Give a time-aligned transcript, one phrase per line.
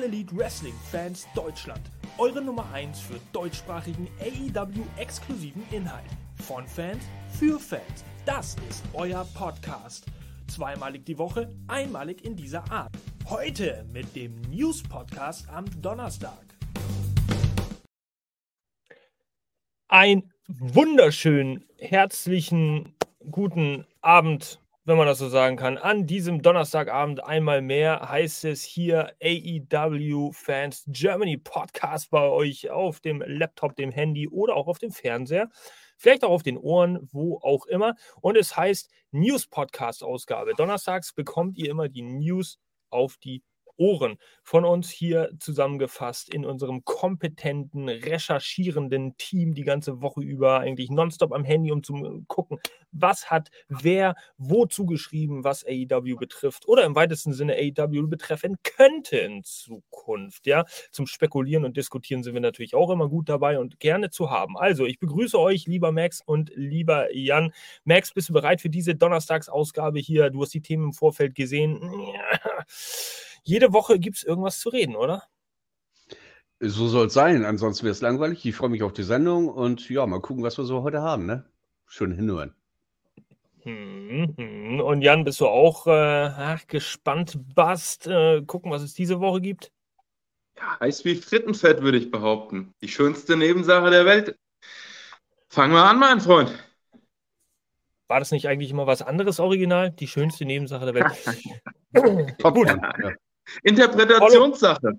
[0.00, 1.82] All Elite Wrestling Fans Deutschland.
[2.16, 6.06] Eure Nummer 1 für deutschsprachigen AEW exklusiven Inhalt.
[6.36, 7.04] Von Fans
[7.38, 8.04] für Fans.
[8.24, 10.06] Das ist euer Podcast.
[10.46, 12.92] Zweimalig die Woche, einmalig in dieser Art.
[13.28, 16.46] Heute mit dem News Podcast am Donnerstag.
[19.88, 22.94] Ein wunderschönen, herzlichen,
[23.30, 25.76] guten Abend wenn man das so sagen kann.
[25.76, 33.00] An diesem Donnerstagabend einmal mehr heißt es hier AEW Fans Germany Podcast bei euch auf
[33.00, 35.50] dem Laptop, dem Handy oder auch auf dem Fernseher.
[35.98, 37.94] Vielleicht auch auf den Ohren, wo auch immer.
[38.22, 40.54] Und es heißt News Podcast Ausgabe.
[40.54, 42.58] Donnerstags bekommt ihr immer die News
[42.88, 43.42] auf die
[43.80, 50.90] Ohren von uns hier zusammengefasst in unserem kompetenten, recherchierenden Team die ganze Woche über, eigentlich
[50.90, 52.58] nonstop am Handy, um zu gucken,
[52.92, 59.16] was hat wer wozu geschrieben, was AEW betrifft oder im weitesten Sinne AEW betreffen könnte
[59.16, 60.46] in Zukunft.
[60.46, 64.30] Ja, zum Spekulieren und Diskutieren sind wir natürlich auch immer gut dabei und gerne zu
[64.30, 64.58] haben.
[64.58, 67.52] Also, ich begrüße euch, lieber Max und lieber Jan.
[67.84, 70.28] Max, bist du bereit für diese Donnerstagsausgabe hier?
[70.28, 71.80] Du hast die Themen im Vorfeld gesehen.
[71.80, 72.40] Ja
[73.42, 75.24] jede Woche gibt es irgendwas zu reden, oder?
[76.60, 78.44] So soll es sein, ansonsten wäre es langweilig.
[78.44, 81.24] Ich freue mich auf die Sendung und ja, mal gucken, was wir so heute haben,
[81.24, 81.50] ne?
[81.86, 82.54] Schön hinhören.
[83.62, 84.80] Hm, hm.
[84.80, 89.72] Und Jan, bist du auch äh, gespannt, Bast, äh, gucken, was es diese Woche gibt?
[90.56, 92.74] Ja, heiß wie Frittenfett, würde ich behaupten.
[92.82, 94.38] Die schönste Nebensache der Welt.
[95.48, 96.52] Fangen wir an, mein Freund.
[98.06, 99.92] War das nicht eigentlich immer was anderes original?
[99.92, 101.64] Die schönste Nebensache der Welt.
[102.42, 102.68] Gut.
[102.68, 103.14] Ja.
[103.62, 104.92] Interpretationssache.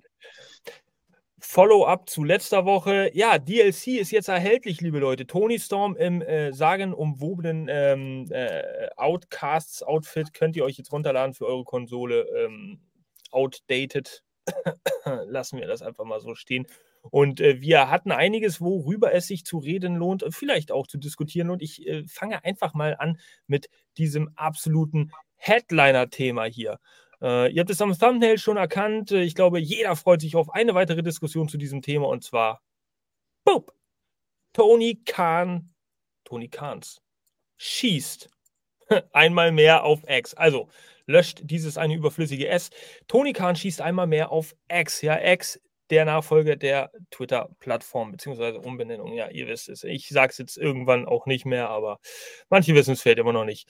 [1.38, 3.10] Follow-up zu letzter Woche.
[3.14, 5.26] Ja, DLC ist jetzt erhältlich, liebe Leute.
[5.26, 11.64] Tony Storm im äh, sagenumwobenen ähm, äh, Outcasts-Outfit könnt ihr euch jetzt runterladen für eure
[11.64, 12.22] Konsole.
[12.36, 12.80] Ähm,
[13.32, 14.22] outdated.
[15.26, 16.66] Lassen wir das einfach mal so stehen.
[17.10, 21.50] Und äh, wir hatten einiges, worüber es sich zu reden lohnt, vielleicht auch zu diskutieren.
[21.50, 23.68] Und ich äh, fange einfach mal an mit
[23.98, 26.78] diesem absoluten Headliner-Thema hier.
[27.22, 29.12] Äh, ihr habt es am Thumbnail schon erkannt.
[29.12, 32.60] Ich glaube, jeder freut sich auf eine weitere Diskussion zu diesem Thema und zwar
[33.44, 33.72] Boop.
[34.52, 35.70] Tony Khan,
[36.24, 37.00] Tony Kahns,
[37.56, 38.28] schießt
[39.12, 40.34] einmal mehr auf X.
[40.34, 40.68] Also
[41.06, 42.70] löscht dieses eine überflüssige S.
[43.08, 45.00] Tony Khan schießt einmal mehr auf X.
[45.02, 49.12] Ja, X, der Nachfolger der Twitter-Plattform, beziehungsweise Umbenennung.
[49.14, 49.84] Ja, ihr wisst es.
[49.84, 51.98] Ich sage es jetzt irgendwann auch nicht mehr, aber
[52.48, 53.68] manche wissen es vielleicht immer noch nicht.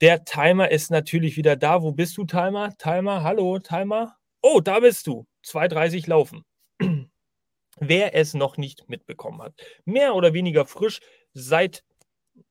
[0.00, 1.82] Der Timer ist natürlich wieder da.
[1.82, 2.76] Wo bist du, Timer?
[2.78, 4.16] Timer, hallo, Timer.
[4.42, 5.26] Oh, da bist du.
[5.44, 6.44] 2,30 laufen.
[7.80, 9.54] Wer es noch nicht mitbekommen hat.
[9.84, 11.00] Mehr oder weniger frisch.
[11.32, 11.82] Seit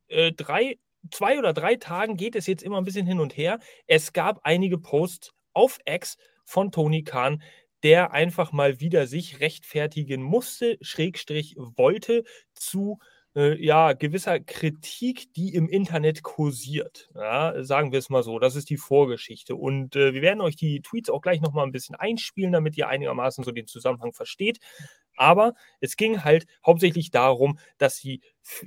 [0.09, 0.77] äh, drei,
[1.09, 3.59] zwei oder drei Tagen geht es jetzt immer ein bisschen hin und her.
[3.87, 7.41] Es gab einige Posts auf X von Tony Khan,
[7.81, 15.53] der einfach mal wieder sich rechtfertigen musste, Schrägstrich wollte zu äh, ja, gewisser Kritik, die
[15.53, 17.09] im Internet kursiert.
[17.13, 18.39] Ja, sagen wir es mal so.
[18.39, 19.55] Das ist die Vorgeschichte.
[19.55, 22.87] Und äh, wir werden euch die Tweets auch gleich nochmal ein bisschen einspielen, damit ihr
[22.87, 24.59] einigermaßen so den Zusammenhang versteht.
[25.17, 28.21] Aber es ging halt hauptsächlich darum, dass die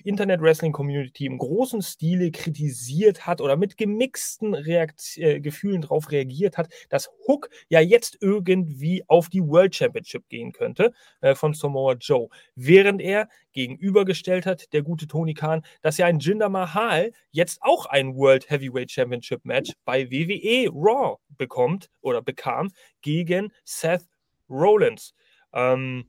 [0.04, 6.68] Internet-Wrestling-Community im großen Stile kritisiert hat oder mit gemixten Reakt äh, Gefühlen darauf reagiert hat,
[6.88, 12.28] dass Hook ja jetzt irgendwie auf die World Championship gehen könnte äh, von Samoa Joe.
[12.54, 17.86] Während er gegenübergestellt hat, der gute Tony Khan, dass ja ein Jinder Mahal jetzt auch
[17.86, 24.06] ein World Heavyweight Championship Match bei WWE Raw bekommt oder bekam gegen Seth
[24.48, 25.14] Rollins.
[25.52, 26.04] Ähm,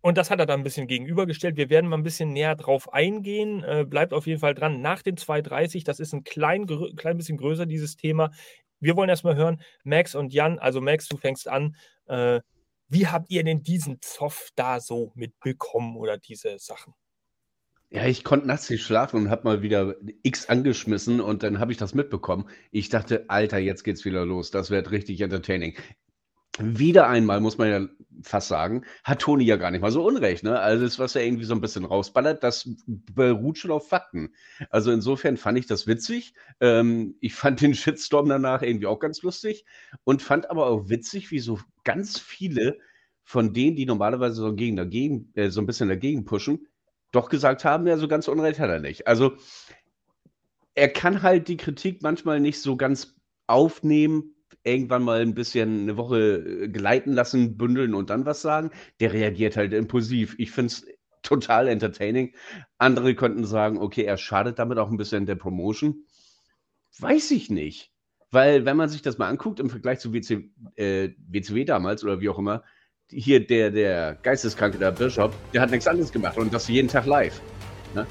[0.00, 1.56] und das hat er dann ein bisschen gegenübergestellt.
[1.56, 3.64] Wir werden mal ein bisschen näher drauf eingehen.
[3.64, 4.80] Äh, bleibt auf jeden Fall dran.
[4.80, 6.66] Nach den 2.30, das ist ein klein,
[6.96, 8.30] klein bisschen größer, dieses Thema.
[8.80, 11.74] Wir wollen erstmal hören, Max und Jan, also Max, du fängst an.
[12.06, 12.40] Äh,
[12.88, 16.94] wie habt ihr denn diesen Zoff da so mitbekommen oder diese Sachen?
[17.90, 21.72] Ja, ich konnte nachts nicht schlafen und habe mal wieder X angeschmissen und dann habe
[21.72, 22.48] ich das mitbekommen.
[22.70, 24.50] Ich dachte, Alter, jetzt geht's wieder los.
[24.50, 25.76] Das wird richtig entertaining
[26.58, 27.88] wieder einmal, muss man ja
[28.22, 30.42] fast sagen, hat Toni ja gar nicht mal so unrecht.
[30.42, 30.58] Ne?
[30.58, 34.34] Also das, was er irgendwie so ein bisschen rausballert, das beruht schon auf Fakten.
[34.70, 36.34] Also insofern fand ich das witzig.
[36.60, 39.64] Ähm, ich fand den Shitstorm danach irgendwie auch ganz lustig
[40.04, 42.78] und fand aber auch witzig, wie so ganz viele
[43.22, 46.66] von denen, die normalerweise so, gegen dagegen, äh, so ein bisschen dagegen pushen,
[47.12, 49.06] doch gesagt haben, ja, so ganz unrecht hat er nicht.
[49.06, 49.36] Also
[50.74, 53.16] er kann halt die Kritik manchmal nicht so ganz
[53.46, 58.70] aufnehmen, irgendwann mal ein bisschen eine Woche äh, gleiten lassen, bündeln und dann was sagen.
[59.00, 60.34] Der reagiert halt impulsiv.
[60.38, 60.86] Ich finde es
[61.22, 62.34] total entertaining.
[62.78, 66.04] Andere könnten sagen, okay, er schadet damit auch ein bisschen der Promotion.
[66.98, 67.92] Weiß ich nicht.
[68.30, 72.20] Weil, wenn man sich das mal anguckt im Vergleich zu WC, äh, WCW damals oder
[72.20, 72.62] wie auch immer,
[73.10, 77.06] hier der, der Geisteskranke, der Bishop, der hat nichts anderes gemacht und das jeden Tag
[77.06, 77.40] live.
[77.94, 78.06] Ne?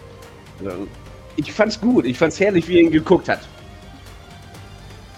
[0.59, 0.87] Also,
[1.35, 3.47] ich fand's gut, ich fand's herrlich, wie er ihn geguckt hat.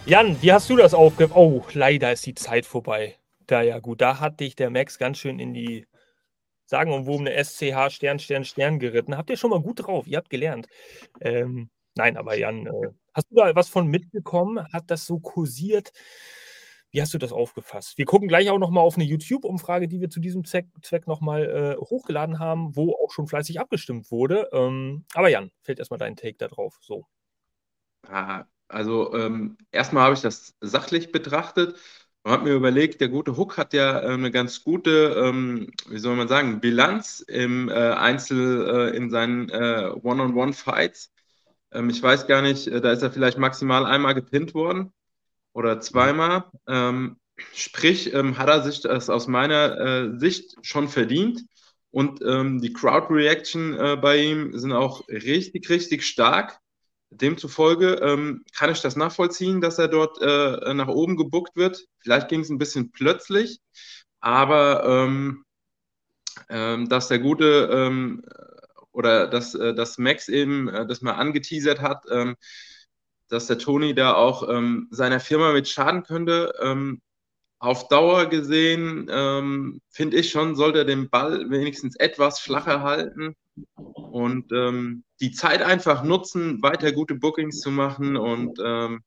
[0.09, 1.35] Jan, wie hast du das aufgegriffen?
[1.37, 3.15] Oh, leider ist die Zeit vorbei.
[3.45, 5.85] Da ja gut, da hat dich der Max ganz schön in die
[6.65, 9.15] sagenumwobene SCH Stern, Stern, Stern geritten.
[9.15, 10.67] Habt ihr schon mal gut drauf, ihr habt gelernt.
[11.21, 14.65] Ähm, nein, aber Jan, äh, hast du da was von mitbekommen?
[14.73, 15.91] Hat das so kursiert?
[16.89, 17.99] Wie hast du das aufgefasst?
[17.99, 21.45] Wir gucken gleich auch nochmal auf eine YouTube-Umfrage, die wir zu diesem Zweck, Zweck nochmal
[21.45, 24.49] äh, hochgeladen haben, wo auch schon fleißig abgestimmt wurde.
[24.53, 26.79] Ähm, aber Jan, fällt erstmal dein Take da drauf.
[26.81, 27.05] So.
[28.69, 31.75] Also ähm, erstmal habe ich das sachlich betrachtet
[32.23, 35.97] und habe mir überlegt, der gute Hook hat ja äh, eine ganz gute, ähm, wie
[35.99, 41.11] soll man sagen, Bilanz im äh, Einzel, äh, in seinen äh, One-on-One-Fights.
[41.71, 44.93] Ähm, ich weiß gar nicht, äh, da ist er vielleicht maximal einmal gepinnt worden
[45.53, 46.45] oder zweimal.
[46.67, 47.17] Ähm,
[47.53, 51.43] sprich, ähm, hat er sich das aus meiner äh, Sicht schon verdient.
[51.91, 56.59] Und ähm, die Crowd-Reaction bei ihm sind auch richtig, richtig stark.
[57.11, 61.85] Demzufolge ähm, kann ich das nachvollziehen, dass er dort äh, nach oben gebuckt wird.
[61.99, 63.59] Vielleicht ging es ein bisschen plötzlich,
[64.19, 65.43] aber ähm,
[66.49, 68.23] ähm, dass der gute ähm,
[68.91, 72.35] oder dass, äh, dass Max eben äh, das mal angeteasert hat, ähm,
[73.27, 76.95] dass der Tony da auch ähm, seiner Firma mit schaden könnte.
[77.61, 79.07] Auf Dauer gesehen,
[79.89, 83.35] finde ich schon, sollte er den Ball wenigstens etwas flacher halten
[83.75, 89.01] und ähm, die Zeit einfach nutzen, weiter gute Bookings zu machen und ähm,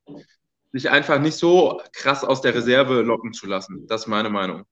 [0.72, 3.87] sich einfach nicht so krass aus der Reserve locken zu lassen.
[3.87, 4.64] Das ist meine Meinung.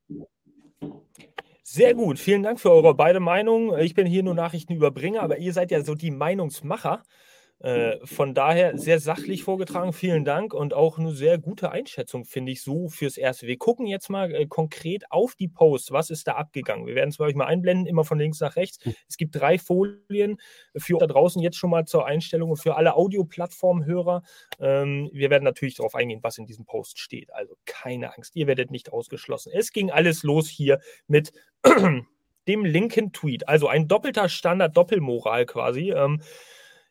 [1.62, 3.78] Sehr gut, vielen Dank für eure beide Meinungen.
[3.78, 7.04] Ich bin hier nur Nachrichtenüberbringer, aber ihr seid ja so die Meinungsmacher.
[7.60, 12.52] Äh, von daher sehr sachlich vorgetragen, vielen Dank und auch eine sehr gute Einschätzung, finde
[12.52, 13.46] ich, so fürs Erste.
[13.46, 15.92] Wir gucken jetzt mal äh, konkret auf die Posts.
[15.92, 16.86] Was ist da abgegangen?
[16.86, 18.82] Wir werden es bei euch mal einblenden, immer von links nach rechts.
[18.82, 18.94] Hm.
[19.06, 20.38] Es gibt drei Folien
[20.74, 24.22] für da draußen jetzt schon mal zur Einstellung für alle Audioplattformhörer.
[24.58, 27.30] Ähm, wir werden natürlich darauf eingehen, was in diesem Post steht.
[27.34, 29.52] Also keine Angst, ihr werdet nicht ausgeschlossen.
[29.54, 31.32] Es ging alles los hier mit
[32.48, 33.48] dem linken Tweet.
[33.48, 35.90] Also ein doppelter Standard, Doppelmoral quasi.
[35.90, 36.22] Ähm,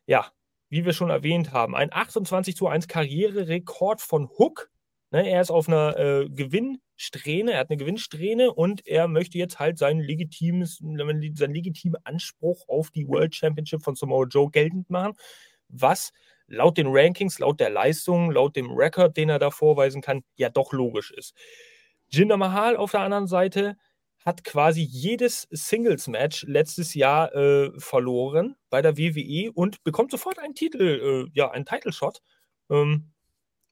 [0.06, 0.32] ja,
[0.70, 4.70] wie wir schon erwähnt haben, ein 28 zu 1 Karriererekord von Hook.
[5.12, 9.58] Ne, er ist auf einer äh, Gewinnsträhne, er hat eine Gewinnsträhne und er möchte jetzt
[9.58, 15.14] halt seinen, legitimes, seinen legitimen Anspruch auf die World Championship von Samoa Joe geltend machen,
[15.68, 16.12] was
[16.46, 20.50] laut den Rankings, laut der Leistung, laut dem Rekord, den er da vorweisen kann, ja
[20.50, 21.36] doch logisch ist.
[22.10, 23.78] Jinder Mahal auf der anderen Seite
[24.30, 30.54] hat quasi jedes Singles-Match letztes Jahr äh, verloren bei der WWE und bekommt sofort einen
[30.54, 32.22] Titel, äh, ja, einen Title-Shot.
[32.70, 33.12] Ähm,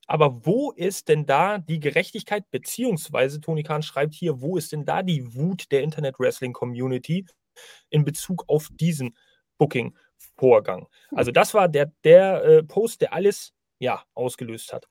[0.08, 4.84] aber wo ist denn da die Gerechtigkeit, beziehungsweise Tony Khan schreibt hier, wo ist denn
[4.84, 7.28] da die Wut der Internet-Wrestling-Community
[7.92, 9.16] in Bezug auf diesen
[9.60, 10.88] Booking-Vorgang?
[11.12, 14.88] Also das war der, der äh, Post, der alles, ja, ausgelöst hat.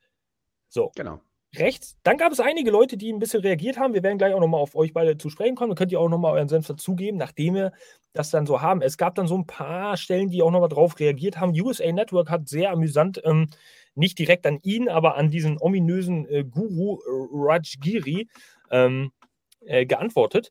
[0.68, 0.92] So.
[0.94, 1.20] Genau
[1.58, 1.96] rechts.
[2.02, 3.94] Dann gab es einige Leute, die ein bisschen reagiert haben.
[3.94, 5.70] Wir werden gleich auch nochmal auf euch beide zu sprechen kommen.
[5.70, 7.72] Dann könnt ihr auch nochmal euren Senf dazugeben, nachdem wir
[8.12, 8.82] das dann so haben.
[8.82, 11.58] Es gab dann so ein paar Stellen, die auch nochmal drauf reagiert haben.
[11.60, 13.48] USA Network hat sehr amüsant, ähm,
[13.94, 18.28] nicht direkt an ihn, aber an diesen ominösen äh, Guru äh, Rajgiri
[18.70, 19.12] ähm,
[19.60, 20.50] äh, geantwortet.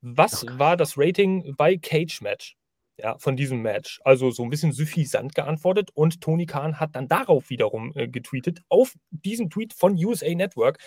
[0.00, 2.56] Was war das Rating bei Cage Match?
[2.98, 4.00] Ja, von diesem Match.
[4.04, 8.60] Also so ein bisschen suffisant geantwortet und Tony Khan hat dann darauf wiederum äh, getweetet,
[8.68, 10.78] auf diesen Tweet von USA Network.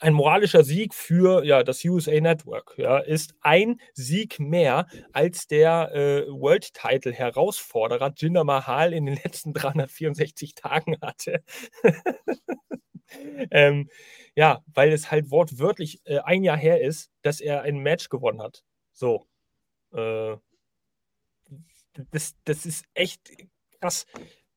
[0.00, 5.94] Ein moralischer Sieg für ja, das USA Network ja, ist ein Sieg mehr als der
[5.94, 11.44] äh, World Title Herausforderer Jinder Mahal in den letzten 364 Tagen hatte.
[13.50, 13.88] ähm,
[14.34, 18.42] ja, weil es halt wortwörtlich äh, ein Jahr her ist, dass er ein Match gewonnen
[18.42, 18.64] hat.
[18.92, 19.26] So.
[19.92, 20.36] Äh,
[22.10, 23.30] das, das ist echt
[23.80, 24.06] krass,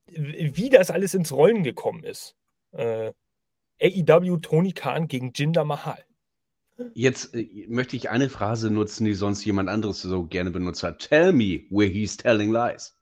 [0.07, 2.35] wie das alles ins Rollen gekommen ist.
[2.71, 3.11] Äh,
[3.81, 6.03] AEW Tony Khan gegen Jinder Mahal.
[6.93, 10.99] Jetzt äh, möchte ich eine Phrase nutzen, die sonst jemand anderes so gerne benutzt hat.
[10.99, 12.95] Tell me where he's telling lies.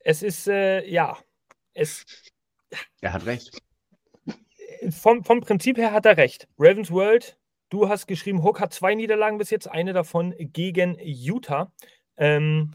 [0.00, 1.18] Es ist, äh, ja,
[1.74, 2.06] es.
[3.00, 3.62] Er hat recht.
[4.90, 6.48] Vom, vom Prinzip her hat er recht.
[6.58, 11.72] Ravens World, du hast geschrieben, Hook hat zwei Niederlagen bis jetzt, eine davon gegen Utah.
[12.18, 12.72] Ähm,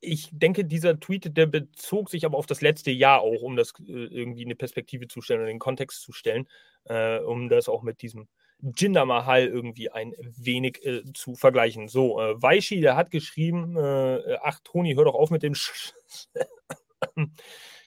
[0.00, 3.72] ich denke, dieser Tweet, der bezog sich aber auf das letzte Jahr auch, um das
[3.80, 6.48] äh, irgendwie in eine Perspektive zu stellen und den Kontext zu stellen,
[6.84, 8.28] äh, um das auch mit diesem
[8.60, 11.88] Jinder Mahal irgendwie ein wenig äh, zu vergleichen.
[11.88, 15.94] So, äh, Weishi, der hat geschrieben, äh, ach Toni, hör doch auf mit dem Sch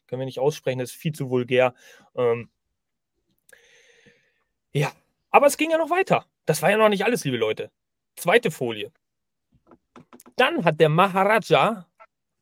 [0.07, 1.73] können wir nicht aussprechen, das ist viel zu vulgär.
[2.15, 2.49] Ähm,
[4.73, 4.91] ja,
[5.31, 6.25] aber es ging ja noch weiter.
[6.45, 7.71] Das war ja noch nicht alles, liebe Leute.
[8.15, 8.91] Zweite Folie.
[10.35, 11.87] Dann hat der Maharaja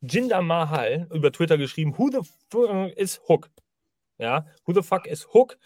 [0.01, 3.49] Jinder Mahal über Twitter geschrieben, who the fuck is Hook?
[4.17, 5.57] Ja, who the fuck is Hook?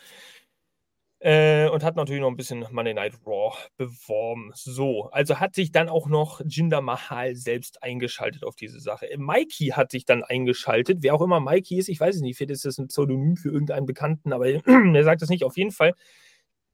[1.21, 4.51] Äh, und hat natürlich noch ein bisschen Monday Night Raw beworben.
[4.55, 9.09] So, also hat sich dann auch noch Jinder Mahal selbst eingeschaltet auf diese Sache.
[9.17, 10.99] Mikey hat sich dann eingeschaltet.
[11.01, 13.49] Wer auch immer Mikey ist, ich weiß es nicht, vielleicht ist das ein Pseudonym für
[13.49, 15.43] irgendeinen Bekannten, aber er sagt es nicht.
[15.43, 15.93] Auf jeden Fall,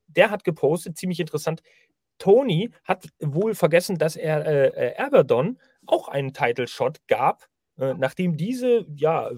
[0.08, 1.63] der hat gepostet, ziemlich interessant.
[2.17, 7.93] Tony hat wohl vergessen, dass er äh, äh Aberdon auch einen Title Shot gab, äh,
[7.93, 9.31] nachdem diese ja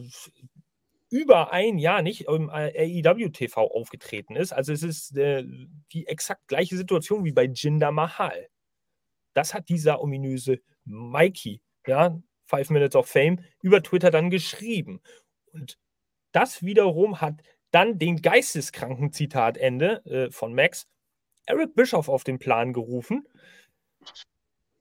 [1.10, 4.52] über ein Jahr nicht im AEW TV aufgetreten ist.
[4.52, 5.44] Also es ist äh,
[5.94, 8.50] die exakt gleiche Situation wie bei Jinder Mahal.
[9.34, 15.02] Das hat dieser ominöse Mikey, ja, Five Minutes of Fame, über Twitter dann geschrieben.
[15.54, 15.78] Und
[16.32, 17.42] das wiederum hat
[17.72, 20.88] dann den geisteskranken Zitatende äh, von Max
[21.48, 23.28] Eric Bischoff auf den Plan gerufen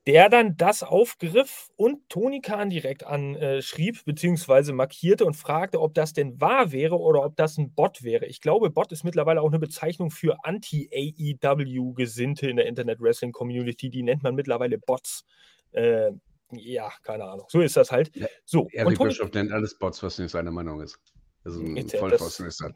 [0.06, 6.12] der dann das aufgriff und Tony Khan direkt anschrieb, beziehungsweise markierte und fragte, ob das
[6.12, 8.26] denn wahr wäre oder ob das ein Bot wäre.
[8.26, 13.90] Ich glaube, Bot ist mittlerweile auch eine Bezeichnung für Anti-AEW-Gesinnte in der Internet-Wrestling-Community.
[13.90, 15.24] Die nennt man mittlerweile Bots.
[15.72, 16.12] Äh,
[16.52, 17.46] ja, keine Ahnung.
[17.48, 18.14] So ist das halt.
[18.14, 21.00] Ja, so, Eric Tony, Bischof nennt alles Bots, was nicht seine Meinung ist.
[21.42, 22.72] Also ein Vollpfosten ist das.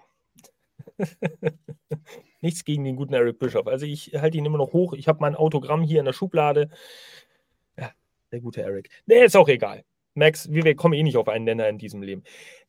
[2.40, 3.66] Nichts gegen den guten Eric Bischoff.
[3.66, 4.94] Also ich halte ihn immer noch hoch.
[4.94, 6.70] Ich habe mein Autogramm hier in der Schublade.
[7.78, 7.90] Ja,
[8.32, 8.90] der gute Eric.
[9.06, 9.84] Nee, ist auch egal.
[10.14, 12.22] Max, wir, wir kommen eh nicht auf einen Nenner in diesem Leben.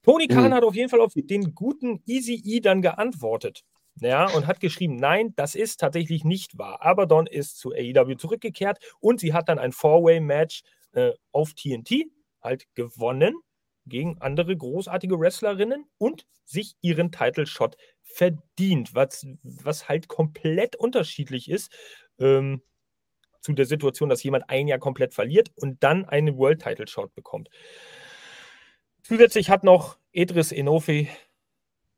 [0.03, 0.53] Tony Khan mhm.
[0.53, 3.63] hat auf jeden Fall auf den guten Easy E dann geantwortet.
[3.99, 6.81] Ja, und hat geschrieben, nein, das ist tatsächlich nicht wahr.
[6.81, 10.63] Aber Don ist zu AEW zurückgekehrt und sie hat dann ein Four-Way-Match
[10.93, 12.05] äh, auf TNT
[12.41, 13.35] halt gewonnen
[13.85, 21.49] gegen andere großartige Wrestlerinnen und sich ihren Title Shot verdient, was, was halt komplett unterschiedlich
[21.49, 21.71] ist
[22.19, 22.61] ähm,
[23.41, 27.13] zu der Situation, dass jemand ein Jahr komplett verliert und dann einen World Title Shot
[27.15, 27.49] bekommt.
[29.03, 31.09] Zusätzlich hat noch Edris Enofi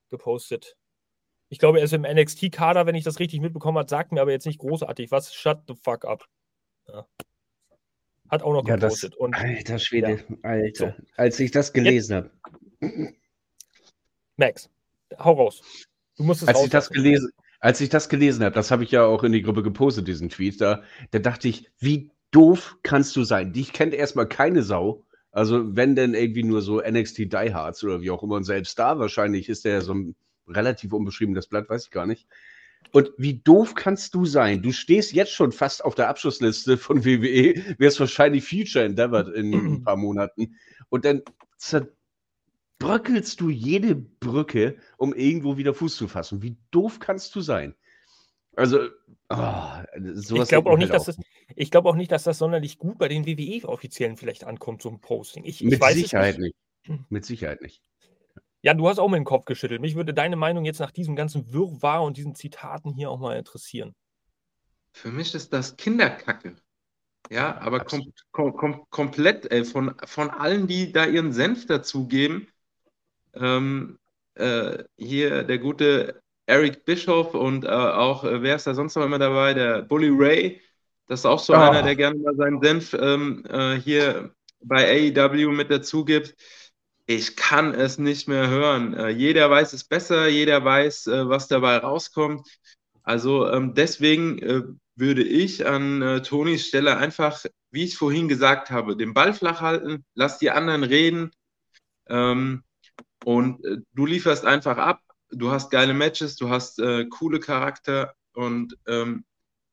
[0.10, 0.78] gepostet.
[1.50, 4.32] Ich glaube, er ist im NXT-Kader, wenn ich das richtig mitbekommen habe, sagt mir aber
[4.32, 5.34] jetzt nicht großartig was.
[5.34, 6.26] Shut the fuck up.
[6.88, 7.06] Ja.
[8.34, 9.14] Hat auch noch ja, gepostet.
[9.14, 10.38] Das, und, alter Schwede, ja.
[10.42, 10.96] Alter.
[10.98, 11.04] So.
[11.18, 13.14] Als ich das gelesen habe.
[14.38, 14.72] Max,
[15.20, 15.62] hau raus.
[16.18, 18.90] Du musst es als ich das gelesen, Als ich das gelesen habe, das habe ich
[18.90, 23.16] ja auch in die Gruppe gepostet, diesen Tweet, da, da dachte ich, wie doof kannst
[23.16, 23.54] du sein?
[23.54, 25.06] Dich kennt erstmal keine Sau.
[25.32, 28.38] Also, wenn denn irgendwie nur so NXT Diehards oder wie auch immer.
[28.38, 30.16] Und selbst da wahrscheinlich ist der ja so ein
[30.48, 32.28] relativ unbeschriebenes Blatt, weiß ich gar nicht.
[32.92, 34.62] Und wie doof kannst du sein?
[34.62, 39.54] Du stehst jetzt schon fast auf der Abschlussliste von WWE, wirst wahrscheinlich Future Endeavored in
[39.54, 40.56] ein paar Monaten.
[40.90, 41.22] Und dann
[41.58, 46.42] zerbröckelst du jede Brücke, um irgendwo wieder Fuß zu fassen.
[46.42, 47.76] Wie doof kannst du sein?
[48.56, 48.90] Also,
[49.30, 49.38] oh,
[50.14, 50.44] sowas.
[50.44, 51.70] Ich glaube auch, halt auch.
[51.72, 55.44] glaub auch nicht, dass das sonderlich gut bei den WWE-Offiziellen vielleicht ankommt, so ein Posting.
[55.46, 56.56] Ich, Mit ich Sicherheit nicht.
[56.88, 57.12] nicht.
[57.12, 57.82] Mit Sicherheit nicht.
[58.64, 59.82] Ja, du hast auch mit dem Kopf geschüttelt.
[59.82, 63.38] Mich würde deine Meinung jetzt nach diesem ganzen Wirrwarr und diesen Zitaten hier auch mal
[63.38, 63.94] interessieren.
[64.94, 66.56] Für mich ist das Kinderkacke.
[67.30, 72.48] Ja, aber kom kom kom komplett, ey, von, von allen, die da ihren Senf dazugeben,
[73.34, 74.00] ähm,
[74.36, 79.06] äh, hier der gute Eric Bischoff und äh, auch, äh, wer ist da sonst noch
[79.06, 79.54] immer dabei?
[79.54, 80.62] Der Bully Ray.
[81.08, 81.58] Das ist auch so oh.
[81.58, 86.36] einer, der gerne mal seinen Senf ähm, äh, hier bei AEW mit dazu gibt
[87.06, 88.94] ich kann es nicht mehr hören.
[88.94, 92.48] Äh, jeder weiß es besser, jeder weiß, äh, was dabei rauskommt.
[93.04, 94.64] Also ähm, deswegen äh,
[94.96, 99.62] würde ich an äh, Tonis Stelle einfach, wie ich vorhin gesagt habe, den Ball flach
[99.62, 101.32] halten, lass die anderen reden
[102.08, 102.64] ähm,
[103.26, 105.02] und äh, du lieferst einfach ab.
[105.30, 109.26] Du hast geile Matches, du hast äh, coole Charakter und ähm,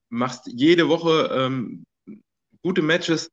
[0.09, 1.85] machst jede Woche ähm,
[2.63, 3.31] gute Matches.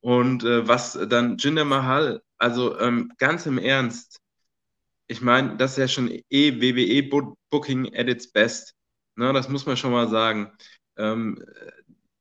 [0.00, 4.20] Und was dann Jinder Mahal also ähm, ganz im Ernst,
[5.08, 8.74] ich meine, das ist ja schon eh WWE-Booking at its best.
[9.16, 10.52] Ne, das muss man schon mal sagen.
[10.96, 11.42] Ähm,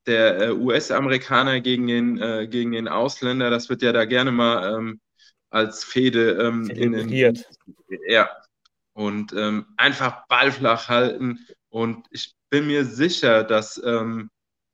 [0.06, 4.76] der äh, US-Amerikaner gegen den, äh, gegen den Ausländer, das wird ja da gerne mal
[4.76, 5.02] ähm,
[5.50, 7.10] als Fehde ähm, in den.
[8.08, 8.30] Ja.
[8.94, 11.40] Und ähm, einfach ballflach halten.
[11.70, 14.30] Und ich bin mir sicher, dass ähm,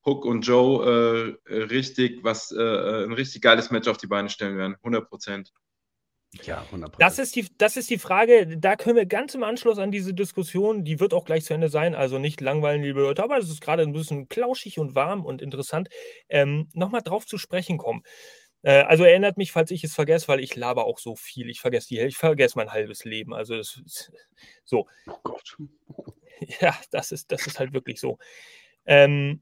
[0.06, 4.30] Hook und Joe äh, richtig was, äh, äh, ein richtig geiles Match auf die Beine
[4.30, 4.76] stellen werden.
[4.76, 5.54] 100 Prozent.
[6.44, 9.78] Ja, 100 Das ist, die, das ist die Frage, da können wir ganz im Anschluss
[9.78, 13.22] an diese Diskussion, die wird auch gleich zu Ende sein, also nicht langweilen, liebe Leute,
[13.22, 15.90] aber es ist gerade ein bisschen klauschig und warm und interessant,
[16.30, 18.04] ähm, nochmal drauf zu sprechen kommen.
[18.64, 21.50] Äh, also erinnert mich, falls ich es vergesse, weil ich laber auch so viel.
[21.50, 23.34] Ich vergesse die, ich vergesse mein halbes Leben.
[23.34, 23.82] Also das,
[24.64, 24.88] so.
[25.08, 25.58] Oh Gott.
[26.60, 28.18] Ja, das ist, das ist halt wirklich so.
[28.88, 29.42] Ähm,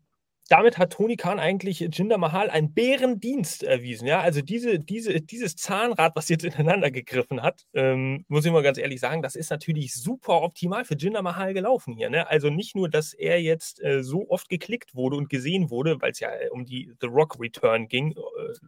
[0.49, 4.07] damit hat Tony Khan eigentlich Jinder Mahal einen Bärendienst erwiesen.
[4.07, 8.63] Ja, also diese, diese, dieses Zahnrad, was jetzt ineinander gegriffen hat, ähm, muss ich mal
[8.63, 12.09] ganz ehrlich sagen, das ist natürlich super optimal für Jinder Mahal gelaufen hier.
[12.09, 12.27] Ne?
[12.27, 16.11] Also nicht nur, dass er jetzt äh, so oft geklickt wurde und gesehen wurde, weil
[16.11, 18.15] es ja äh, um die The Rock Return ging, äh,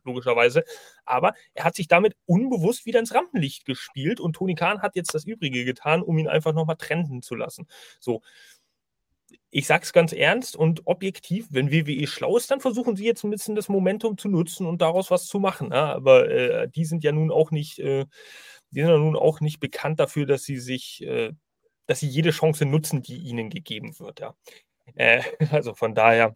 [0.04, 0.64] logischerweise,
[1.06, 5.16] aber er hat sich damit unbewusst wieder ins Rampenlicht gespielt und Tony Khan hat jetzt
[5.16, 7.68] das Übrige getan, um ihn einfach nochmal trenden zu lassen.
[8.00, 8.22] So
[9.50, 13.24] ich sage es ganz ernst und objektiv, wenn WWE schlau ist, dann versuchen sie jetzt
[13.24, 15.72] ein bisschen das Momentum zu nutzen und daraus was zu machen.
[15.72, 15.94] Ja?
[15.94, 18.06] Aber äh, die sind ja nun auch nicht, äh,
[18.72, 21.34] die sind ja nun auch nicht bekannt dafür, dass sie sich, äh,
[21.86, 24.22] dass sie jede Chance nutzen, die ihnen gegeben wird.
[24.22, 24.36] Ja?
[24.96, 25.22] Äh,
[25.52, 26.36] also von daher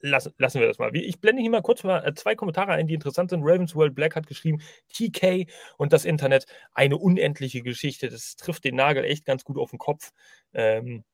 [0.00, 0.94] lassen, lassen wir das mal.
[0.94, 3.42] Ich blende hier mal kurz mal äh, zwei Kommentare ein, die interessant sind.
[3.42, 4.60] Ravens World Black hat geschrieben,
[4.92, 5.46] TK
[5.78, 8.08] und das Internet, eine unendliche Geschichte.
[8.08, 10.12] Das trifft den Nagel echt ganz gut auf den Kopf.
[10.52, 11.04] Ähm,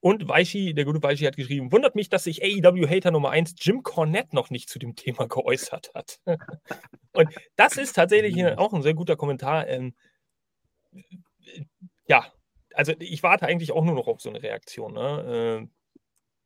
[0.00, 3.82] und Weishi, der gute Weishi hat geschrieben, wundert mich, dass sich AEW-Hater Nummer 1 Jim
[3.82, 6.20] Cornette noch nicht zu dem Thema geäußert hat.
[7.12, 9.66] und das ist tatsächlich auch ein sehr guter Kommentar.
[9.66, 9.94] Ähm,
[12.06, 12.32] ja,
[12.74, 14.94] also ich warte eigentlich auch nur noch auf so eine Reaktion.
[14.94, 15.62] Ne?
[15.62, 15.68] Äh,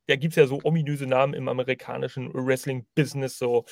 [0.07, 3.65] da gibt es ja so ominöse Namen im amerikanischen Wrestling-Business, so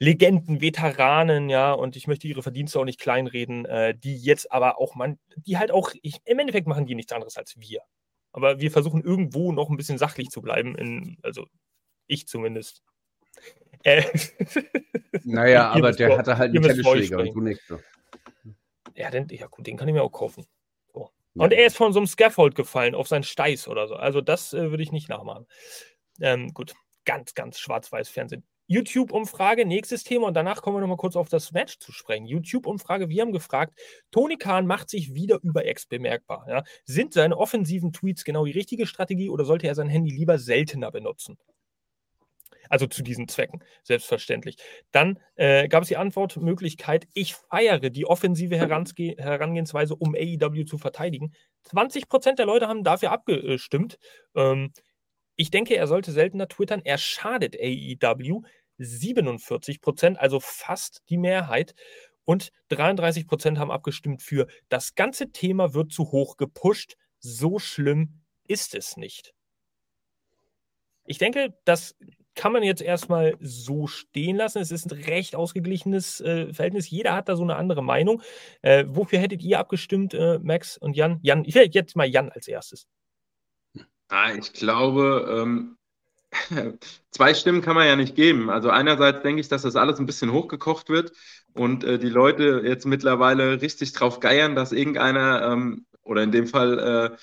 [0.00, 4.78] Legenden, Veteranen, ja, und ich möchte ihre Verdienste auch nicht kleinreden, äh, die jetzt aber
[4.78, 7.80] auch man, die halt auch, ich, im Endeffekt machen die nichts anderes als wir.
[8.34, 10.74] Aber wir versuchen irgendwo noch ein bisschen sachlich zu bleiben.
[10.74, 11.46] In, also
[12.08, 12.82] ich zumindest.
[13.84, 14.02] Äh,
[15.22, 17.62] naja, aber der vor, hatte halt einen Tennisschläger und du nicht.
[17.68, 17.78] So.
[18.96, 20.44] Ja, den, ja, gut, den kann ich mir auch kaufen.
[20.92, 21.12] So.
[21.34, 21.58] Und ja.
[21.58, 23.94] er ist von so einem Scaffold gefallen auf seinen Steiß oder so.
[23.94, 25.46] Also das äh, würde ich nicht nachmachen.
[26.20, 26.74] Ähm, gut,
[27.04, 28.44] ganz, ganz schwarz-weiß Fernsehen.
[28.66, 32.26] YouTube-Umfrage, nächstes Thema und danach kommen wir nochmal kurz auf das Match zu sprechen.
[32.26, 33.78] YouTube-Umfrage, wir haben gefragt,
[34.10, 36.46] Tony Khan macht sich wieder über Ex bemerkbar.
[36.48, 36.64] Ja?
[36.84, 40.90] Sind seine offensiven Tweets genau die richtige Strategie oder sollte er sein Handy lieber seltener
[40.90, 41.36] benutzen?
[42.70, 44.56] Also zu diesen Zwecken, selbstverständlich.
[44.90, 50.78] Dann äh, gab es die Antwortmöglichkeit, ich feiere die offensive Herange Herangehensweise, um AEW zu
[50.78, 51.34] verteidigen.
[51.68, 53.98] 20% der Leute haben dafür abgestimmt.
[54.34, 54.72] Ähm,
[55.36, 56.82] ich denke, er sollte seltener twittern.
[56.84, 58.42] Er schadet AEW.
[58.78, 61.74] 47 Prozent, also fast die Mehrheit.
[62.24, 66.96] Und 33 Prozent haben abgestimmt für das ganze Thema wird zu hoch gepusht.
[67.18, 69.34] So schlimm ist es nicht.
[71.06, 71.94] Ich denke, das
[72.34, 74.58] kann man jetzt erstmal so stehen lassen.
[74.58, 76.90] Es ist ein recht ausgeglichenes äh, Verhältnis.
[76.90, 78.22] Jeder hat da so eine andere Meinung.
[78.62, 81.20] Äh, wofür hättet ihr abgestimmt, äh, Max und Jan?
[81.22, 82.88] Jan, ich will jetzt mal Jan als erstes.
[84.08, 85.76] Ah, ich glaube, ähm,
[87.10, 88.50] zwei Stimmen kann man ja nicht geben.
[88.50, 91.12] Also einerseits denke ich, dass das alles ein bisschen hochgekocht wird
[91.54, 96.46] und äh, die Leute jetzt mittlerweile richtig drauf geiern, dass irgendeiner ähm, oder in dem
[96.48, 97.16] Fall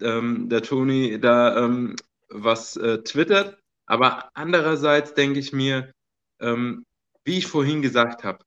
[0.00, 1.96] äh, ähm, der Tony da ähm,
[2.28, 3.58] was äh, twittert.
[3.86, 5.92] Aber andererseits denke ich mir,
[6.40, 6.86] ähm,
[7.24, 8.44] wie ich vorhin gesagt habe,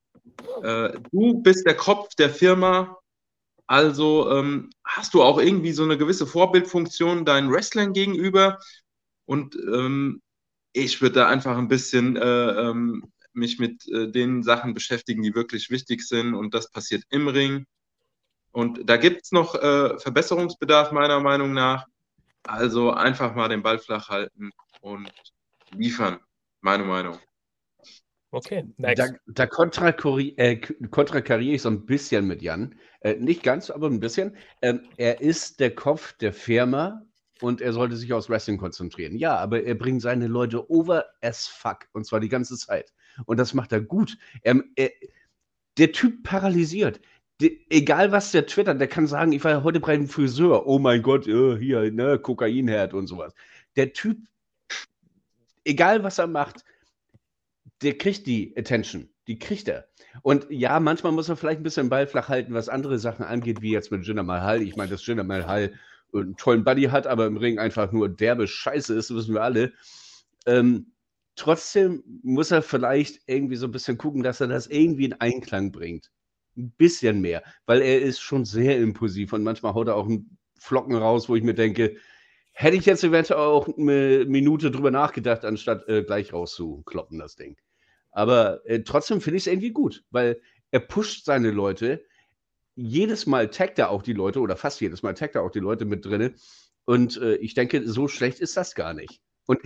[0.64, 2.98] äh, du bist der Kopf der Firma,
[3.68, 8.60] also ähm, hast du auch irgendwie so eine gewisse Vorbildfunktion deinen Wrestlern gegenüber.
[9.26, 10.22] Und ähm,
[10.74, 15.36] ich würde da einfach ein bisschen äh, ähm, mich mit äh, den Sachen beschäftigen, die
[15.36, 16.36] wirklich wichtig sind.
[16.36, 17.66] Und das passiert im Ring.
[18.52, 21.86] Und da gibt es noch äh, Verbesserungsbedarf meiner Meinung nach.
[22.44, 24.52] Also einfach mal den Ball flach halten
[24.82, 25.12] und
[25.72, 26.20] liefern,
[26.62, 27.20] meine Meinung.
[28.36, 29.00] Okay, next.
[29.00, 32.76] Da, da kontrakariere äh, ich so ein bisschen mit Jan.
[33.00, 34.36] Äh, nicht ganz, aber ein bisschen.
[34.62, 37.02] Ähm, er ist der Kopf der Firma
[37.40, 39.16] und er sollte sich aufs Wrestling konzentrieren.
[39.16, 42.94] Ja, aber er bringt seine Leute over as fuck und zwar die ganze Zeit.
[43.26, 44.18] Und das macht er gut.
[44.42, 44.92] Er, er,
[45.78, 47.00] der Typ paralysiert.
[47.40, 50.68] De, egal was der twittert, der kann sagen, ich war heute bei einem Friseur.
[50.68, 53.34] Oh mein Gott, äh, hier, ne, Kokainherd und sowas.
[53.78, 54.18] Der Typ,
[55.64, 56.66] egal was er macht,
[57.82, 59.10] der kriegt die Attention.
[59.28, 59.88] Die kriegt er.
[60.22, 63.62] Und ja, manchmal muss er vielleicht ein bisschen Ball flach halten, was andere Sachen angeht,
[63.62, 64.62] wie jetzt mit Jinder Mahal.
[64.62, 65.74] Ich meine, dass Jinder Mahal
[66.14, 69.74] einen tollen Buddy hat, aber im Ring einfach nur derbe Scheiße ist, wissen wir alle.
[70.46, 70.92] Ähm,
[71.36, 75.72] trotzdem muss er vielleicht irgendwie so ein bisschen gucken, dass er das irgendwie in Einklang
[75.72, 76.12] bringt.
[76.58, 80.38] Ein bisschen mehr, weil er ist schon sehr impulsiv und manchmal haut er auch einen
[80.58, 81.98] Flocken raus, wo ich mir denke,
[82.54, 87.58] hätte ich jetzt eventuell auch eine Minute drüber nachgedacht, anstatt äh, gleich rauszukloppen, das Ding.
[88.16, 90.40] Aber äh, trotzdem finde ich es irgendwie gut, weil
[90.72, 92.06] er pusht seine Leute.
[92.76, 95.60] Jedes Mal taggt er auch die Leute oder fast jedes Mal taggt er auch die
[95.60, 96.36] Leute mit drin.
[96.86, 99.20] Und äh, ich denke, so schlecht ist das gar nicht.
[99.48, 99.60] Und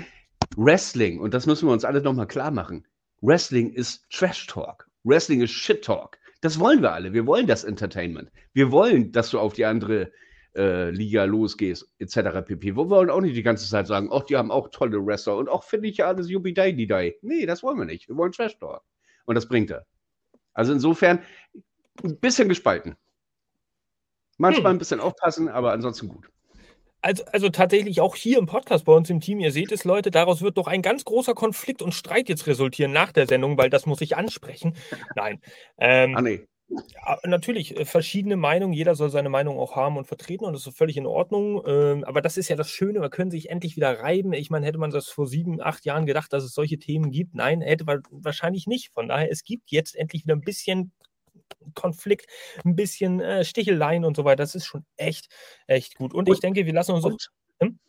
[0.57, 2.87] Wrestling, und das müssen wir uns alle nochmal klar machen,
[3.21, 4.89] Wrestling ist Trash Talk.
[5.03, 6.17] Wrestling ist Shit Talk.
[6.41, 7.13] Das wollen wir alle.
[7.13, 8.31] Wir wollen das Entertainment.
[8.53, 10.11] Wir wollen, dass du auf die andere
[10.55, 12.45] äh, Liga losgehst, etc.
[12.45, 12.75] pp.
[12.75, 15.49] Wir wollen auch nicht die ganze Zeit sagen, ach, die haben auch tolle Wrestler und
[15.49, 17.15] auch finde ich ja alles Yubi Dai Dai.
[17.21, 18.07] Nee, das wollen wir nicht.
[18.07, 18.81] Wir wollen Trash Talk.
[19.25, 19.85] Und das bringt er.
[20.53, 21.19] Also insofern
[22.03, 22.95] ein bisschen gespalten.
[24.37, 24.75] Manchmal hm.
[24.75, 26.29] ein bisschen aufpassen, aber ansonsten gut.
[27.01, 30.11] Also, also tatsächlich auch hier im Podcast bei uns im Team, ihr seht es, Leute,
[30.11, 33.69] daraus wird doch ein ganz großer Konflikt und Streit jetzt resultieren nach der Sendung, weil
[33.69, 34.75] das muss ich ansprechen.
[35.15, 35.39] Nein.
[35.77, 36.45] Ähm, ah, nee.
[36.69, 40.67] Ja, natürlich, äh, verschiedene Meinungen, jeder soll seine Meinung auch haben und vertreten und das
[40.67, 41.63] ist völlig in Ordnung.
[41.65, 44.33] Ähm, aber das ist ja das Schöne, man können sich endlich wieder reiben.
[44.33, 47.33] Ich meine, hätte man das vor sieben, acht Jahren gedacht, dass es solche Themen gibt?
[47.33, 48.91] Nein, hätte man wahrscheinlich nicht.
[48.93, 50.91] Von daher, es gibt jetzt endlich wieder ein bisschen
[51.73, 52.27] Konflikt,
[52.63, 54.43] ein bisschen äh, Sticheleien und so weiter.
[54.43, 55.27] Das ist schon echt,
[55.67, 56.13] echt gut.
[56.13, 57.05] Und, und ich denke, wir lassen uns.
[57.05, 57.29] Und,
[57.61, 57.79] hm?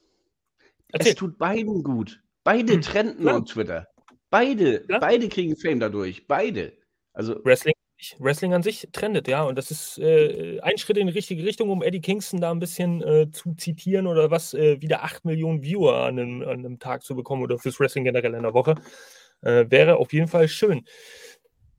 [0.93, 2.23] Es tut beiden gut.
[2.45, 2.83] Beide hm.
[2.83, 3.37] trenden ja.
[3.37, 3.87] auf Twitter.
[4.31, 4.99] Beide, ja?
[4.99, 6.27] beide kriegen Fame dadurch.
[6.27, 6.73] Beide.
[7.13, 7.75] Also Wrestling,
[8.19, 9.43] Wrestling an sich trendet, ja.
[9.43, 12.59] Und das ist äh, ein Schritt in die richtige Richtung, um Eddie Kingston da ein
[12.59, 16.79] bisschen äh, zu zitieren oder was, äh, wieder 8 Millionen Viewer an einem, an einem
[16.79, 18.75] Tag zu bekommen oder fürs Wrestling generell in der Woche.
[19.43, 20.85] Äh, wäre auf jeden Fall schön.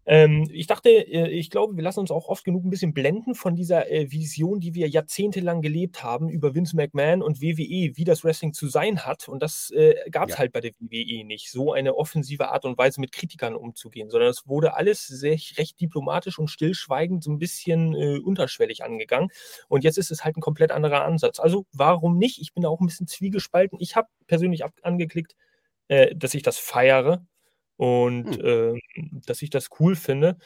[0.06, 3.36] Ähm, ich dachte, äh, ich glaube, wir lassen uns auch oft genug ein bisschen blenden
[3.36, 8.04] von dieser äh, Vision, die wir jahrzehntelang gelebt haben über Vince McMahon und WWE, wie
[8.04, 9.28] das Wrestling zu sein hat.
[9.28, 10.40] Und das äh, gab es ja.
[10.40, 14.30] halt bei der WWE nicht, so eine offensive Art und Weise mit Kritikern umzugehen, sondern
[14.30, 19.30] es wurde alles sehr, recht diplomatisch und stillschweigend so ein bisschen äh, unterschwellig angegangen.
[19.68, 21.40] Und jetzt ist es halt ein komplett anderer Ansatz.
[21.40, 22.40] Also warum nicht?
[22.42, 23.78] Ich bin da auch ein bisschen zwiegespalten.
[23.80, 25.36] Ich habe persönlich angeklickt,
[25.88, 27.26] äh, dass ich das feiere
[27.82, 28.76] und hm.
[28.76, 28.80] äh,
[29.26, 30.38] dass ich das cool finde.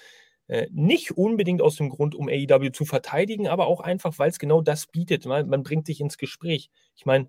[0.47, 4.39] Äh, nicht unbedingt aus dem Grund, um AEW zu verteidigen, aber auch einfach, weil es
[4.39, 5.25] genau das bietet.
[5.25, 6.69] Man, man, bringt sich ins Gespräch.
[6.95, 7.27] Ich meine,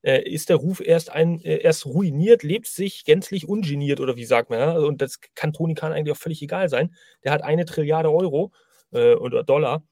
[0.00, 4.24] äh, ist der Ruf erst, ein, äh, erst ruiniert, lebt sich gänzlich ungeniert oder wie
[4.24, 4.58] sagt man.
[4.58, 4.78] Ja?
[4.78, 6.94] Und das kann Tony Khan eigentlich auch völlig egal sein.
[7.22, 8.52] Der hat eine Trilliarde Euro
[8.92, 9.86] äh, oder Dollar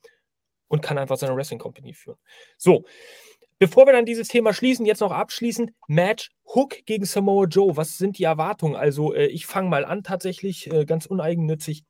[0.69, 2.19] und kann einfach seine Wrestling Company führen.
[2.57, 2.87] So,
[3.59, 7.77] Bevor wir dann dieses Thema schließen, jetzt noch abschließend, Match Hook gegen Samoa Joe.
[7.77, 8.77] Was sind die Erwartungen?
[8.77, 11.85] Also äh, ich fange mal an tatsächlich, äh, ganz uneigennützig.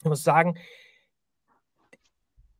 [0.00, 0.58] Ich muss sagen,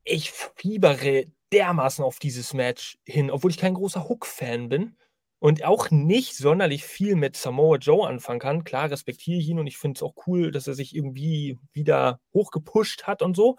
[0.05, 4.97] ich fiebere dermaßen auf dieses Match hin, obwohl ich kein großer Hook-Fan bin
[5.39, 8.65] und auch nicht sonderlich viel mit Samoa Joe anfangen kann.
[8.65, 12.21] Klar, respektiere ich ihn und ich finde es auch cool, dass er sich irgendwie wieder
[12.33, 13.57] hochgepusht hat und so.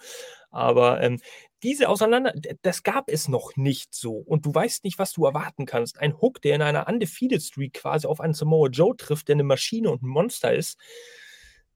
[0.49, 1.19] Aber ähm,
[1.63, 4.17] diese Auseinander, das gab es noch nicht so.
[4.17, 5.99] Und du weißt nicht, was du erwarten kannst.
[5.99, 9.43] Ein Hook, der in einer Undefeated Streak quasi auf einen Samoa Joe trifft, der eine
[9.43, 10.77] Maschine und ein Monster ist.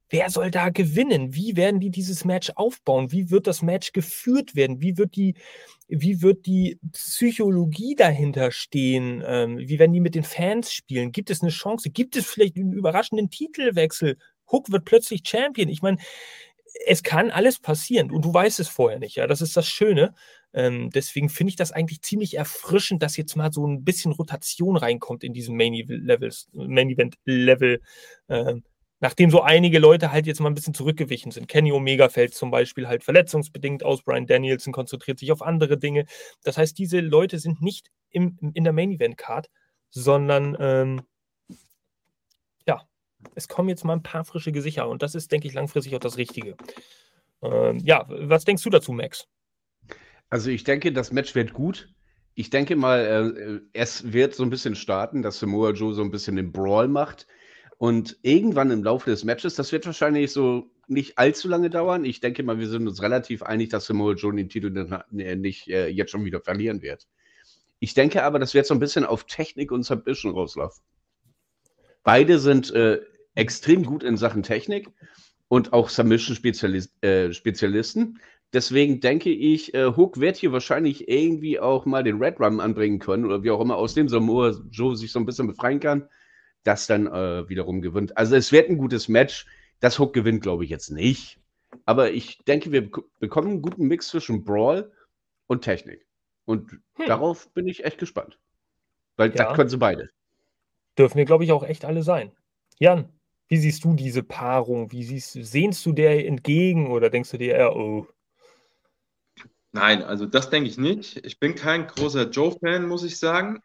[0.09, 1.33] Wer soll da gewinnen?
[1.33, 3.11] Wie werden die dieses Match aufbauen?
[3.11, 4.81] Wie wird das Match geführt werden?
[4.81, 5.35] Wie wird die,
[5.89, 9.21] wie wird die Psychologie dahinter stehen?
[9.25, 11.11] Ähm, wie werden die mit den Fans spielen?
[11.11, 11.89] Gibt es eine Chance?
[11.89, 14.17] Gibt es vielleicht einen überraschenden Titelwechsel?
[14.49, 15.67] Hook wird plötzlich Champion.
[15.67, 15.97] Ich meine,
[16.85, 19.15] es kann alles passieren und du weißt es vorher nicht.
[19.15, 20.13] Ja, das ist das Schöne.
[20.53, 24.77] Ähm, deswegen finde ich das eigentlich ziemlich erfrischend, dass jetzt mal so ein bisschen Rotation
[24.77, 27.81] reinkommt in diesem Main Event Level.
[28.29, 28.63] Ähm,
[28.99, 31.47] Nachdem so einige Leute halt jetzt mal ein bisschen zurückgewichen sind.
[31.47, 34.01] Kenny Omega fällt zum Beispiel halt verletzungsbedingt aus.
[34.01, 36.05] Brian Danielson konzentriert sich auf andere Dinge.
[36.43, 39.49] Das heißt, diese Leute sind nicht im, in der Main Event Card,
[39.91, 41.01] sondern ähm,
[43.35, 45.99] es kommen jetzt mal ein paar frische Gesichter und das ist, denke ich, langfristig auch
[45.99, 46.55] das Richtige.
[47.41, 49.27] Ähm, ja, was denkst du dazu, Max?
[50.29, 51.89] Also ich denke, das Match wird gut.
[52.33, 56.11] Ich denke mal, äh, es wird so ein bisschen starten, dass Samoa Joe so ein
[56.11, 57.27] bisschen den Brawl macht
[57.77, 62.05] und irgendwann im Laufe des Matches, das wird wahrscheinlich so nicht allzu lange dauern.
[62.05, 65.67] Ich denke mal, wir sind uns relativ einig, dass Samoa Joe den Titel äh, nicht
[65.67, 67.07] äh, jetzt schon wieder verlieren wird.
[67.79, 70.83] Ich denke aber, das wird so ein bisschen auf Technik und Submission rauslaufen.
[72.07, 73.01] Beide sind äh,
[73.35, 74.87] extrem gut in Sachen Technik
[75.49, 76.95] und auch Submission-Spezialisten.
[77.01, 78.19] Äh,
[78.53, 82.99] Deswegen denke ich, äh, Hook wird hier wahrscheinlich irgendwie auch mal den Red Rum anbringen
[82.99, 86.07] können oder wie auch immer, aus dem Samoa Joe sich so ein bisschen befreien kann
[86.67, 88.17] das dann äh, wiederum gewinnt.
[88.17, 89.47] Also es wird ein gutes Match.
[89.79, 91.39] Das Hook gewinnt, glaube ich, jetzt nicht.
[91.85, 92.89] Aber ich denke, wir
[93.19, 94.91] bekommen einen guten Mix zwischen Brawl
[95.47, 96.05] und Technik.
[96.45, 97.07] Und hm.
[97.07, 98.37] darauf bin ich echt gespannt.
[99.15, 99.45] Weil ja.
[99.45, 100.09] das können sie beide.
[100.97, 102.31] Dürfen wir, glaube ich, auch echt alle sein.
[102.79, 103.09] Jan,
[103.47, 104.91] wie siehst du diese Paarung?
[104.91, 108.07] Wie siehst sehnst du der entgegen oder denkst du dir eher, oh?
[109.71, 111.25] Nein, also das denke ich nicht.
[111.25, 113.59] Ich bin kein großer Joe-Fan, muss ich sagen.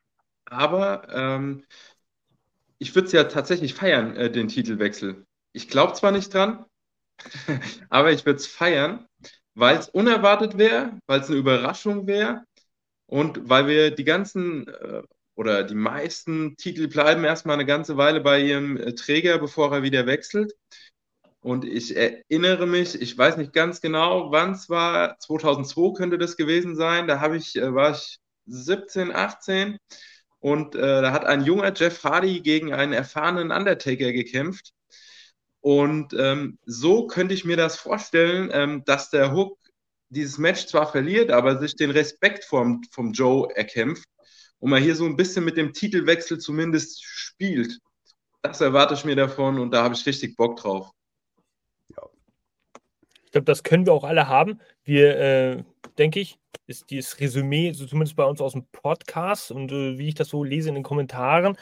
[0.44, 1.64] Aber ähm,
[2.78, 5.24] ich würde es ja tatsächlich feiern, äh, den Titelwechsel.
[5.52, 6.64] Ich glaube zwar nicht dran,
[7.88, 9.06] aber ich würde es feiern,
[9.54, 12.44] weil es unerwartet wäre, weil es eine Überraschung wäre
[13.06, 15.02] und weil wir die ganzen äh,
[15.34, 19.82] oder die meisten Titel bleiben erstmal eine ganze Weile bei ihrem äh, Träger, bevor er
[19.82, 20.52] wieder wechselt.
[21.40, 26.36] Und ich erinnere mich, ich weiß nicht ganz genau, wann es war, 2002 könnte das
[26.36, 27.08] gewesen sein.
[27.08, 29.78] Da ich, äh, war ich 17, 18
[30.40, 34.72] und äh, da hat ein junger Jeff Hardy gegen einen erfahrenen Undertaker gekämpft.
[35.60, 39.58] Und ähm, so könnte ich mir das vorstellen, ähm, dass der Hook
[40.10, 44.11] dieses Match zwar verliert, aber sich den Respekt vom, vom Joe erkämpft
[44.62, 47.80] und mal hier so ein bisschen mit dem Titelwechsel zumindest spielt.
[48.42, 50.92] Das erwarte ich mir davon und da habe ich richtig Bock drauf.
[51.96, 52.04] Ja.
[53.24, 54.60] Ich glaube, das können wir auch alle haben.
[54.84, 55.64] Wir, äh,
[55.98, 60.08] denke ich, ist dieses Resümee, so zumindest bei uns aus dem Podcast und äh, wie
[60.08, 61.56] ich das so lese in den Kommentaren,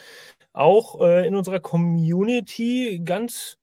[0.52, 3.56] auch äh, in unserer Community ganz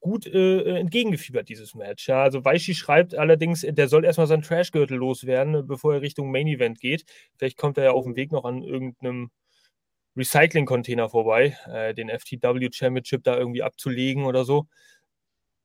[0.00, 2.08] gut äh, äh, entgegengefiebert, dieses Match.
[2.08, 6.46] Ja, also Weishi schreibt allerdings, der soll erstmal seinen Trashgürtel loswerden, bevor er Richtung Main
[6.46, 7.04] Event geht.
[7.36, 9.30] Vielleicht kommt er ja auf dem Weg noch an irgendeinem
[10.16, 14.66] Recycling-Container vorbei, äh, den FTW Championship da irgendwie abzulegen oder so.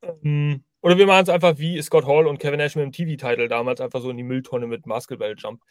[0.04, 3.48] Ähm, oder wir machen es einfach wie Scott Hall und Kevin Nash mit dem TV-Title
[3.48, 5.62] damals einfach so in die Mülltonne mit Basketball-Jump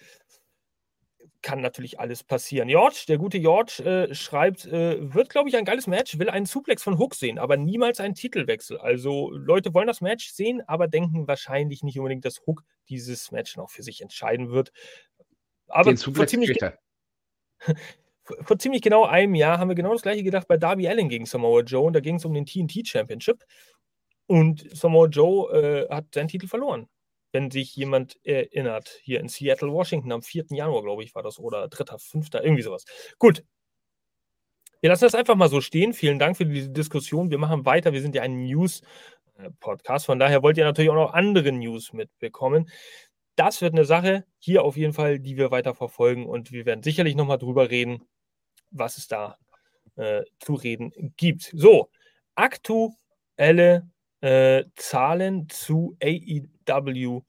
[1.45, 2.69] kann natürlich alles passieren.
[2.69, 6.47] George, der gute George, äh, schreibt, äh, wird, glaube ich, ein geiles Match, will einen
[6.47, 8.79] Suplex von Hook sehen, aber niemals einen Titelwechsel.
[8.79, 13.57] Also Leute wollen das Match sehen, aber denken wahrscheinlich nicht unbedingt, dass Hook dieses Match
[13.57, 14.73] noch für sich entscheiden wird.
[15.69, 16.59] Aber Den Suplex vor ziemlich,
[18.41, 21.27] vor ziemlich genau einem Jahr haben wir genau das gleiche gedacht bei Darby Allen gegen
[21.27, 23.45] Samoa Joe und da ging es um den TNT Championship.
[24.27, 26.89] Und Samoa Joe äh, hat seinen Titel verloren
[27.35, 30.45] wenn sich jemand erinnert, hier in Seattle, Washington, am 4.
[30.51, 32.85] Januar, glaube ich, war das, oder 3., 5., irgendwie sowas.
[33.19, 33.45] Gut.
[34.81, 35.95] Wir lassen das einfach mal so stehen.
[35.95, 37.33] Vielen Dank für diese Diskussion.
[37.33, 37.93] Wir machen weiter.
[37.93, 40.07] Wir sind ja ein News-Podcast.
[40.07, 42.71] Von daher wollt ihr natürlich auch noch andere News mitbekommen.
[43.35, 46.85] Das wird eine Sache hier auf jeden Fall, die wir weiter verfolgen und wir werden
[46.85, 48.07] sicherlich nochmal drüber reden,
[48.71, 49.39] was es da
[49.97, 51.51] äh, zu reden gibt.
[51.53, 51.91] So,
[52.37, 53.91] aktuelle
[54.25, 57.21] äh, Zahlen zu AEW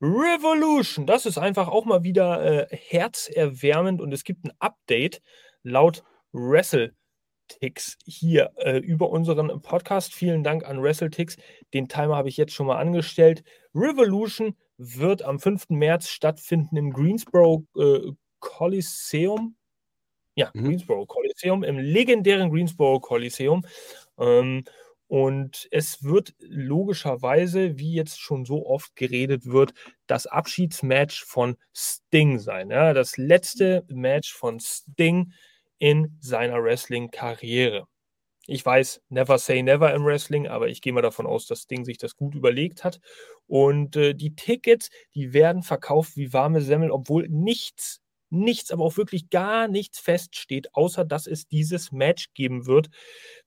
[0.00, 1.04] Revolution.
[1.04, 5.22] Das ist einfach auch mal wieder äh, herzerwärmend und es gibt ein Update
[5.64, 10.14] laut WrestleTix hier äh, über unseren Podcast.
[10.14, 11.36] Vielen Dank an WrestleTix.
[11.74, 13.42] Den Timer habe ich jetzt schon mal angestellt.
[13.74, 15.70] Revolution wird am 5.
[15.70, 19.56] März stattfinden im Greensboro äh, Coliseum.
[20.36, 20.66] Ja, mhm.
[20.66, 23.64] Greensboro Coliseum, im legendären Greensboro Coliseum.
[24.18, 24.64] Ähm,
[25.08, 29.72] und es wird logischerweise, wie jetzt schon so oft geredet wird,
[30.06, 32.70] das Abschiedsmatch von Sting sein.
[32.70, 32.92] Ja?
[32.92, 35.32] Das letzte Match von Sting
[35.78, 37.86] in seiner Wrestling-Karriere.
[38.48, 41.84] Ich weiß, never say never im Wrestling, aber ich gehe mal davon aus, dass Sting
[41.84, 43.00] sich das gut überlegt hat.
[43.46, 48.96] Und äh, die Tickets, die werden verkauft wie warme Semmel, obwohl nichts nichts, aber auch
[48.96, 52.88] wirklich gar nichts feststeht, außer dass es dieses Match geben wird,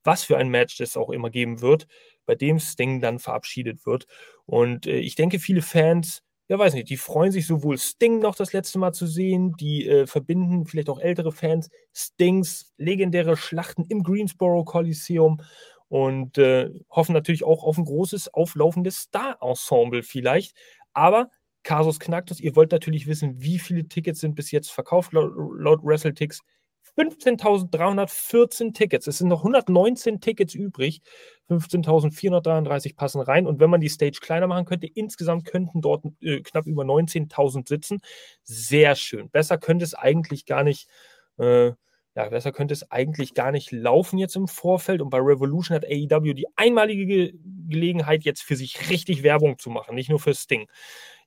[0.03, 1.87] was für ein Match es auch immer geben wird,
[2.25, 4.05] bei dem Sting dann verabschiedet wird.
[4.45, 8.35] Und äh, ich denke, viele Fans, ja weiß nicht, die freuen sich sowohl Sting noch
[8.35, 13.85] das letzte Mal zu sehen, die äh, verbinden vielleicht auch ältere Fans Stings legendäre Schlachten
[13.89, 15.41] im Greensboro Coliseum
[15.87, 20.55] und äh, hoffen natürlich auch auf ein großes, auflaufendes Star-Ensemble vielleicht.
[20.93, 21.29] Aber
[21.63, 25.81] Kasus Knacktus, ihr wollt natürlich wissen, wie viele Tickets sind bis jetzt verkauft laut, laut
[25.83, 26.41] WrestleTix.
[26.97, 29.07] 15.314 Tickets.
[29.07, 31.01] Es sind noch 119 Tickets übrig.
[31.49, 33.47] 15.433 passen rein.
[33.47, 37.67] Und wenn man die Stage kleiner machen könnte, insgesamt könnten dort äh, knapp über 19.000
[37.67, 37.99] sitzen.
[38.43, 39.29] Sehr schön.
[39.29, 40.89] Besser könnte es eigentlich gar nicht.
[41.37, 41.71] Äh,
[42.19, 45.01] ja, besser könnte es eigentlich gar nicht laufen jetzt im Vorfeld.
[45.01, 47.33] Und bei Revolution hat AEW die einmalige Ge
[47.69, 50.67] Gelegenheit, jetzt für sich richtig Werbung zu machen, nicht nur für Sting.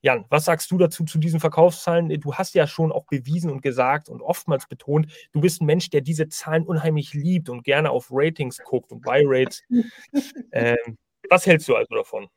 [0.02, 2.08] Jan, was sagst du dazu zu diesen Verkaufszahlen?
[2.20, 5.88] Du hast ja schon auch bewiesen und gesagt und oftmals betont, du bist ein Mensch,
[5.88, 9.62] der diese Zahlen unheimlich liebt und gerne auf Ratings guckt und Buy Rates.
[10.52, 10.98] ähm,
[11.30, 12.28] was hältst du also davon?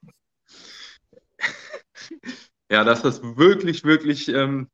[2.71, 4.69] Ja, das ist wirklich, wirklich, ähm,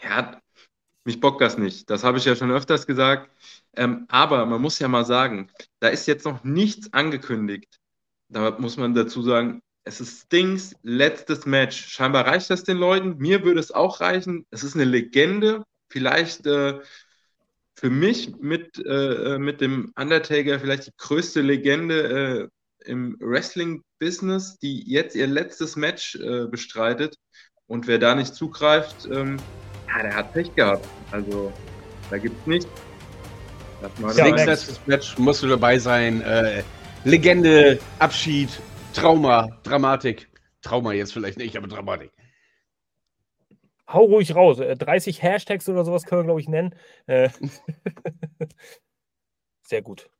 [0.00, 0.40] ja,
[1.10, 1.90] mich bockt das nicht.
[1.90, 3.30] Das habe ich ja schon öfters gesagt.
[3.76, 7.78] Ähm, aber man muss ja mal sagen, da ist jetzt noch nichts angekündigt.
[8.28, 11.88] Da muss man dazu sagen, es ist Stings letztes Match.
[11.88, 13.16] Scheinbar reicht das den Leuten.
[13.18, 14.46] Mir würde es auch reichen.
[14.50, 15.64] Es ist eine Legende.
[15.88, 16.78] Vielleicht äh,
[17.74, 22.48] für mich mit, äh, mit dem Undertaker vielleicht die größte Legende
[22.84, 27.16] äh, im Wrestling-Business, die jetzt ihr letztes Match äh, bestreitet.
[27.66, 29.38] Und wer da nicht zugreift, ähm,
[29.96, 30.86] ja, der hat Pech gehabt.
[31.10, 31.52] Also
[32.10, 32.68] da gibt es nichts.
[34.12, 36.20] Stings letztes Match musst du dabei sein.
[36.22, 36.62] Äh,
[37.04, 38.50] Legende, Abschied,
[38.92, 40.28] Trauma, Dramatik.
[40.60, 42.10] Trauma jetzt vielleicht nicht, aber Dramatik.
[43.88, 44.58] Hau ruhig raus.
[44.58, 46.74] 30 äh, Hashtags oder sowas können wir, glaube ich, nennen.
[47.06, 47.30] Äh,
[49.62, 50.10] sehr gut.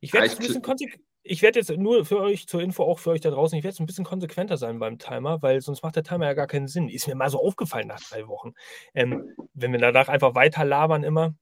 [0.00, 1.02] Ich werde es ein bisschen konsequent.
[1.26, 3.72] Ich werde jetzt nur für euch zur Info, auch für euch da draußen, ich werde
[3.72, 6.68] jetzt ein bisschen konsequenter sein beim Timer, weil sonst macht der Timer ja gar keinen
[6.68, 6.88] Sinn.
[6.88, 8.52] Ist mir mal so aufgefallen nach drei Wochen.
[8.92, 11.34] Ähm, wenn wir danach einfach weiter labern immer.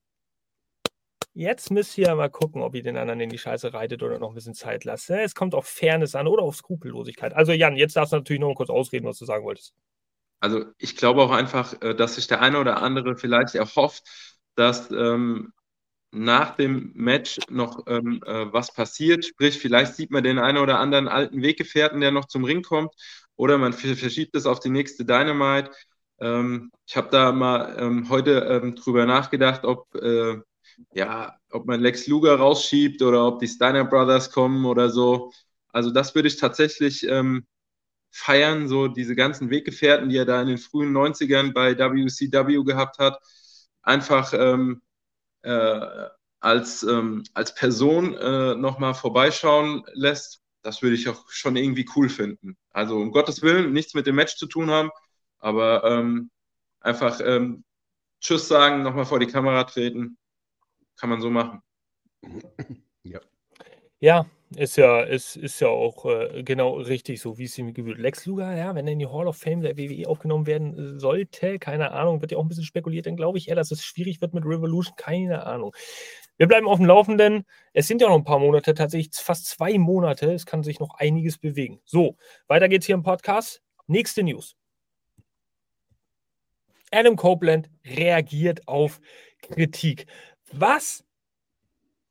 [1.35, 4.29] Jetzt müsst ihr mal gucken, ob ihr den anderen in die Scheiße reitet oder noch
[4.29, 5.11] ein bisschen Zeit lasst.
[5.11, 7.33] Es kommt auf Fairness an oder auf Skrupellosigkeit.
[7.35, 9.75] Also Jan, jetzt darfst du natürlich noch mal kurz ausreden, was du sagen wolltest.
[10.41, 14.05] Also ich glaube auch einfach, äh, dass sich der eine oder andere vielleicht erhofft,
[14.55, 15.53] dass ähm,
[16.13, 19.25] nach dem Match noch ähm, äh, was passiert.
[19.25, 22.95] Sprich, vielleicht sieht man den einen oder anderen alten Weggefährten, der noch zum Ring kommt,
[23.37, 25.71] oder man verschiebt es auf die nächste Dynamite.
[26.21, 30.37] Ähm, ich habe da mal ähm, heute ähm, drüber nachgedacht, ob, äh,
[30.95, 35.33] ja, ob man Lex Luger rausschiebt oder ob die Steiner Brothers kommen oder so.
[35.69, 37.47] Also das würde ich tatsächlich ähm,
[38.11, 42.99] feiern, so diese ganzen Weggefährten, die er da in den frühen 90ern bei WCW gehabt
[42.99, 43.19] hat,
[43.83, 44.83] einfach ähm,
[45.43, 46.09] äh,
[46.41, 52.09] als, ähm, als Person äh, nochmal vorbeischauen lässt, das würde ich auch schon irgendwie cool
[52.09, 52.57] finden.
[52.71, 54.91] Also um Gottes Willen, nichts mit dem Match zu tun haben,
[55.39, 56.31] aber ähm,
[56.81, 57.65] einfach ähm,
[58.21, 60.17] Tschüss sagen, nochmal vor die Kamera treten,
[60.97, 61.61] kann man so machen.
[63.05, 63.19] Ja.
[63.99, 64.27] Ja,
[64.57, 67.99] ist ja, ist, ist ja auch äh, genau richtig so, wie es ihm gebührt.
[67.99, 71.59] Lex Luger, ja, wenn er in die Hall of Fame der WWE aufgenommen werden sollte,
[71.59, 74.21] keine Ahnung, wird ja auch ein bisschen spekuliert, dann glaube ich eher, dass es schwierig
[74.21, 75.75] wird mit Revolution, keine Ahnung.
[76.39, 77.45] Wir bleiben auf dem Laufenden.
[77.73, 80.33] Es sind ja noch ein paar Monate, tatsächlich fast zwei Monate.
[80.33, 81.81] Es kann sich noch einiges bewegen.
[81.85, 82.17] So,
[82.49, 83.63] weiter geht's hier im Podcast.
[83.87, 84.57] Nächste News.
[86.91, 89.01] Adam Copeland reagiert auf
[89.41, 90.07] Kritik.
[90.53, 91.05] Was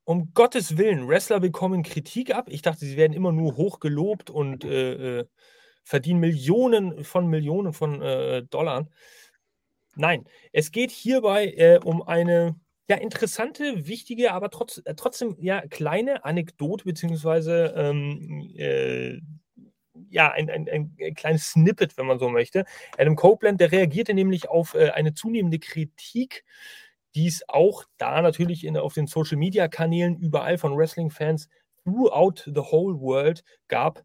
[0.04, 2.46] um Gottes Willen, Wrestler bekommen Kritik ab.
[2.48, 5.24] Ich dachte, sie werden immer nur hochgelobt und äh, äh,
[5.84, 8.88] verdienen Millionen von Millionen von äh, Dollar.
[9.94, 12.56] Nein, es geht hierbei äh, um eine
[12.88, 19.20] ja, interessante, wichtige, aber trotz, äh, trotzdem ja kleine Anekdote, beziehungsweise ähm, äh,
[20.10, 22.64] ja, ein, ein, ein, kleines Snippet, wenn man so möchte.
[22.98, 26.44] Adam Copeland, der reagierte nämlich auf eine zunehmende Kritik
[27.14, 31.48] die es auch da natürlich in, auf den Social Media Kanälen überall von Wrestling-Fans
[31.84, 34.04] throughout the whole world gab,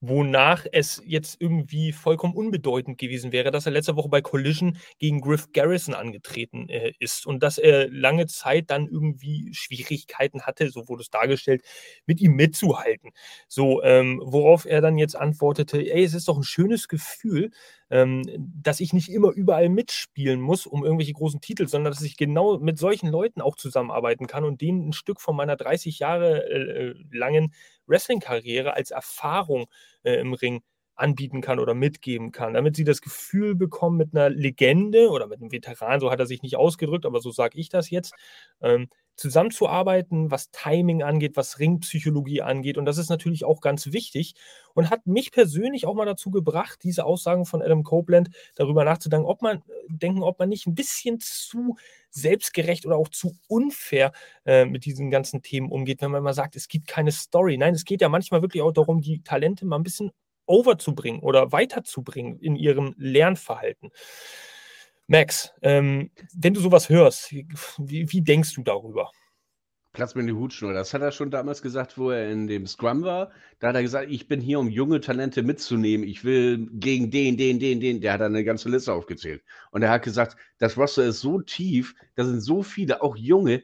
[0.00, 5.20] wonach es jetzt irgendwie vollkommen unbedeutend gewesen wäre, dass er letzte Woche bei Collision gegen
[5.20, 10.88] Griff Garrison angetreten äh, ist und dass er lange Zeit dann irgendwie Schwierigkeiten hatte, so
[10.88, 11.62] wurde es dargestellt,
[12.06, 13.10] mit ihm mitzuhalten.
[13.48, 17.50] So, ähm, worauf er dann jetzt antwortete, ey, es ist doch ein schönes Gefühl,
[17.90, 22.58] dass ich nicht immer überall mitspielen muss, um irgendwelche großen Titel, sondern dass ich genau
[22.58, 26.94] mit solchen Leuten auch zusammenarbeiten kann und denen ein Stück von meiner 30 Jahre äh,
[27.10, 27.54] langen
[27.86, 29.66] Wrestling-Karriere als Erfahrung
[30.02, 30.60] äh, im Ring
[30.96, 35.40] anbieten kann oder mitgeben kann, damit sie das Gefühl bekommen, mit einer Legende oder mit
[35.40, 38.14] einem Veteran, so hat er sich nicht ausgedrückt, aber so sage ich das jetzt,
[38.60, 42.78] ähm, zusammenzuarbeiten, was Timing angeht, was Ringpsychologie angeht.
[42.78, 44.34] Und das ist natürlich auch ganz wichtig
[44.74, 49.26] und hat mich persönlich auch mal dazu gebracht, diese Aussagen von Adam Copeland darüber nachzudenken,
[49.26, 51.76] ob man, denken, ob man nicht ein bisschen zu
[52.10, 54.12] selbstgerecht oder auch zu unfair
[54.46, 57.58] äh, mit diesen ganzen Themen umgeht, wenn man mal sagt, es gibt keine Story.
[57.58, 60.12] Nein, es geht ja manchmal wirklich auch darum, die Talente mal ein bisschen
[60.46, 63.90] overzubringen oder weiterzubringen in ihrem Lernverhalten.
[65.10, 67.46] Max, ähm, wenn du sowas hörst, wie,
[68.12, 69.10] wie, denkst du darüber?
[69.94, 70.74] Platz mir in die Hutschnur.
[70.74, 73.30] Das hat er schon damals gesagt, wo er in dem Scrum war.
[73.58, 76.06] Da hat er gesagt, ich bin hier, um junge Talente mitzunehmen.
[76.06, 78.02] Ich will gegen den, den, den, den.
[78.02, 79.42] Der hat dann eine ganze Liste aufgezählt.
[79.70, 83.62] Und er hat gesagt, das Roster ist so tief, da sind so viele, auch junge,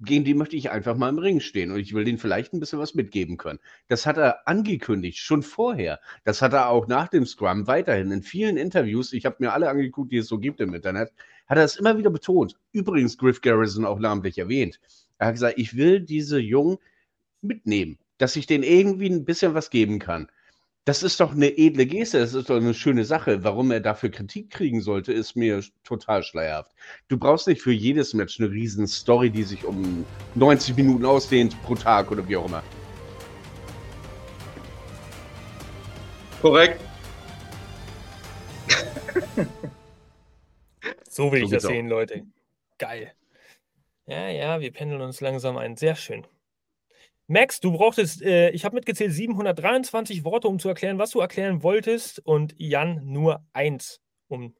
[0.00, 2.60] gegen die möchte ich einfach mal im Ring stehen und ich will denen vielleicht ein
[2.60, 3.58] bisschen was mitgeben können.
[3.88, 6.00] Das hat er angekündigt, schon vorher.
[6.24, 9.68] Das hat er auch nach dem Scrum weiterhin in vielen Interviews, ich habe mir alle
[9.68, 11.12] angeguckt, die es so gibt im Internet,
[11.46, 12.56] hat er es immer wieder betont.
[12.72, 14.80] Übrigens Griff Garrison auch namentlich erwähnt.
[15.18, 16.78] Er hat gesagt, ich will diese Jungen
[17.40, 20.28] mitnehmen, dass ich denen irgendwie ein bisschen was geben kann.
[20.86, 23.42] Das ist doch eine edle Geste, das ist doch eine schöne Sache.
[23.42, 26.72] Warum er dafür Kritik kriegen sollte, ist mir total schleierhaft.
[27.08, 30.04] Du brauchst nicht für jedes Match eine riesen Story, die sich um
[30.34, 32.62] 90 Minuten ausdehnt pro Tag oder wie auch immer.
[36.42, 36.78] Korrekt.
[41.08, 41.90] so will so ich das sehen, auch.
[41.90, 42.26] Leute.
[42.76, 43.10] Geil.
[44.04, 45.76] Ja, ja, wir pendeln uns langsam ein.
[45.76, 46.26] Sehr schön.
[47.26, 51.62] Max, du brauchtest, äh, ich habe mitgezählt, 723 Worte, um zu erklären, was du erklären
[51.62, 54.54] wolltest, und Jan nur eins, um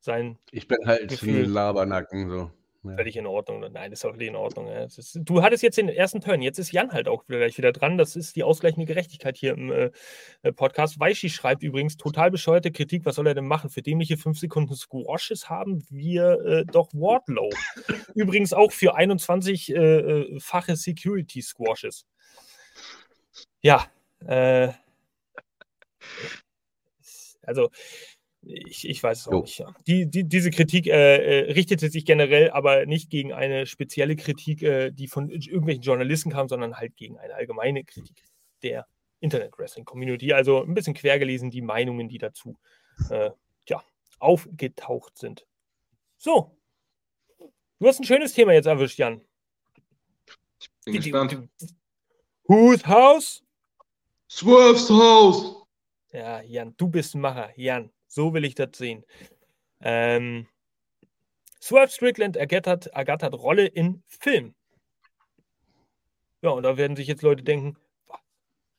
[0.00, 0.38] sein.
[0.52, 1.44] Ich bin halt Gefühl.
[1.44, 2.50] ein Labernacken so.
[2.90, 2.96] Ja.
[2.96, 3.60] Völlig in Ordnung.
[3.60, 4.68] Nein, das ist völlig in Ordnung.
[4.68, 4.84] Ja.
[4.84, 7.98] Ist, du hattest jetzt den ersten Turn, jetzt ist Jan halt auch gleich wieder dran.
[7.98, 9.90] Das ist die ausgleichende Gerechtigkeit hier im äh,
[10.42, 10.98] äh Podcast.
[11.00, 13.70] Weischi schreibt übrigens, total bescheuerte Kritik, was soll er denn machen?
[13.70, 17.50] Für dämliche 5 Sekunden Squashes haben wir äh, doch Wardlow.
[18.14, 22.06] übrigens auch für 21-fache äh, äh Security Squashes.
[23.62, 23.86] ja,
[24.26, 24.72] äh,
[27.42, 27.70] also
[28.46, 29.40] ich, ich weiß es auch jo.
[29.40, 29.58] nicht.
[29.58, 29.74] Ja.
[29.86, 34.62] Die, die, diese Kritik äh, äh, richtete sich generell aber nicht gegen eine spezielle Kritik,
[34.62, 38.22] äh, die von irgendwelchen Journalisten kam, sondern halt gegen eine allgemeine Kritik
[38.62, 38.86] der
[39.20, 40.32] Internet-Wrestling-Community.
[40.32, 42.56] Also ein bisschen quer gelesen, die Meinungen, die dazu
[43.10, 43.30] äh,
[43.68, 43.82] ja,
[44.18, 45.46] aufgetaucht sind.
[46.16, 46.56] So.
[47.78, 49.20] Du hast ein schönes Thema jetzt erwischt, Jan.
[50.60, 51.48] Ich bin die, gespannt.
[52.44, 53.42] Whose house?
[54.30, 55.62] Swerve's house.
[56.12, 57.50] Ja, Jan, du bist ein Macher.
[57.56, 59.04] Jan, so will ich das sehen.
[59.80, 60.48] Ähm,
[61.60, 64.54] Swerve Strickland ergattert, ergattert Rolle in Film.
[66.42, 67.76] Ja, und da werden sich jetzt Leute denken,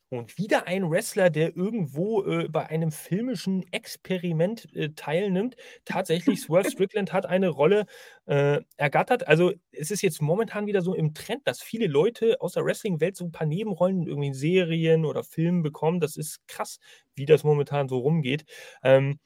[0.10, 5.55] und wieder ein Wrestler, der irgendwo äh, bei einem filmischen Experiment äh, teilnimmt.
[5.86, 7.86] Tatsächlich, Swerve Strickland hat eine Rolle
[8.26, 9.28] äh, ergattert.
[9.28, 13.18] Also es ist jetzt momentan wieder so im Trend, dass viele Leute aus der Wrestling-Welt
[13.18, 15.99] so ein paar Nebenrollen in irgendwie Serien oder Filmen bekommen.
[15.99, 16.80] Das ist krass,
[17.16, 18.45] wie das momentan so rumgeht.
[18.84, 19.20] Ähm,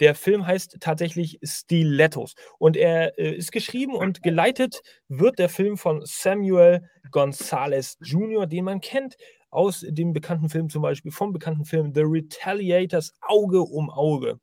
[0.00, 5.76] der Film heißt tatsächlich Stilettos und er äh, ist geschrieben und geleitet wird der Film
[5.76, 9.16] von Samuel Gonzalez Jr., den man kennt
[9.50, 14.40] aus dem bekannten Film zum Beispiel, vom bekannten Film The Retaliators Auge um Auge.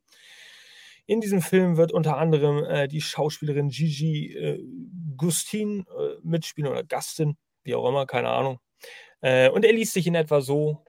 [1.08, 4.64] In diesem Film wird unter anderem äh, die Schauspielerin Gigi äh,
[5.18, 8.60] Gustin äh, mitspielen oder Gastin, wie auch immer, keine Ahnung.
[9.22, 10.84] Äh, und er liest sich in etwa so: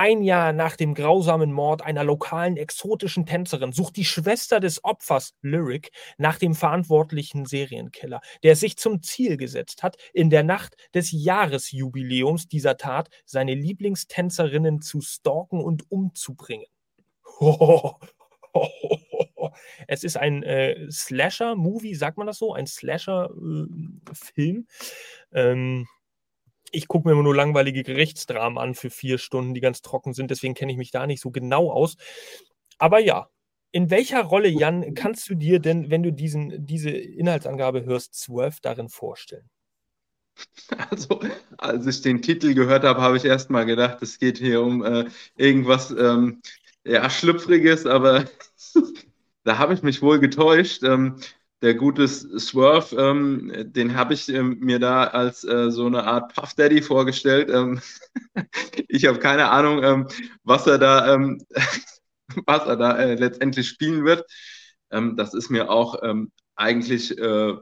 [0.00, 5.34] ein Jahr nach dem grausamen Mord einer lokalen exotischen Tänzerin sucht die Schwester des Opfers,
[5.42, 11.12] Lyric, nach dem verantwortlichen Serienkiller, der sich zum Ziel gesetzt hat, in der Nacht des
[11.12, 16.66] Jahresjubiläums dieser Tat seine Lieblingstänzerinnen zu stalken und umzubringen.
[19.88, 22.52] Es ist ein äh, Slasher-Movie, sagt man das so?
[22.52, 24.66] Ein Slasher-Film.
[25.32, 25.86] Äh, ähm,
[26.72, 30.30] ich gucke mir immer nur langweilige Gerichtsdramen an für vier Stunden, die ganz trocken sind.
[30.30, 31.96] Deswegen kenne ich mich da nicht so genau aus.
[32.78, 33.28] Aber ja,
[33.72, 38.58] in welcher Rolle, Jan, kannst du dir denn, wenn du diesen, diese Inhaltsangabe hörst, Swerve
[38.62, 39.48] darin vorstellen?
[40.90, 41.20] Also,
[41.58, 44.82] als ich den Titel gehört habe, habe ich erst mal gedacht, es geht hier um
[44.82, 45.04] äh,
[45.36, 46.40] irgendwas ähm,
[46.84, 48.24] ja, Schlüpfriges, aber
[49.44, 50.82] da habe ich mich wohl getäuscht.
[50.82, 51.16] Ähm,
[51.62, 56.34] der gute Swerve, ähm, den habe ich ähm, mir da als äh, so eine Art
[56.34, 57.50] Puff Daddy vorgestellt.
[57.50, 57.80] Ähm,
[58.88, 60.08] ich habe keine Ahnung, ähm,
[60.42, 61.44] was er da, ähm,
[62.46, 64.24] was er da äh, letztendlich spielen wird.
[64.90, 66.00] Ähm, das ist mir auch
[66.56, 67.54] eigentlich äh,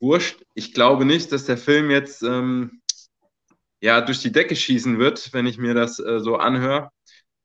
[0.00, 0.42] wurscht.
[0.54, 2.22] Ich glaube nicht, dass der Film jetzt
[3.82, 6.90] ja durch die Decke schießen wird, wenn ich mir das äh, so anhöre.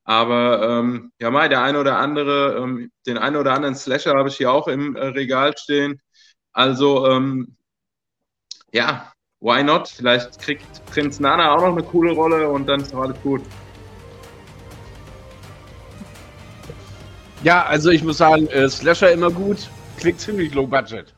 [0.06, 4.28] Aber ähm, ja, mal der eine oder andere, ähm, den einen oder anderen Slasher habe
[4.28, 6.00] ich hier auch im äh, Regal stehen.
[6.52, 7.56] Also ähm,
[8.72, 9.88] ja, why not?
[9.88, 13.42] Vielleicht kriegt Prinz Nana auch noch eine coole Rolle und dann ist doch alles gut.
[17.42, 21.12] Ja, also ich muss sagen, äh, Slasher immer gut, klingt ziemlich low budget.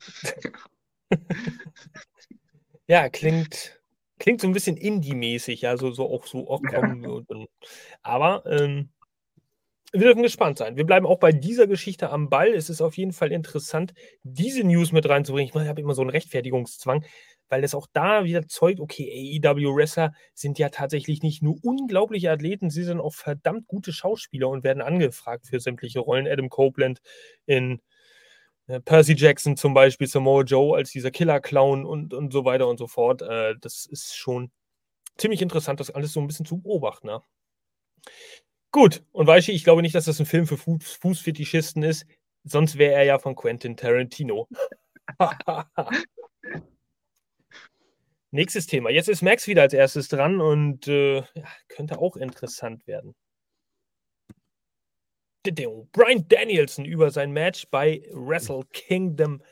[2.88, 3.75] ja, klingt
[4.26, 7.04] klingt so ein bisschen Indie-mäßig, also so auch so auch kommen.
[7.04, 7.10] Ja.
[7.10, 7.48] Und,
[8.02, 8.88] aber ähm,
[9.92, 10.76] wir dürfen gespannt sein.
[10.76, 12.48] Wir bleiben auch bei dieser Geschichte am Ball.
[12.48, 15.52] Es ist auf jeden Fall interessant, diese News mit reinzubringen.
[15.54, 17.04] Ich habe immer so einen Rechtfertigungszwang,
[17.48, 22.68] weil es auch da wieder zeugt, okay, AEW-Wrestler sind ja tatsächlich nicht nur unglaubliche Athleten,
[22.68, 26.26] sie sind auch verdammt gute Schauspieler und werden angefragt für sämtliche Rollen.
[26.26, 26.98] Adam Copeland
[27.46, 27.80] in
[28.84, 32.86] Percy Jackson zum Beispiel, Samoa Joe als dieser Killer-Clown und, und so weiter und so
[32.86, 33.22] fort.
[33.22, 34.50] Äh, das ist schon
[35.16, 37.06] ziemlich interessant, das alles so ein bisschen zu beobachten.
[37.06, 37.22] Ne?
[38.72, 42.06] Gut, und du, ich glaube nicht, dass das ein Film für Fuß Fußfetischisten ist,
[42.44, 44.48] sonst wäre er ja von Quentin Tarantino.
[48.32, 48.90] Nächstes Thema.
[48.90, 53.14] Jetzt ist Max wieder als erstes dran und äh, ja, könnte auch interessant werden.
[55.52, 59.42] Brian Danielson über sein Match bei Wrestle Kingdom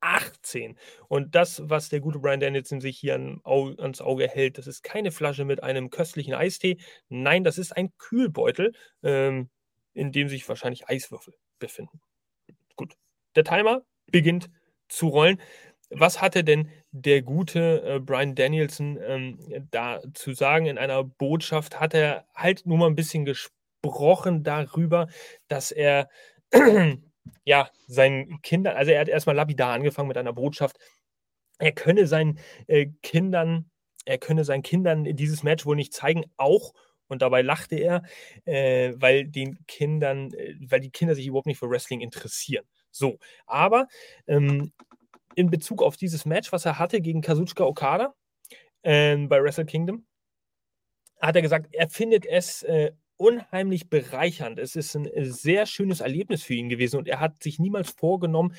[0.00, 0.78] 18.
[1.08, 4.82] Und das, was der gute Brian Danielson sich hier an, ans Auge hält, das ist
[4.82, 6.78] keine Flasche mit einem köstlichen Eistee.
[7.08, 8.72] Nein, das ist ein Kühlbeutel,
[9.02, 9.50] ähm,
[9.92, 12.00] in dem sich wahrscheinlich Eiswürfel befinden.
[12.76, 12.94] Gut,
[13.36, 14.50] der Timer beginnt
[14.88, 15.40] zu rollen.
[15.90, 20.66] Was hatte denn der gute äh, Brian Danielson ähm, da zu sagen?
[20.66, 25.08] In einer Botschaft hat er halt nur mal ein bisschen gesprochen gesprochen darüber,
[25.48, 26.08] dass er
[27.44, 30.76] ja seinen Kindern, also er hat erstmal lapidar angefangen mit einer Botschaft,
[31.58, 33.70] er könne seinen äh, Kindern,
[34.04, 36.72] er könne seinen Kindern dieses Match wohl nicht zeigen, auch
[37.08, 38.02] und dabei lachte er,
[38.44, 42.64] äh, weil den Kindern, äh, weil die Kinder sich überhaupt nicht für Wrestling interessieren.
[42.92, 43.88] So, aber
[44.26, 44.72] ähm,
[45.34, 48.14] in Bezug auf dieses Match, was er hatte gegen Kazuchika Okada
[48.82, 50.06] äh, bei Wrestle Kingdom,
[51.20, 54.58] hat er gesagt, er findet es äh, unheimlich bereichernd.
[54.58, 57.90] Es ist ein äh, sehr schönes Erlebnis für ihn gewesen und er hat sich niemals
[57.90, 58.54] vorgenommen,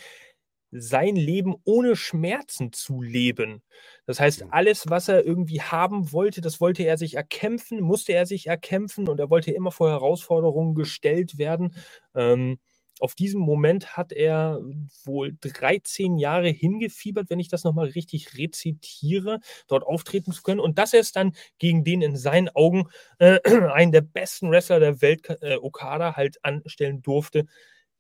[0.72, 3.62] sein Leben ohne Schmerzen zu leben.
[4.06, 8.26] Das heißt, alles, was er irgendwie haben wollte, das wollte er sich erkämpfen, musste er
[8.26, 11.76] sich erkämpfen und er wollte immer vor Herausforderungen gestellt werden.
[12.16, 12.58] Ähm,
[13.02, 14.62] auf diesen Moment hat er
[15.06, 20.60] wohl 13 Jahre hingefiebert, wenn ich das nochmal richtig rezitiere, dort auftreten zu können.
[20.60, 22.90] Und dass er es dann gegen den in seinen Augen
[23.20, 23.40] äh,
[23.74, 27.46] einen der besten Wrestler der Welt, äh, Okada, halt anstellen durfte,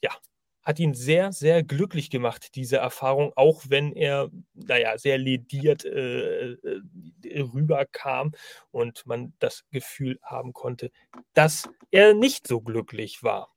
[0.01, 0.11] ja,
[0.63, 6.51] hat ihn sehr, sehr glücklich gemacht, diese Erfahrung, auch wenn er, naja, sehr lediert äh,
[6.51, 6.81] äh,
[7.41, 8.33] rüberkam
[8.69, 10.91] und man das Gefühl haben konnte,
[11.33, 13.51] dass er nicht so glücklich war.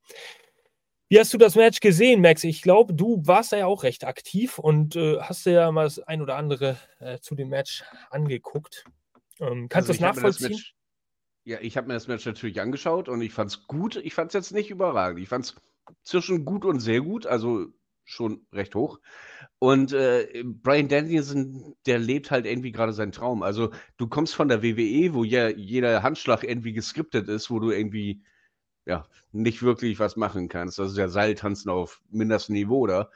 [1.07, 2.43] Wie hast du das Match gesehen, Max?
[2.43, 5.83] Ich glaube, du warst da ja auch recht aktiv und äh, hast dir ja mal
[5.83, 8.85] das ein oder andere äh, zu dem Match angeguckt.
[9.39, 10.49] Ähm, kannst also du das nachvollziehen?
[10.49, 10.75] Das Match,
[11.43, 13.97] ja, ich habe mir das Match natürlich angeschaut und ich fand es gut.
[13.97, 15.21] Ich fand es jetzt nicht überragend.
[15.21, 15.55] Ich fand es
[16.03, 17.67] zwischen gut und sehr gut, also
[18.03, 18.99] schon recht hoch.
[19.59, 23.43] Und äh, Brian Danielson, der lebt halt irgendwie gerade seinen Traum.
[23.43, 27.69] Also du kommst von der WWE, wo ja jeder Handschlag irgendwie geskriptet ist, wo du
[27.69, 28.23] irgendwie
[28.85, 30.79] ja, nicht wirklich was machen kannst.
[30.79, 33.11] Das ist ja Seiltanzen auf mindestem Niveau, oder?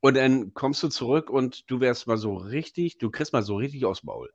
[0.00, 3.56] Und dann kommst du zurück und du wärst mal so richtig, du kriegst mal so
[3.56, 4.30] richtig aufs Maul.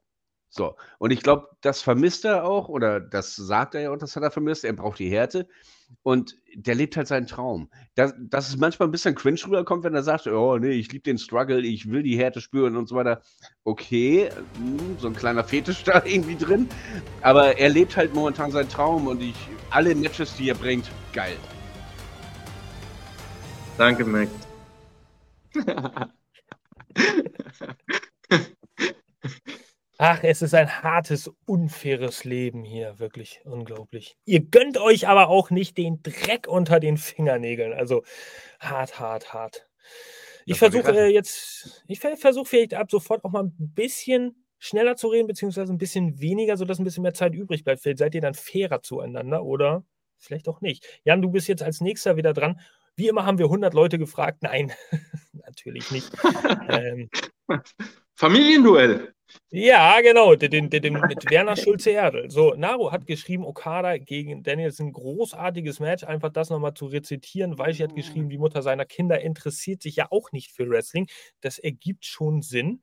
[0.55, 4.15] So, und ich glaube, das vermisst er auch, oder das sagt er ja auch, das
[4.15, 4.63] hat er vermisst.
[4.63, 5.47] Er braucht die Härte
[6.03, 7.71] und der lebt halt seinen Traum.
[7.95, 11.01] Dass, dass es manchmal ein bisschen cringe rüberkommt, wenn er sagt: Oh, nee, ich liebe
[11.01, 13.23] den Struggle, ich will die Härte spüren und so weiter.
[13.63, 16.69] Okay, hm, so ein kleiner Fetisch da irgendwie drin.
[17.23, 21.35] Aber er lebt halt momentan seinen Traum und ich, alle Matches, die er bringt, geil.
[23.79, 24.29] Danke, Mac.
[30.05, 34.17] Ach, es ist ein hartes, unfaires Leben hier, wirklich unglaublich.
[34.25, 37.71] Ihr gönnt euch aber auch nicht den Dreck unter den Fingernägeln.
[37.71, 38.03] Also
[38.59, 39.65] hart, hart, hart.
[40.45, 45.07] Ich versuche äh, jetzt, ich versuche vielleicht ab sofort auch mal ein bisschen schneller zu
[45.07, 47.81] reden, beziehungsweise ein bisschen weniger, sodass ein bisschen mehr Zeit übrig bleibt.
[47.81, 49.85] Vielleicht seid ihr dann fairer zueinander oder
[50.17, 50.85] vielleicht auch nicht.
[51.05, 52.59] Jan, du bist jetzt als nächster wieder dran.
[52.97, 54.43] Wie immer haben wir 100 Leute gefragt.
[54.43, 54.73] Nein,
[55.31, 56.11] natürlich nicht.
[56.67, 57.09] ähm,
[58.15, 59.13] Familienduell.
[59.49, 62.29] Ja, genau, den, den, den, mit Werner Schulze-Erdl.
[62.29, 66.03] So, Naru hat geschrieben, Okada gegen Danielson, großartiges Match.
[66.03, 67.57] Einfach das nochmal zu rezitieren.
[67.57, 71.07] Weichi hat geschrieben, die Mutter seiner Kinder interessiert sich ja auch nicht für Wrestling.
[71.41, 72.81] Das ergibt schon Sinn.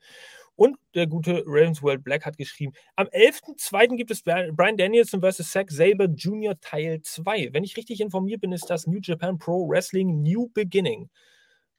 [0.56, 3.96] Und der gute Ravensworld Black hat geschrieben, am 11.02.
[3.96, 5.50] gibt es Brian Danielson vs.
[5.50, 6.60] Zack Saber Jr.
[6.60, 7.50] Teil 2.
[7.52, 11.08] Wenn ich richtig informiert bin, ist das New Japan Pro Wrestling New Beginning.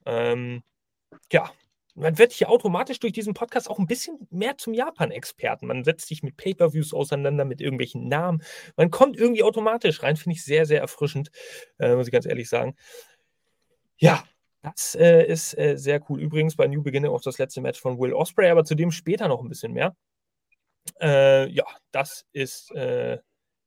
[0.04, 0.62] Ähm,
[1.30, 1.52] ja,
[1.94, 5.66] man wird hier automatisch durch diesen Podcast auch ein bisschen mehr zum Japan-Experten.
[5.66, 8.42] Man setzt sich mit Pay-per-Views auseinander, mit irgendwelchen Namen.
[8.76, 11.30] Man kommt irgendwie automatisch rein, finde ich sehr, sehr erfrischend,
[11.78, 12.76] äh, muss ich ganz ehrlich sagen.
[13.98, 14.24] Ja,
[14.62, 16.20] das äh, ist äh, sehr cool.
[16.20, 19.28] Übrigens bei New Beginning auch das letzte Match von Will Osprey, aber zu dem später
[19.28, 19.94] noch ein bisschen mehr.
[21.00, 23.18] Äh, ja, das ist äh,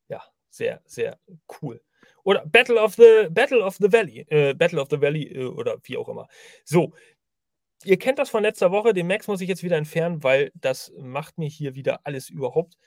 [0.08, 1.20] ja sehr, sehr
[1.62, 1.82] cool.
[2.24, 5.98] Oder Battle of the Battle of the Valley, äh, Battle of the Valley oder wie
[5.98, 6.28] auch immer.
[6.64, 6.94] So,
[7.84, 8.94] ihr kennt das von letzter Woche.
[8.94, 12.78] Den Max muss ich jetzt wieder entfernen, weil das macht mir hier wieder alles überhaupt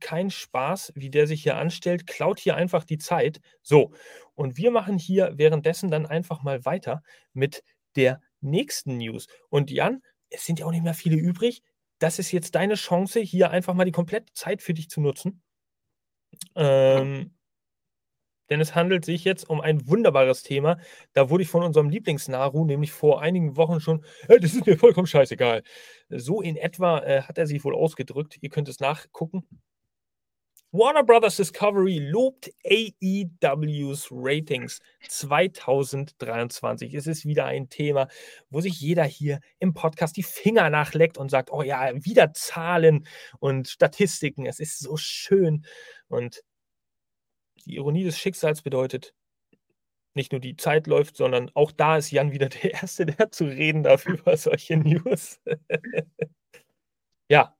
[0.00, 2.06] keinen Spaß, wie der sich hier anstellt.
[2.06, 3.40] Klaut hier einfach die Zeit.
[3.62, 3.92] So,
[4.34, 7.62] und wir machen hier währenddessen dann einfach mal weiter mit
[7.96, 9.26] der nächsten News.
[9.48, 11.62] Und Jan, es sind ja auch nicht mehr viele übrig.
[11.98, 15.42] Das ist jetzt deine Chance, hier einfach mal die komplette Zeit für dich zu nutzen.
[16.54, 17.37] Ähm,
[18.50, 20.78] denn es handelt sich jetzt um ein wunderbares Thema.
[21.12, 24.78] Da wurde ich von unserem Lieblingsnaru nämlich vor einigen Wochen schon, hey, das ist mir
[24.78, 25.62] vollkommen scheißegal.
[26.08, 28.38] So in etwa äh, hat er sich wohl ausgedrückt.
[28.40, 29.44] Ihr könnt es nachgucken.
[30.70, 36.92] Warner Brothers Discovery lobt AEWs Ratings 2023.
[36.92, 38.06] Es ist wieder ein Thema,
[38.50, 43.06] wo sich jeder hier im Podcast die Finger nachleckt und sagt, oh ja, wieder Zahlen
[43.40, 44.44] und Statistiken.
[44.44, 45.64] Es ist so schön.
[46.08, 46.42] Und
[47.68, 49.14] die Ironie des Schicksals bedeutet,
[50.14, 53.44] nicht nur die Zeit läuft, sondern auch da ist Jan wieder der Erste, der zu
[53.44, 55.40] reden darf über solche News.
[57.30, 57.56] ja,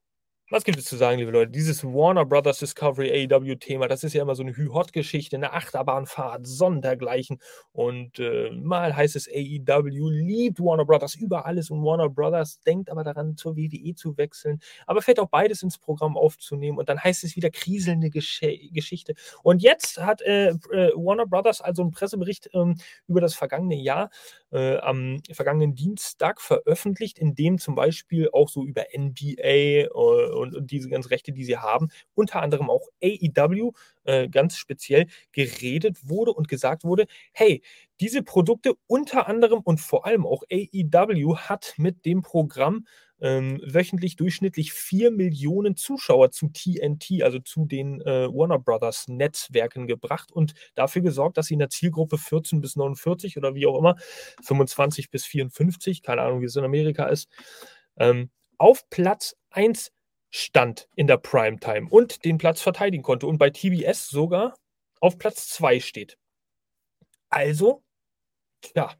[0.50, 1.50] was gibt es zu sagen, liebe Leute?
[1.50, 7.38] Dieses Warner Brothers Discovery AEW-Thema, das ist ja immer so eine Hü-Hot-Geschichte, eine Achterbahnfahrt, sondergleichen.
[7.72, 12.90] Und äh, mal heißt es AEW liebt Warner Brothers über alles und Warner Brothers denkt
[12.90, 16.78] aber daran, zur WWE zu wechseln, aber fällt auch beides ins Programm aufzunehmen.
[16.78, 18.40] Und dann heißt es wieder kriselnde Gesch
[18.72, 19.14] Geschichte.
[19.42, 22.76] Und jetzt hat äh, äh, Warner Brothers also einen Pressebericht ähm,
[23.06, 24.10] über das vergangene Jahr
[24.50, 30.54] äh, am vergangenen Dienstag veröffentlicht, in dem zum Beispiel auch so über NBA äh, und,
[30.54, 33.72] und, diese ganzen Rechte, die sie haben, unter anderem auch AEW
[34.04, 37.62] äh, ganz speziell geredet wurde und gesagt wurde, hey,
[38.00, 42.86] diese Produkte unter anderem und vor allem auch AEW hat mit dem Programm
[43.20, 49.86] ähm, wöchentlich durchschnittlich 4 Millionen Zuschauer zu TNT, also zu den äh, Warner Brothers Netzwerken
[49.86, 53.78] gebracht und dafür gesorgt, dass sie in der Zielgruppe 14 bis 49 oder wie auch
[53.78, 53.96] immer,
[54.42, 57.28] 25 bis 54, keine Ahnung, wie es in Amerika ist,
[57.96, 59.92] ähm, auf Platz 1
[60.30, 64.54] stand in der Primetime und den Platz verteidigen konnte und bei TBS sogar
[65.00, 66.18] auf Platz 2 steht.
[67.30, 67.82] Also,
[68.74, 68.94] ja,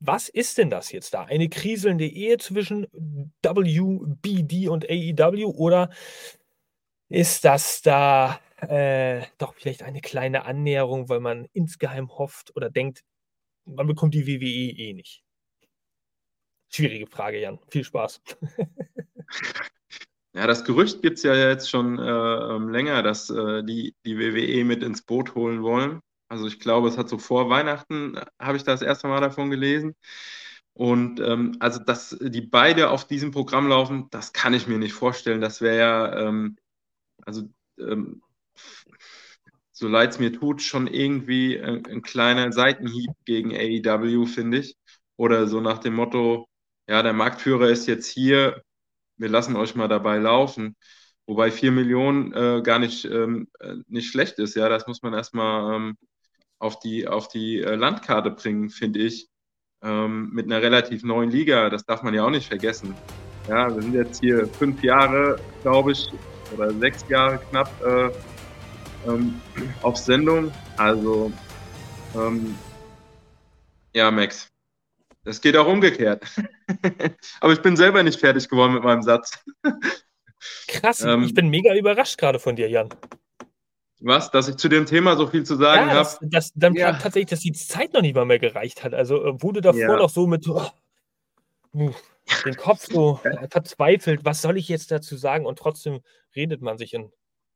[0.00, 1.24] was ist denn das jetzt da?
[1.24, 2.86] Eine kriselnde Ehe zwischen
[3.42, 5.90] WBD und AEW oder
[7.08, 13.02] ist das da äh, doch vielleicht eine kleine Annäherung, weil man insgeheim hofft oder denkt,
[13.64, 15.22] man bekommt die WWE eh nicht?
[16.68, 17.58] Schwierige Frage, Jan.
[17.68, 18.22] Viel Spaß.
[20.32, 24.16] Ja, das Gerücht gibt es ja jetzt schon äh, ähm, länger, dass äh, die, die
[24.16, 26.00] WWE mit ins Boot holen wollen.
[26.30, 29.50] Also ich glaube, es hat so vor Weihnachten, äh, habe ich das erste Mal davon
[29.50, 29.96] gelesen.
[30.74, 34.92] Und ähm, also, dass die beide auf diesem Programm laufen, das kann ich mir nicht
[34.94, 35.40] vorstellen.
[35.40, 36.56] Das wäre ja, ähm,
[37.26, 37.44] also
[37.78, 38.22] ähm,
[39.72, 44.76] so leid es mir tut, schon irgendwie ein, ein, kleiner Seitenhieb gegen AEW, finde ich.
[45.16, 46.48] Oder so nach dem Motto,
[46.88, 48.62] ja, der Marktführer ist jetzt hier,
[49.16, 50.76] wir lassen euch mal dabei laufen.
[51.26, 55.14] Wobei 4 Millionen äh, gar nicht, ähm, äh, nicht schlecht ist, ja, das muss man
[55.14, 55.96] erstmal ähm,
[56.60, 59.28] auf die, auf die äh, Landkarte bringen, finde ich.
[59.82, 62.94] Ähm, mit einer relativ neuen Liga, das darf man ja auch nicht vergessen.
[63.48, 66.08] Ja, wir sind jetzt hier fünf Jahre, glaube ich,
[66.54, 68.10] oder sechs Jahre knapp äh,
[69.08, 69.40] ähm,
[69.82, 70.52] auf Sendung.
[70.76, 71.32] Also,
[72.14, 72.54] ähm,
[73.94, 74.48] ja, Max,
[75.24, 76.24] das geht auch umgekehrt.
[77.40, 79.42] Aber ich bin selber nicht fertig geworden mit meinem Satz.
[80.68, 82.90] Krass, ähm, ich bin mega überrascht gerade von dir, Jan.
[84.00, 84.30] Was?
[84.30, 86.08] Dass ich zu dem Thema so viel zu sagen ja, habe?
[86.22, 86.92] Das, dann ja.
[86.92, 88.94] tatsächlich, dass die Zeit noch nicht mal mehr gereicht hat.
[88.94, 89.96] Also äh, wurde davor ja.
[89.96, 90.70] noch so mit oh,
[91.72, 93.20] den Kopf so
[93.50, 95.46] verzweifelt, was soll ich jetzt dazu sagen?
[95.46, 96.00] Und trotzdem
[96.34, 97.12] redet man sich in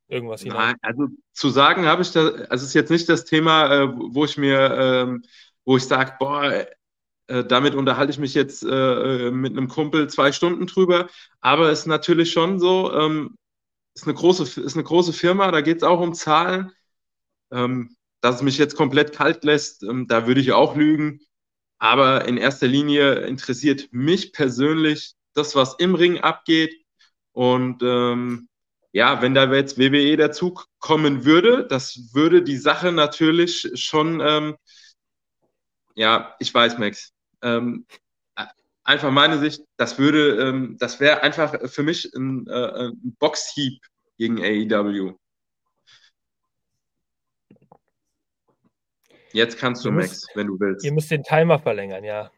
[0.09, 0.77] irgendwas hinein.
[0.83, 4.25] Also zu sagen habe ich da, also es ist jetzt nicht das Thema, äh, wo
[4.25, 5.23] ich mir, ähm,
[5.65, 6.67] wo ich sage, boah,
[7.27, 11.09] äh, damit unterhalte ich mich jetzt mit einem Kumpel zwei Stunden drüber.
[11.41, 13.39] Aber es ist natürlich schon so, ähm,
[13.95, 16.73] ist eine große, ist eine große Firma, da geht es auch um Zahlen.
[17.51, 21.21] Ähm, dass es mich jetzt komplett kalt lässt, ähm, da würde ich auch lügen.
[21.79, 26.75] Aber in erster Linie interessiert mich persönlich das, was im Ring abgeht.
[27.33, 28.49] Und ähm,
[28.93, 34.57] ja, wenn da jetzt WWE dazu kommen würde, das würde die Sache natürlich schon, ähm,
[35.95, 37.87] ja, ich weiß, Max, ähm,
[38.85, 43.83] einfach meine Sicht, das würde, ähm, das wäre einfach für mich ein, äh, ein Boxhieb
[44.19, 45.15] gegen AEW.
[49.33, 50.85] Jetzt kannst du, du Max, wenn du willst.
[50.85, 52.31] Ihr müsst den Timer verlängern, ja.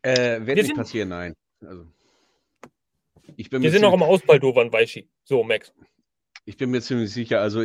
[0.00, 1.34] Äh, wird nicht passieren, nein.
[1.60, 1.86] Also,
[3.36, 5.10] ich bin Wir sind noch im Ausbaldovern, Weishi.
[5.24, 5.74] So, Max.
[6.46, 7.62] Ich bin mir ziemlich sicher, also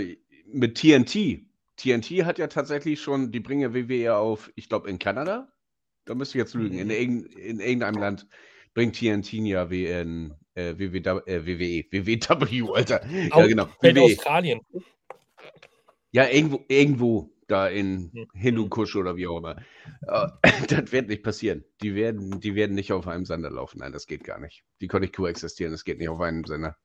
[0.48, 1.46] mit TNT.
[1.78, 5.54] TNT hat ja tatsächlich schon, die bringen ja WWE auf, ich glaube, in Kanada
[6.06, 7.26] da müsste ich jetzt lügen, in, mhm.
[7.36, 8.28] in irgendeinem Land
[8.74, 13.06] bringt TNT ja in äh, WW, äh, WWE, WWW, Alter.
[13.08, 13.68] Ja, genau.
[13.82, 14.02] In WWE.
[14.04, 14.62] Australien.
[16.12, 18.28] Ja, irgendwo, irgendwo da in mhm.
[18.34, 19.58] Hindukusch oder wie auch immer.
[20.08, 20.28] Uh,
[20.70, 21.64] das wird nicht passieren.
[21.82, 23.80] Die werden, die werden nicht auf einem Sender laufen.
[23.80, 24.64] Nein, das geht gar nicht.
[24.82, 25.72] Die können nicht koexistieren.
[25.72, 26.78] Das geht nicht auf einem Sender.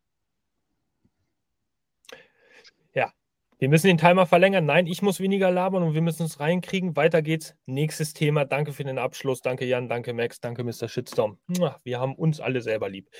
[3.60, 4.66] Wir müssen den Timer verlängern.
[4.66, 6.94] Nein, ich muss weniger labern und wir müssen es reinkriegen.
[6.94, 7.56] Weiter geht's.
[7.66, 8.44] Nächstes Thema.
[8.44, 9.40] Danke für den Abschluss.
[9.40, 10.88] Danke Jan, danke Max, danke Mr.
[10.88, 11.38] Shitstorm.
[11.82, 13.10] Wir haben uns alle selber lieb.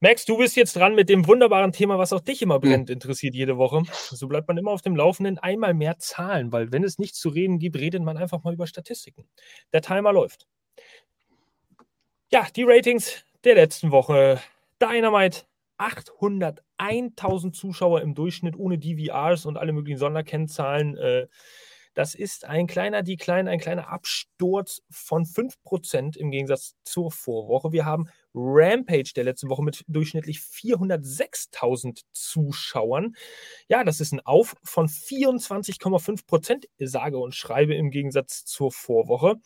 [0.00, 3.36] Max, du bist jetzt dran mit dem wunderbaren Thema, was auch dich immer brennt, interessiert
[3.36, 3.84] jede Woche.
[4.10, 5.38] So bleibt man immer auf dem Laufenden.
[5.38, 8.66] Einmal mehr Zahlen, weil wenn es nichts zu reden gibt, redet man einfach mal über
[8.66, 9.28] Statistiken.
[9.72, 10.48] Der Timer läuft.
[12.32, 14.40] Ja, die Ratings der letzten Woche.
[14.80, 15.42] Dynamite
[15.82, 20.96] 801.000 Zuschauer im Durchschnitt ohne DVRs und alle möglichen Sonderkennzahlen.
[20.96, 21.26] Äh,
[21.94, 27.72] das ist ein kleiner Decline, ein kleiner Absturz von 5% im Gegensatz zur Vorwoche.
[27.72, 33.14] Wir haben Rampage der letzten Woche mit durchschnittlich 406.000 Zuschauern.
[33.68, 39.36] Ja, das ist ein Auf von 24,5%, sage und schreibe im Gegensatz zur Vorwoche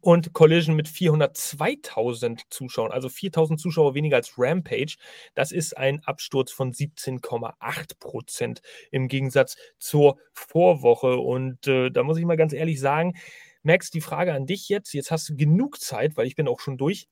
[0.00, 4.96] und Collision mit 402.000 Zuschauern, also 4.000 Zuschauer weniger als Rampage.
[5.34, 11.16] Das ist ein Absturz von 17,8 Prozent im Gegensatz zur Vorwoche.
[11.16, 13.14] Und äh, da muss ich mal ganz ehrlich sagen,
[13.62, 14.92] Max, die Frage an dich jetzt.
[14.92, 17.08] Jetzt hast du genug Zeit, weil ich bin auch schon durch.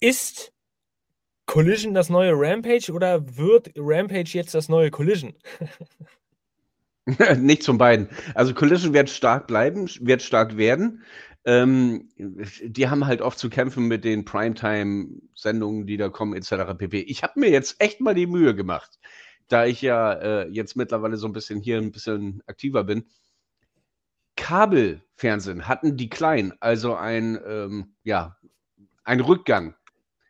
[0.00, 0.52] Ist
[1.46, 5.34] Collision das neue Rampage oder wird Rampage jetzt das neue Collision?
[7.36, 8.08] Nicht zum beiden.
[8.34, 11.02] Also Collision wird stark bleiben, wird stark werden.
[11.44, 16.78] Ähm, die haben halt oft zu kämpfen mit den Primetime-Sendungen, die da kommen, etc.
[16.78, 17.00] pp.
[17.00, 19.00] Ich habe mir jetzt echt mal die Mühe gemacht,
[19.48, 23.06] da ich ja äh, jetzt mittlerweile so ein bisschen hier ein bisschen aktiver bin.
[24.36, 28.36] Kabelfernsehen hatten die klein, also ein, ähm, ja,
[29.02, 29.74] ein Rückgang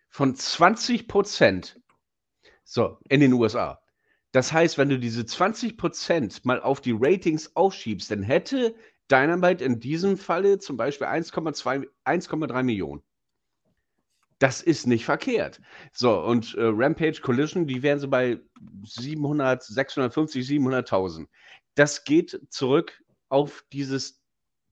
[0.08, 1.78] von 20 Prozent.
[2.64, 3.81] So, in den USA.
[4.32, 8.74] Das heißt, wenn du diese 20 Prozent mal auf die Ratings aufschiebst, dann hätte
[9.10, 13.02] Dynamite in diesem Falle zum Beispiel 1,3 Millionen.
[14.38, 15.60] Das ist nicht verkehrt.
[15.92, 18.40] So, und äh, Rampage Collision, die wären so bei
[18.84, 21.28] 700, 650, 700.000.
[21.74, 24.20] Das geht zurück auf dieses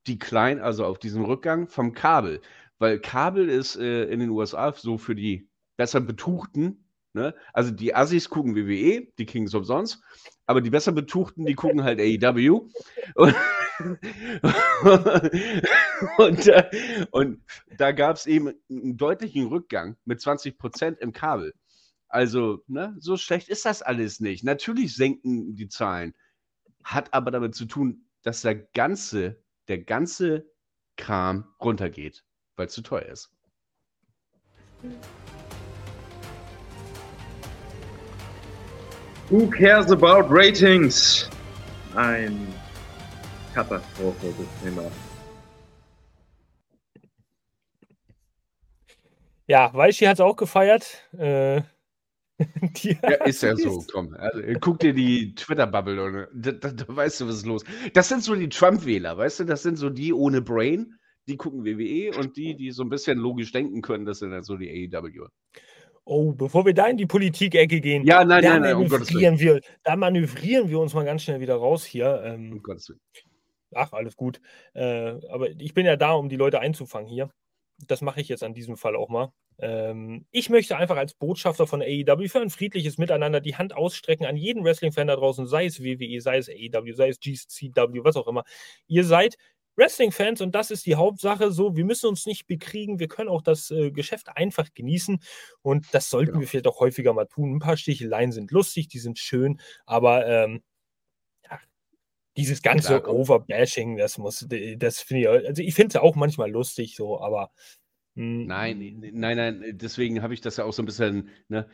[0.09, 2.41] Decline, also auf diesen Rückgang vom Kabel.
[2.79, 7.35] Weil Kabel ist äh, in den USA so für die besser Betuchten Ne?
[7.53, 10.01] Also die Assis gucken WWE, die kriegen es umsonst,
[10.47, 12.69] aber die besser Betuchten, die gucken halt AEW.
[13.15, 13.35] Und,
[16.19, 16.53] und,
[17.11, 17.43] und
[17.77, 21.55] da gab es eben einen deutlichen Rückgang mit 20 Prozent im Kabel.
[22.09, 24.45] Also, ne, so schlecht ist das alles nicht.
[24.45, 26.15] Natürlich senken die Zahlen,
[26.85, 30.51] hat aber damit zu tun, dass der ganze, der ganze
[30.97, 32.25] Kram runtergeht,
[32.57, 33.33] weil es zu teuer ist.
[39.31, 41.31] Who cares about ratings?
[41.95, 42.49] Ein
[43.55, 44.91] Katastrophe, das Thema.
[49.47, 51.09] Ja, Weichi hat es auch gefeiert.
[51.17, 51.59] Äh,
[52.83, 54.15] ja, ist ja so, komm.
[54.15, 56.27] Also, guck dir die Twitter-Bubble an.
[56.35, 57.65] Da, da, da, weißt du, was ist los.
[57.95, 59.45] Das sind so die Trump-Wähler, weißt du?
[59.45, 63.17] Das sind so die ohne Brain, die gucken WWE und die, die so ein bisschen
[63.17, 65.29] logisch denken können, das sind dann so die AEW.
[66.05, 69.41] Oh, bevor wir da in die Politik-Ecke gehen, ja, nein, da, nein, nein, manövrieren um
[69.41, 72.23] wir, da manövrieren wir uns mal ganz schnell wieder raus hier.
[72.25, 73.01] Ähm, um Gottes Willen.
[73.75, 74.41] Ach, alles gut.
[74.75, 77.31] Äh, aber ich bin ja da, um die Leute einzufangen hier.
[77.87, 79.33] Das mache ich jetzt an diesem Fall auch mal.
[79.59, 84.27] Ähm, ich möchte einfach als Botschafter von AEW für ein friedliches Miteinander die Hand ausstrecken
[84.27, 88.17] an jeden Wrestling-Fan da draußen, sei es WWE, sei es AEW, sei es GCW, was
[88.17, 88.45] auch immer.
[88.87, 89.37] Ihr seid
[89.77, 91.77] Wrestling-Fans und das ist die Hauptsache so.
[91.77, 95.21] Wir müssen uns nicht bekriegen, wir können auch das äh, Geschäft einfach genießen
[95.63, 96.41] und das sollten genau.
[96.41, 97.57] wir vielleicht auch häufiger mal tun.
[97.57, 100.63] Ein paar Sticheleien sind lustig, die sind schön, aber ähm,
[101.51, 101.59] ja,
[102.37, 104.47] dieses ganze Overbashing, das muss,
[104.77, 107.51] das finde ich, also ich finde es auch manchmal lustig so, aber
[108.17, 108.47] hm.
[108.47, 111.69] Nein, nein, nein, deswegen habe ich das ja auch so ein bisschen, ne,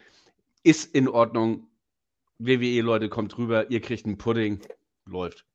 [0.62, 1.68] ist in Ordnung.
[2.38, 4.60] WWE-Leute, kommt rüber, ihr kriegt einen Pudding,
[5.06, 5.46] läuft.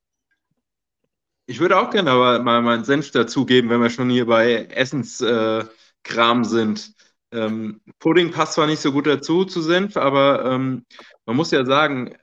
[1.45, 6.41] Ich würde auch gerne aber mal meinen Senf dazugeben, wenn wir schon hier bei Essenskram
[6.41, 6.93] äh, sind.
[7.31, 10.85] Ähm, Pudding passt zwar nicht so gut dazu zu Senf, aber ähm,
[11.25, 12.15] man muss ja sagen,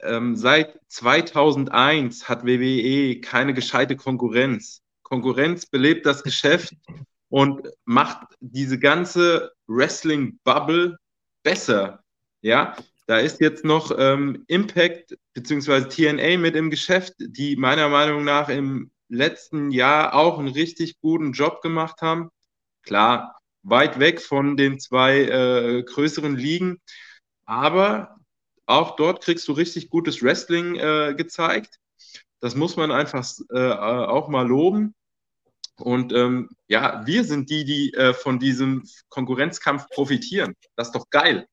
[0.00, 4.82] ähm, seit 2001 hat WWE keine gescheite Konkurrenz.
[5.02, 6.74] Konkurrenz belebt das Geschäft
[7.28, 10.98] und macht diese ganze Wrestling-Bubble
[11.42, 12.02] besser.
[12.42, 12.76] Ja,
[13.06, 15.88] da ist jetzt noch ähm, Impact bzw.
[15.88, 21.32] TNA mit im Geschäft, die meiner Meinung nach im letzten Jahr auch einen richtig guten
[21.32, 22.30] Job gemacht haben.
[22.82, 26.80] Klar, weit weg von den zwei äh, größeren Ligen,
[27.44, 28.16] aber
[28.66, 31.78] auch dort kriegst du richtig gutes Wrestling äh, gezeigt.
[32.40, 34.94] Das muss man einfach äh, auch mal loben.
[35.76, 40.54] Und ähm, ja, wir sind die, die äh, von diesem Konkurrenzkampf profitieren.
[40.76, 41.46] Das ist doch geil.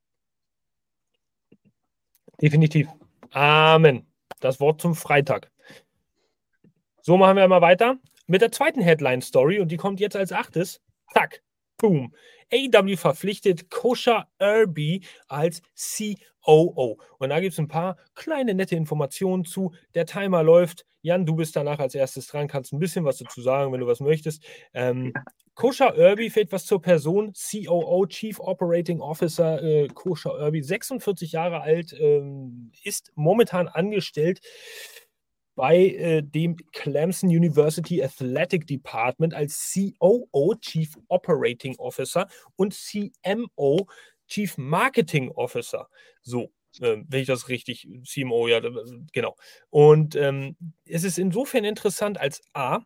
[2.42, 2.88] Definitiv.
[3.32, 4.06] Amen.
[4.40, 5.52] Das Wort zum Freitag.
[7.02, 10.82] So machen wir mal weiter mit der zweiten Headline-Story und die kommt jetzt als achtes.
[11.14, 11.42] Zack,
[11.78, 12.14] boom.
[12.52, 17.00] AEW verpflichtet Kosha Irby als COO.
[17.18, 19.74] Und da gibt es ein paar kleine nette Informationen zu.
[19.94, 20.86] Der Timer läuft.
[21.02, 23.88] Jan, du bist danach als erstes dran, kannst ein bisschen was dazu sagen, wenn du
[23.88, 24.44] was möchtest.
[24.74, 25.14] Ähm,
[25.56, 27.34] Kosha Irby fehlt was zur Person.
[27.34, 34.42] COO, Chief Operating Officer äh, Kosha Irby, 46 Jahre alt, ähm, ist momentan angestellt
[35.56, 43.88] bei äh, dem Clemson University Athletic Department als COO, Chief Operating Officer und CMO,
[44.28, 45.90] Chief Marketing Officer.
[46.22, 48.62] So, äh, wenn ich das richtig, CMO, ja,
[49.12, 49.36] genau.
[49.70, 52.80] Und ähm, es ist insofern interessant als A,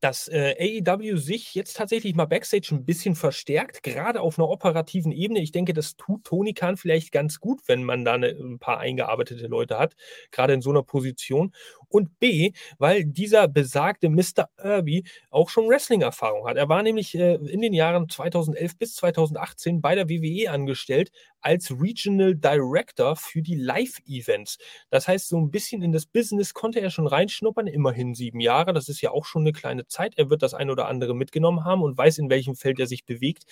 [0.00, 5.12] dass äh, AEW sich jetzt tatsächlich mal Backstage ein bisschen verstärkt, gerade auf einer operativen
[5.12, 5.40] Ebene.
[5.40, 8.78] Ich denke, das tut Tony Khan vielleicht ganz gut, wenn man da eine, ein paar
[8.78, 9.96] eingearbeitete Leute hat,
[10.30, 11.52] gerade in so einer Position.
[11.90, 14.48] und B, weil dieser besagte Mr.
[14.62, 16.56] Irby auch schon Wrestling-Erfahrung hat.
[16.56, 21.10] Er war nämlich äh, in den Jahren 2011 bis 2018 bei der WWE angestellt
[21.40, 24.58] als Regional Director für die Live-Events.
[24.90, 28.72] Das heißt, so ein bisschen in das Business konnte er schon reinschnuppern, immerhin sieben Jahre.
[28.72, 30.14] Das ist ja auch schon eine kleine Zeit.
[30.16, 33.04] Er wird das ein oder andere mitgenommen haben und weiß, in welchem Feld er sich
[33.04, 33.44] bewegt.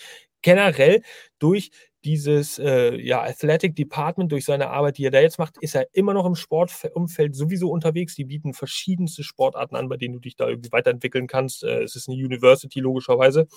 [0.42, 1.02] Generell
[1.38, 1.70] durch
[2.04, 5.88] dieses äh, ja, Athletic Department, durch seine Arbeit, die er da jetzt macht, ist er
[5.92, 8.14] immer noch im Sportumfeld sowieso unterwegs.
[8.14, 11.64] Die bieten verschiedenste Sportarten an, bei denen du dich da irgendwie weiterentwickeln kannst.
[11.64, 13.48] Äh, es ist eine University logischerweise.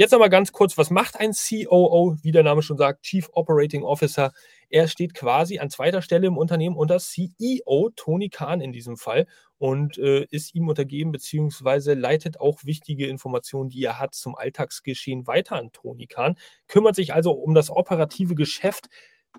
[0.00, 3.82] Jetzt aber ganz kurz, was macht ein COO, wie der Name schon sagt, Chief Operating
[3.82, 4.32] Officer?
[4.70, 9.26] Er steht quasi an zweiter Stelle im Unternehmen unter CEO, Tony Khan in diesem Fall,
[9.58, 15.26] und äh, ist ihm untergeben, beziehungsweise leitet auch wichtige Informationen, die er hat, zum Alltagsgeschehen
[15.26, 16.36] weiter an Tony Khan,
[16.68, 18.86] kümmert sich also um das operative Geschäft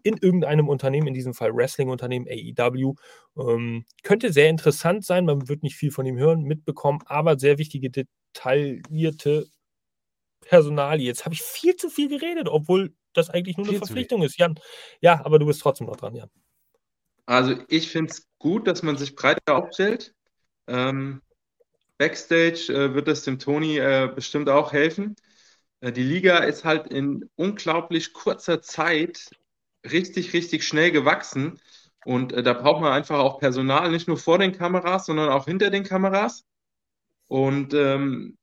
[0.04, 2.96] in irgendeinem Unternehmen, in diesem Fall Wrestling-Unternehmen AEW.
[3.38, 7.60] Ähm, könnte sehr interessant sein, man wird nicht viel von ihm hören, mitbekommen, aber sehr
[7.60, 9.48] wichtige, detaillierte
[10.50, 11.06] Personalie.
[11.06, 14.38] Jetzt habe ich viel zu viel geredet, obwohl das eigentlich nur eine viel Verpflichtung ist,
[14.40, 14.60] Jan.
[15.00, 16.30] Ja, aber du bist trotzdem noch dran, Jan.
[17.28, 20.16] Also ich finde es gut, dass man sich breiter aufstellt.
[20.68, 21.22] Ähm,
[22.00, 25.16] Backstage äh, wird es dem Toni äh, bestimmt auch helfen.
[25.82, 29.30] Äh, die Liga ist halt in unglaublich kurzer Zeit
[29.86, 31.60] richtig, richtig schnell gewachsen.
[32.06, 35.46] Und äh, da braucht man einfach auch Personal, nicht nur vor den Kameras, sondern auch
[35.46, 36.44] hinter den Kameras.
[37.28, 38.39] Und ähm,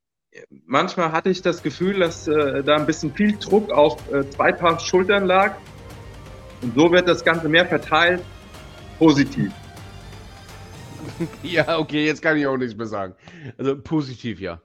[0.66, 4.52] manchmal hatte ich das Gefühl, dass äh, da ein bisschen viel Druck auf äh, zwei
[4.52, 5.56] Paar Schultern lag.
[6.62, 8.22] Und so wird das Ganze mehr verteilt,
[8.98, 9.52] positiv.
[11.42, 13.14] Ja, okay, jetzt kann ich auch nichts mehr sagen.
[13.56, 14.60] Also positiv, ja.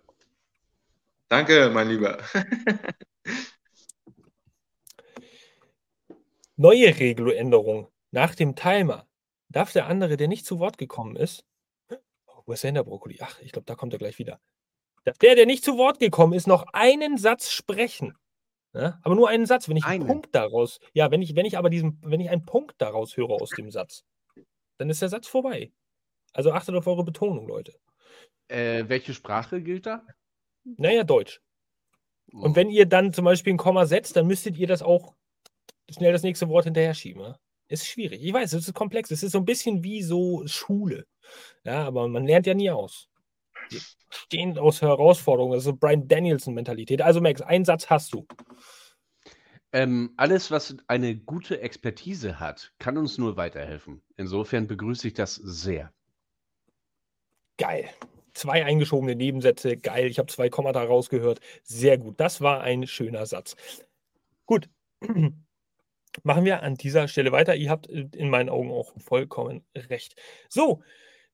[1.29, 2.17] Danke, mein Lieber.
[6.57, 7.87] Neue Regeländerung.
[8.09, 9.07] Nach dem Timer
[9.49, 11.45] darf der andere, der nicht zu Wort gekommen ist,
[11.89, 13.19] oh, wo ist denn der Brokkoli?
[13.21, 14.41] Ach, ich glaube, da kommt er gleich wieder
[15.05, 18.15] der, der nicht zu Wort gekommen ist, noch einen Satz sprechen.
[18.73, 18.99] Ja?
[19.03, 19.67] Aber nur einen Satz.
[19.67, 22.29] Wenn ich einen, einen Punkt daraus, ja, wenn ich, wenn ich aber diesen, wenn ich
[22.29, 24.03] einen Punkt daraus höre aus dem Satz,
[24.77, 25.71] dann ist der Satz vorbei.
[26.33, 27.73] Also achtet auf eure Betonung, Leute.
[28.47, 30.05] Äh, welche Sprache gilt da?
[30.63, 31.41] Naja, Deutsch.
[32.33, 32.43] Oh.
[32.43, 35.15] Und wenn ihr dann zum Beispiel ein Komma setzt, dann müsstet ihr das auch
[35.89, 37.23] schnell das nächste Wort hinterher schieben.
[37.23, 37.39] Ja?
[37.67, 38.23] Ist schwierig.
[38.23, 39.11] Ich weiß, es ist komplex.
[39.11, 41.05] Es ist so ein bisschen wie so Schule.
[41.63, 43.10] Ja, aber man lernt ja nie aus
[44.09, 45.53] stehen aus Herausforderungen.
[45.53, 47.01] Das ist so Brian Danielson-Mentalität.
[47.01, 48.25] Also, Max, einen Satz hast du.
[49.73, 54.01] Ähm, alles, was eine gute Expertise hat, kann uns nur weiterhelfen.
[54.17, 55.93] Insofern begrüße ich das sehr.
[57.57, 57.89] Geil.
[58.33, 59.77] Zwei eingeschobene Nebensätze.
[59.77, 60.07] Geil.
[60.07, 61.39] Ich habe zwei Kommata rausgehört.
[61.63, 62.19] Sehr gut.
[62.19, 63.55] Das war ein schöner Satz.
[64.45, 64.69] Gut.
[66.23, 67.55] Machen wir an dieser Stelle weiter.
[67.55, 70.19] Ihr habt in meinen Augen auch vollkommen recht.
[70.49, 70.83] So,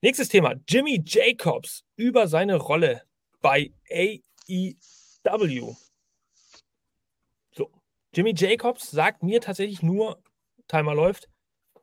[0.00, 0.54] Nächstes Thema.
[0.68, 3.02] Jimmy Jacobs über seine Rolle
[3.40, 5.74] bei AEW.
[7.50, 7.72] So.
[8.14, 10.22] Jimmy Jacobs sagt mir tatsächlich nur,
[10.68, 11.28] Timer läuft,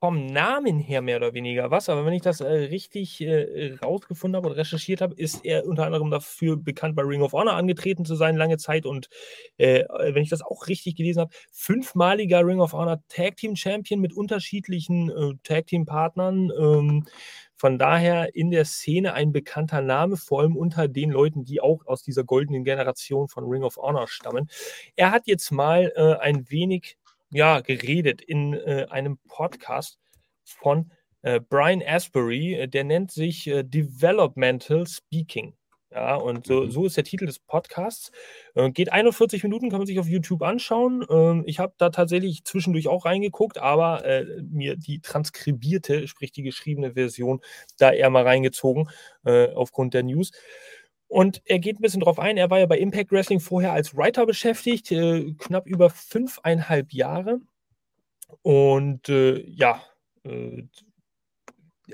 [0.05, 4.35] vom Namen her mehr oder weniger was, aber wenn ich das äh, richtig äh, rausgefunden
[4.35, 8.05] habe und recherchiert habe, ist er unter anderem dafür bekannt, bei Ring of Honor angetreten
[8.05, 9.09] zu sein, lange Zeit und
[9.57, 9.83] äh,
[10.13, 14.13] wenn ich das auch richtig gelesen habe, fünfmaliger Ring of Honor Tag Team Champion mit
[14.13, 16.51] unterschiedlichen äh, Tag Team Partnern.
[16.55, 17.05] Ähm,
[17.57, 21.87] von daher in der Szene ein bekannter Name, vor allem unter den Leuten, die auch
[21.87, 24.49] aus dieser goldenen Generation von Ring of Honor stammen.
[24.97, 26.97] Er hat jetzt mal äh, ein wenig
[27.29, 29.99] ja, geredet in äh, einem Podcast
[30.43, 30.91] von
[31.25, 35.55] äh, Brian Asbury, äh, der nennt sich äh, Developmental Speaking.
[35.91, 36.71] Ja, und so, mhm.
[36.71, 38.11] so ist der Titel des Podcasts.
[38.53, 41.05] Äh, geht 41 Minuten, kann man sich auf YouTube anschauen.
[41.09, 46.43] Ähm, ich habe da tatsächlich zwischendurch auch reingeguckt, aber äh, mir die transkribierte, sprich die
[46.43, 47.41] geschriebene Version,
[47.77, 48.89] da eher mal reingezogen
[49.55, 50.31] aufgrund der News.
[51.15, 52.35] Und er geht ein bisschen drauf ein.
[52.35, 57.39] Er war ja bei Impact Wrestling vorher als Writer beschäftigt, äh, knapp über fünfeinhalb Jahre.
[58.41, 59.81] Und äh, ja,
[60.25, 60.63] äh,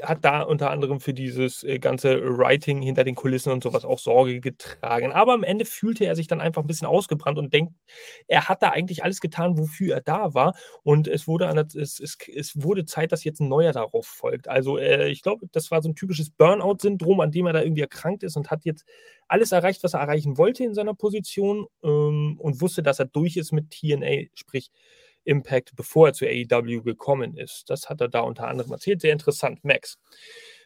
[0.02, 4.00] hat da unter anderem für dieses äh, ganze Writing hinter den Kulissen und sowas auch
[4.00, 5.12] Sorge getragen.
[5.12, 7.74] Aber am Ende fühlte er sich dann einfach ein bisschen ausgebrannt und denkt,
[8.28, 10.56] er hat da eigentlich alles getan, wofür er da war.
[10.84, 14.48] Und es wurde, es, es, es wurde Zeit, dass jetzt ein neuer darauf folgt.
[14.48, 17.82] Also äh, ich glaube, das war so ein typisches Burnout-Syndrom, an dem er da irgendwie
[17.82, 18.86] erkrankt ist und hat jetzt
[19.28, 23.38] alles erreicht, was er erreichen wollte in seiner Position ähm, und wusste, dass er durch
[23.38, 24.72] ist mit TNA, sprich
[25.24, 27.70] Impact, bevor er zu AEW gekommen ist.
[27.70, 29.02] Das hat er da unter anderem erzählt.
[29.02, 29.64] Sehr interessant.
[29.64, 29.98] Max,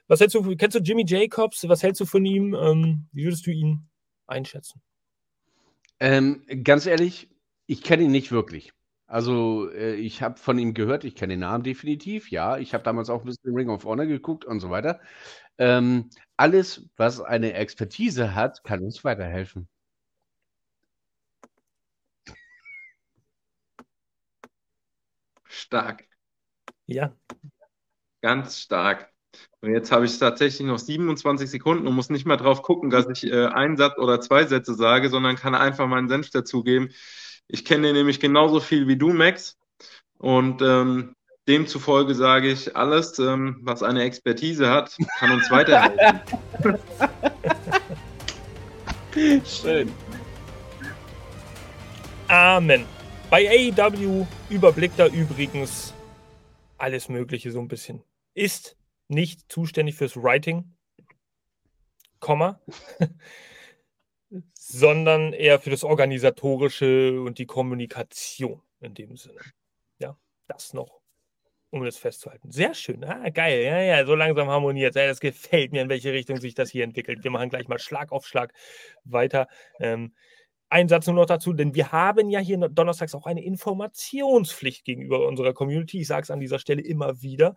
[0.08, 1.68] was hältst du, kennst du Jimmy Jacobs?
[1.68, 2.54] Was hältst du von ihm?
[2.54, 3.88] Ähm, wie würdest du ihn
[4.28, 4.82] einschätzen?
[6.00, 7.30] Ähm, ganz ehrlich,
[7.68, 8.72] ich kenne ihn nicht wirklich.
[9.08, 12.58] Also, äh, ich habe von ihm gehört, ich kenne den Namen definitiv, ja.
[12.58, 15.00] Ich habe damals auch ein bisschen Ring of Honor geguckt und so weiter.
[15.58, 19.68] Ähm, alles, was eine Expertise hat, kann uns weiterhelfen.
[25.56, 26.06] Stark.
[26.86, 27.16] Ja.
[28.22, 29.10] Ganz stark.
[29.62, 33.08] Und jetzt habe ich tatsächlich noch 27 Sekunden und muss nicht mal drauf gucken, dass
[33.10, 36.90] ich äh, einen Satz oder zwei Sätze sage, sondern kann einfach meinen Senf dazugeben.
[37.48, 39.58] Ich kenne nämlich genauso viel wie du, Max.
[40.18, 41.16] Und ähm,
[41.48, 46.22] demzufolge sage ich, alles, ähm, was eine Expertise hat, kann uns weiterhelfen.
[49.46, 49.92] Schön.
[52.28, 52.86] Amen.
[53.30, 55.94] Bei AEW überblickt er übrigens
[56.78, 58.04] alles Mögliche so ein bisschen.
[58.36, 60.76] Ist nicht zuständig fürs Writing,
[62.20, 62.62] Komma,
[64.54, 69.42] sondern eher für das Organisatorische und die Kommunikation in dem Sinne.
[69.98, 70.18] Ja,
[70.48, 71.02] das noch,
[71.72, 72.52] um das festzuhalten.
[72.52, 73.04] Sehr schön.
[73.04, 73.64] Ah, geil.
[73.64, 74.96] Ja, ja, so langsam harmoniert.
[74.96, 77.24] Ja, das gefällt mir, in welche Richtung sich das hier entwickelt.
[77.24, 78.54] Wir machen gleich mal Schlag auf Schlag
[79.04, 79.48] weiter.
[79.80, 80.14] Ähm,
[80.76, 85.26] ein Satz nur noch dazu, denn wir haben ja hier donnerstags auch eine Informationspflicht gegenüber
[85.26, 86.02] unserer Community.
[86.02, 87.56] Ich sage es an dieser Stelle immer wieder.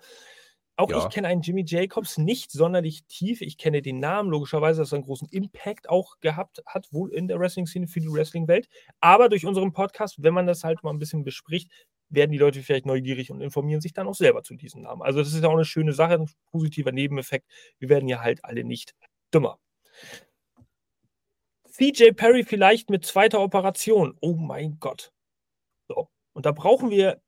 [0.76, 0.98] Auch Ja.
[0.98, 3.40] ich kenne einen Jimmy Jacobs nicht sonderlich tief.
[3.40, 7.26] Ich kenne den Namen, logischerweise, dass er einen großen Impact auch gehabt hat, wohl in
[7.26, 8.68] der Wrestling-Szene für die Wrestling-Welt.
[9.00, 11.72] Aber durch unseren Podcast, wenn man das halt mal ein bisschen bespricht,
[12.10, 15.02] werden die Leute vielleicht neugierig und informieren sich dann auch selber zu diesem Namen.
[15.02, 17.50] Also, das ist ja auch eine schöne Sache, ein positiver Nebeneffekt.
[17.80, 18.94] Wir werden ja halt alle nicht
[19.34, 19.58] dümmer.
[21.78, 24.16] CJ Perry vielleicht mit zweiter Operation.
[24.20, 25.12] Oh mein Gott.
[25.88, 26.08] So.
[26.32, 27.20] Und da brauchen wir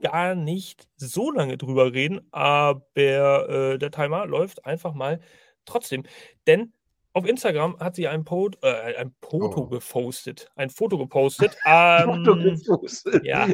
[0.00, 5.20] gar nicht so lange drüber reden, aber äh, der Timer läuft einfach mal
[5.66, 6.04] trotzdem.
[6.46, 6.72] Denn
[7.12, 9.66] auf Instagram hat sie ein, po äh, ein Foto Oh.
[9.66, 10.50] gepostet.
[10.56, 11.56] Ein Foto gepostet.
[11.62, 13.24] Foto Ähm, gepostet.
[13.24, 13.48] ja,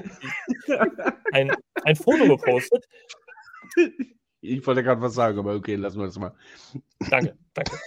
[1.33, 1.53] ein,
[1.85, 2.87] ein Foto gepostet.
[4.45, 6.35] Ich wollte gerade was sagen, aber okay, lassen wir das mal.
[7.11, 7.79] Danke, danke.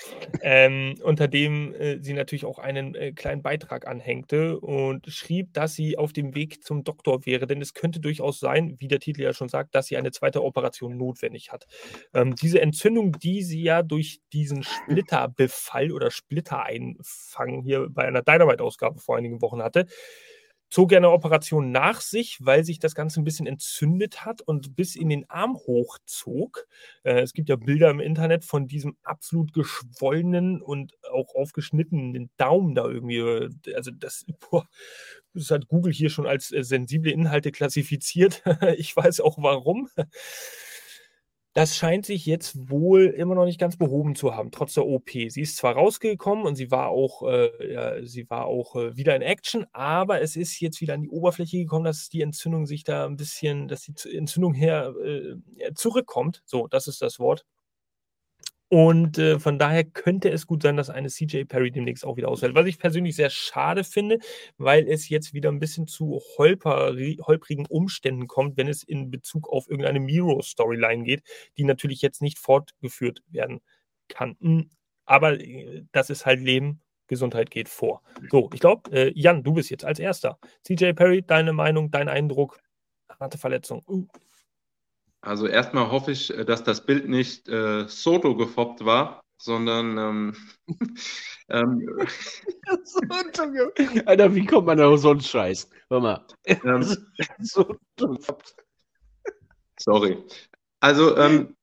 [0.42, 5.76] Ähm, unter dem äh, sie natürlich auch einen äh, kleinen Beitrag anhängte und schrieb, dass
[5.76, 9.22] sie auf dem Weg zum Doktor wäre, denn es könnte durchaus sein, wie der Titel
[9.22, 11.68] ja schon sagt, dass sie eine zweite Operation notwendig hat.
[12.14, 19.00] Ähm, diese Entzündung, die sie ja durch diesen Splitterbefall oder Splittereinfang hier bei einer Dynamite-Ausgabe
[19.00, 19.86] vor einigen Wochen hatte,
[20.70, 24.76] zog er eine Operation nach sich, weil sich das Ganze ein bisschen entzündet hat und
[24.76, 26.68] bis in den Arm hochzog.
[27.04, 32.76] Äh, es gibt ja Bilder im Internet von diesem absolut geschwollenen und auch aufgeschnittenen Daumen
[32.76, 33.22] da irgendwie.
[33.74, 34.68] Also das, boah,
[35.34, 38.44] das hat Google hier schon als äh, sensible Inhalte klassifiziert.
[38.78, 39.90] ich weiß auch warum.
[41.58, 45.10] Das scheint sich jetzt wohl immer noch nicht ganz behoben zu haben, trotz der OP.
[45.10, 49.16] Sie ist zwar rausgekommen und sie war auch, äh, ja, sie war auch äh, wieder
[49.16, 52.84] in Action, aber es ist jetzt wieder an die Oberfläche gekommen, dass die Entzündung sich
[52.84, 56.44] da ein bisschen, dass die Entzündung her äh, zurückkommt.
[56.46, 57.44] So, das ist das Wort.
[58.70, 62.28] Und äh, von daher könnte es gut sein, dass eine CJ Perry demnächst auch wieder
[62.28, 62.54] ausfällt.
[62.54, 64.20] Was ich persönlich sehr schade finde,
[64.58, 69.48] weil es jetzt wieder ein bisschen zu holperi holprigen Umständen kommt, wenn es in Bezug
[69.50, 71.24] auf irgendeine Miro-Storyline geht,
[71.58, 73.62] die natürlich jetzt nicht fortgeführt werden
[74.10, 74.36] kann.
[74.42, 74.70] Hm,
[75.06, 76.82] Aber äh, das ist halt Leben.
[77.08, 78.02] Gesundheit geht vor.
[78.30, 80.40] So, ich glaube, äh, Jan, du bist jetzt als Erster.
[80.66, 82.60] CJ Perry, deine Meinung, dein Eindruck,
[83.20, 83.82] harte Verletzung.
[83.88, 84.08] Uh,
[85.28, 90.36] Also erstmal hoffe ich, äh, dass das Bild nicht äh, Soto gefoppt war, sondern ähm,
[91.50, 92.08] ähm,
[94.06, 95.70] Alter, wie kommt man auf so einen Scheiß?
[95.90, 96.26] Hör mal.
[96.46, 96.84] ähm,
[97.40, 98.18] so dumm.
[99.80, 100.24] Sorry.
[100.80, 101.56] Also, ähm,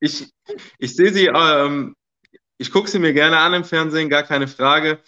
[0.00, 0.32] ich,
[0.78, 1.94] ich sehe sie, ähm,
[2.56, 5.00] ich gucke sie mir gerne an im Fernsehen, gar keine Frage.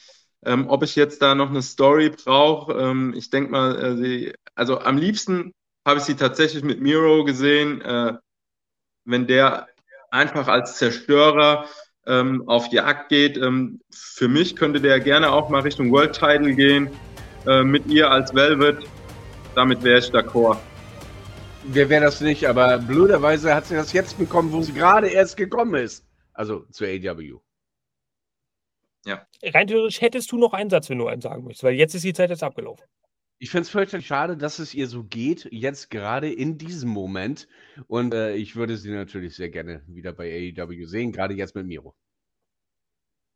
[0.44, 4.34] Ähm, ob ich jetzt da noch eine Story brauche, ähm, ich denke mal, äh, sie,
[4.54, 5.52] also am liebsten
[5.86, 8.14] habe ich sie tatsächlich mit Miro gesehen, äh,
[9.04, 9.68] wenn der
[10.10, 11.66] einfach als Zerstörer
[12.06, 13.36] ähm, auf Jagd geht.
[13.36, 16.90] Ähm, für mich könnte der gerne auch mal Richtung World Title gehen,
[17.46, 18.84] äh, mit ihr als Velvet.
[19.54, 20.58] Damit wäre ich d'accord.
[21.64, 22.46] Wer wäre das nicht?
[22.48, 26.04] Aber blöderweise hat sie das jetzt bekommen, wo sie gerade erst gekommen ist.
[26.32, 27.38] Also zu AW.
[29.42, 32.04] rein theoretisch hättest du noch einen Satz, wenn du einen sagen möchtest, weil jetzt ist
[32.04, 32.84] die Zeit jetzt abgelaufen.
[33.42, 37.48] Ich finde es fürchterlich schade, dass es ihr so geht, jetzt gerade in diesem Moment.
[37.88, 41.66] Und äh, ich würde sie natürlich sehr gerne wieder bei AEW sehen, gerade jetzt mit
[41.66, 41.96] Miro.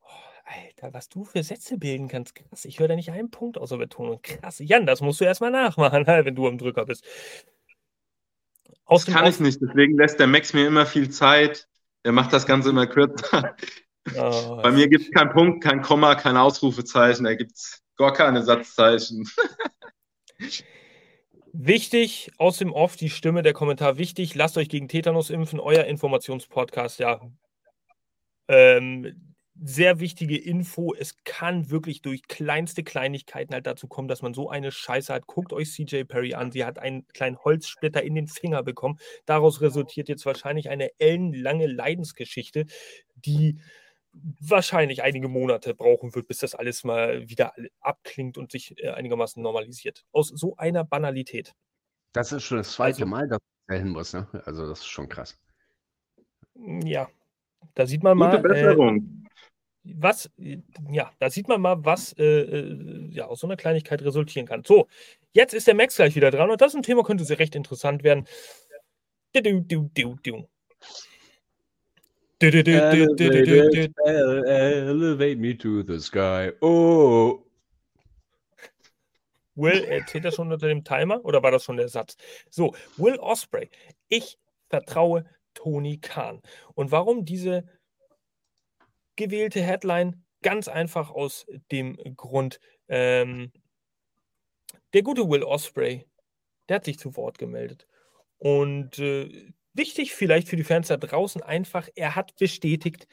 [0.01, 0.07] Oh,
[0.45, 2.67] Alter, was du für Sätze bilden kannst, krass.
[2.67, 4.21] Ich höre da nicht einen Punkt außer Betonung.
[4.23, 4.61] Krass.
[4.61, 7.05] Jan, das musst du erstmal nachmachen, wenn du am Drücker bist.
[8.85, 11.67] Aus Das kann ich nicht, deswegen lässt der Max mir immer viel Zeit.
[12.05, 13.57] Der macht das Ganze immer kürzer.
[14.17, 18.13] Oh, Bei mir gibt es keinen Punkt, kein Komma, kein Ausrufezeichen, da gibt es gar
[18.13, 19.29] keine Satzzeichen.
[21.53, 24.35] Wichtig, aus dem Off die Stimme, der Kommentar wichtig.
[24.35, 27.21] Lasst euch gegen Tetanus impfen, euer Informationspodcast, ja.
[28.49, 30.95] Ähm, sehr wichtige Info.
[30.95, 35.27] Es kann wirklich durch kleinste Kleinigkeiten halt dazu kommen, dass man so eine Scheiße hat.
[35.27, 36.53] Guckt euch CJ Perry an.
[36.53, 38.99] Sie hat einen kleinen Holzsplitter in den Finger bekommen.
[39.25, 42.67] Daraus resultiert jetzt wahrscheinlich eine ellenlange Leidensgeschichte,
[43.15, 43.59] die
[44.41, 49.43] wahrscheinlich einige Monate brauchen wird, bis das alles mal wieder abklingt und sich äh, einigermaßen
[49.43, 50.05] normalisiert.
[50.13, 51.55] Aus so einer Banalität.
[52.13, 54.13] Das ist schon das zweite also, Mal, dass er hin muss.
[54.13, 54.27] Ne?
[54.45, 55.39] Also das ist schon krass.
[56.55, 57.09] Ja,
[57.75, 58.39] da sieht man Gute mal.
[58.39, 58.97] Äh, Besserung.
[58.97, 59.27] Äh,
[59.95, 60.31] was,
[60.91, 64.65] ja, da sieht man mal, was äh, äh, ja, aus so einer Kleinigkeit resultieren kann.
[64.65, 64.89] So,
[65.33, 67.55] jetzt ist der Max gleich wieder dran und das ist ein Thema, könnte sehr recht
[67.55, 68.27] interessant werden.
[69.33, 70.49] Du, du, du, du, du.
[72.39, 76.53] Elevate, elevate me to the sky.
[76.61, 77.43] Oh.
[79.55, 82.17] Will, erzählt das schon unter dem Timer oder war das schon der Satz?
[82.51, 83.71] So, Will Osprey.
[84.09, 85.25] Ich vertraue
[85.55, 86.43] Tony Khan.
[86.75, 87.65] Und warum diese
[89.17, 90.23] gewählte Headline?
[90.43, 93.51] Ganz einfach aus dem Grund, ähm,
[94.93, 96.07] der gute Will Osprey,
[96.69, 97.87] der hat sich zu Wort gemeldet.
[98.39, 103.07] Und äh, wichtig vielleicht für die Fans da draußen einfach, er hat bestätigt,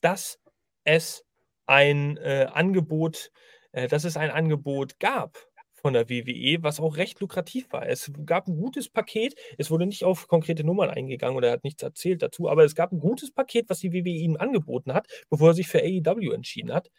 [0.00, 0.38] dass
[0.84, 1.24] es
[1.66, 3.30] ein äh, Angebot,
[3.72, 5.38] äh, dass es ein Angebot gab
[5.74, 7.88] von der WWE, was auch recht lukrativ war.
[7.88, 11.64] Es gab ein gutes Paket, es wurde nicht auf konkrete Nummern eingegangen oder er hat
[11.64, 15.06] nichts erzählt dazu, aber es gab ein gutes Paket, was die WWE ihm angeboten hat,
[15.30, 16.90] bevor er sich für AEW entschieden hat.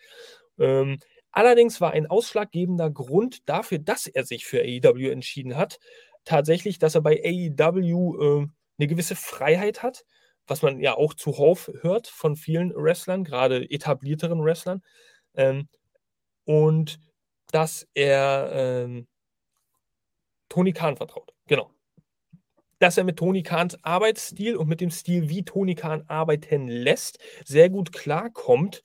[0.59, 0.99] Ähm,
[1.31, 5.79] allerdings war ein ausschlaggebender Grund dafür, dass er sich für AEW entschieden hat,
[6.23, 8.47] tatsächlich, dass er bei AEW äh,
[8.77, 10.05] eine gewisse Freiheit hat,
[10.47, 14.81] was man ja auch zuhauf hört von vielen Wrestlern, gerade etablierteren Wrestlern.
[15.35, 15.67] Ähm,
[16.45, 16.99] und
[17.51, 19.07] dass er ähm,
[20.49, 21.33] Tony Khan vertraut.
[21.47, 21.71] Genau.
[22.79, 27.19] Dass er mit Tony Khans Arbeitsstil und mit dem Stil, wie Tony Khan arbeiten lässt,
[27.45, 28.83] sehr gut klarkommt.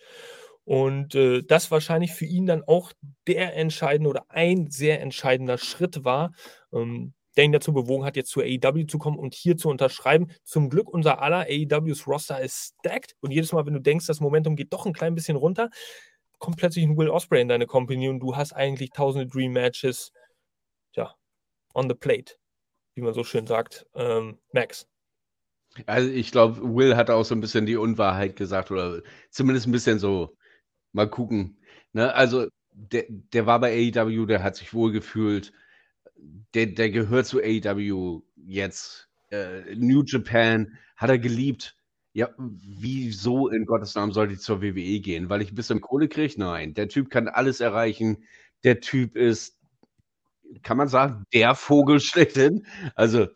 [0.65, 2.93] Und äh, das wahrscheinlich für ihn dann auch
[3.27, 6.33] der entscheidende oder ein sehr entscheidender Schritt war,
[6.73, 10.31] ähm, der ihn dazu bewogen hat, jetzt zu AEW zu kommen und hier zu unterschreiben.
[10.45, 14.21] Zum Glück unser aller AEWs Roster ist stacked und jedes Mal, wenn du denkst, das
[14.21, 15.71] Momentum geht doch ein klein bisschen runter,
[16.39, 20.13] kommt plötzlich ein Will Osprey in deine Company und du hast eigentlich tausende Dream Matches,
[20.95, 21.15] ja,
[21.75, 22.35] on the plate,
[22.95, 23.87] wie man so schön sagt.
[23.95, 24.87] Ähm, Max.
[25.87, 29.73] Also ich glaube, Will hat auch so ein bisschen die Unwahrheit gesagt oder zumindest ein
[29.73, 30.37] bisschen so,
[30.93, 31.59] mal gucken.
[31.93, 32.15] Ne?
[32.15, 35.53] Also der, der war bei AEW, der hat sich wohlgefühlt
[36.55, 39.09] der, der gehört zu AEW jetzt.
[39.31, 41.77] Äh, New Japan hat er geliebt.
[42.15, 45.31] Ja, wieso in Gottes Namen sollte ich zur WWE gehen?
[45.31, 46.35] Weil ich ein bisschen Kohle kriege?
[46.37, 46.75] Nein.
[46.75, 48.25] Der Typ kann alles erreichen.
[48.65, 49.59] Der Typ ist,
[50.63, 52.67] kann man sagen, der Vogel schlechthin.
[52.95, 53.29] Also,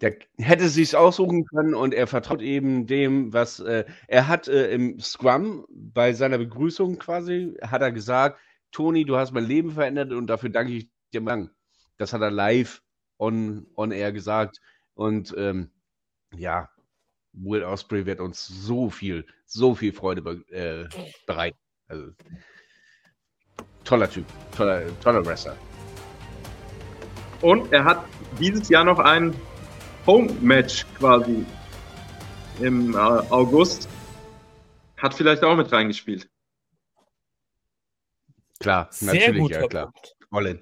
[0.00, 4.72] der hätte sich aussuchen können und er vertraut eben dem, was äh, er hat äh,
[4.72, 8.40] im Scrum bei seiner Begrüßung quasi, hat er gesagt,
[8.72, 11.50] Toni, du hast mein Leben verändert und dafür danke ich dir lang.
[12.02, 12.82] Das hat er live
[13.16, 14.60] on, on air gesagt.
[14.94, 15.70] Und ähm,
[16.34, 16.68] ja,
[17.32, 20.88] Will Osprey wird uns so viel, so viel Freude be äh,
[21.28, 21.56] bereiten.
[21.86, 22.10] Also,
[23.84, 24.26] toller Typ,
[24.56, 25.56] toller, toller Wrestler.
[27.40, 28.04] Und er hat
[28.40, 29.32] dieses Jahr noch ein
[30.04, 31.46] Home-Match quasi
[32.58, 33.88] im äh, August.
[34.96, 36.28] Hat vielleicht auch mit reingespielt.
[38.58, 39.92] Klar, Sehr natürlich, ja klar.
[40.32, 40.60] All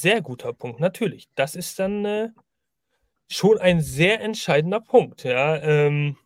[0.00, 1.28] sehr guter Punkt, natürlich.
[1.34, 2.28] Das ist dann äh,
[3.30, 6.16] schon ein sehr entscheidender Punkt, ja, ähm,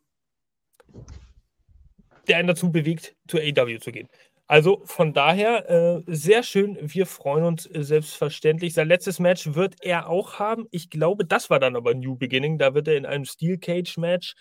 [2.29, 4.09] der einen dazu bewegt, zu AW zu gehen.
[4.47, 6.77] Also von daher äh, sehr schön.
[6.81, 8.75] Wir freuen uns äh, selbstverständlich.
[8.75, 10.67] Sein letztes Match wird er auch haben.
[10.71, 12.59] Ich glaube, das war dann aber New Beginning.
[12.59, 14.35] Da wird er in einem Steel Cage Match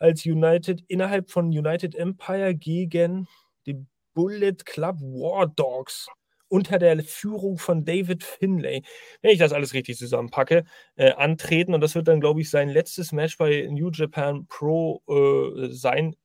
[0.00, 3.28] als United innerhalb von United Empire gegen
[3.66, 6.08] die Bullet Club War Dogs
[6.48, 8.82] unter der Führung von David Finlay,
[9.22, 10.64] wenn ich das alles richtig zusammenpacke,
[10.96, 11.74] äh, antreten.
[11.74, 16.16] Und das wird dann, glaube ich, sein letztes Match bei New Japan Pro äh, sein,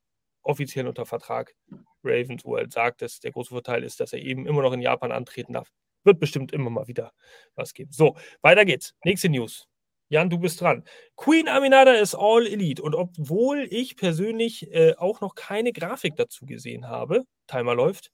[0.43, 1.55] offiziell unter Vertrag.
[2.03, 3.19] Ravens World sagt es.
[3.19, 5.71] Der große Vorteil ist, dass er eben immer noch in Japan antreten darf.
[6.03, 7.11] Wird bestimmt immer mal wieder
[7.55, 7.91] was geben.
[7.91, 8.95] So, weiter geht's.
[9.03, 9.67] Nächste News.
[10.09, 10.83] Jan, du bist dran.
[11.15, 12.81] Queen Aminata ist All Elite.
[12.81, 18.11] Und obwohl ich persönlich äh, auch noch keine Grafik dazu gesehen habe, Timer läuft,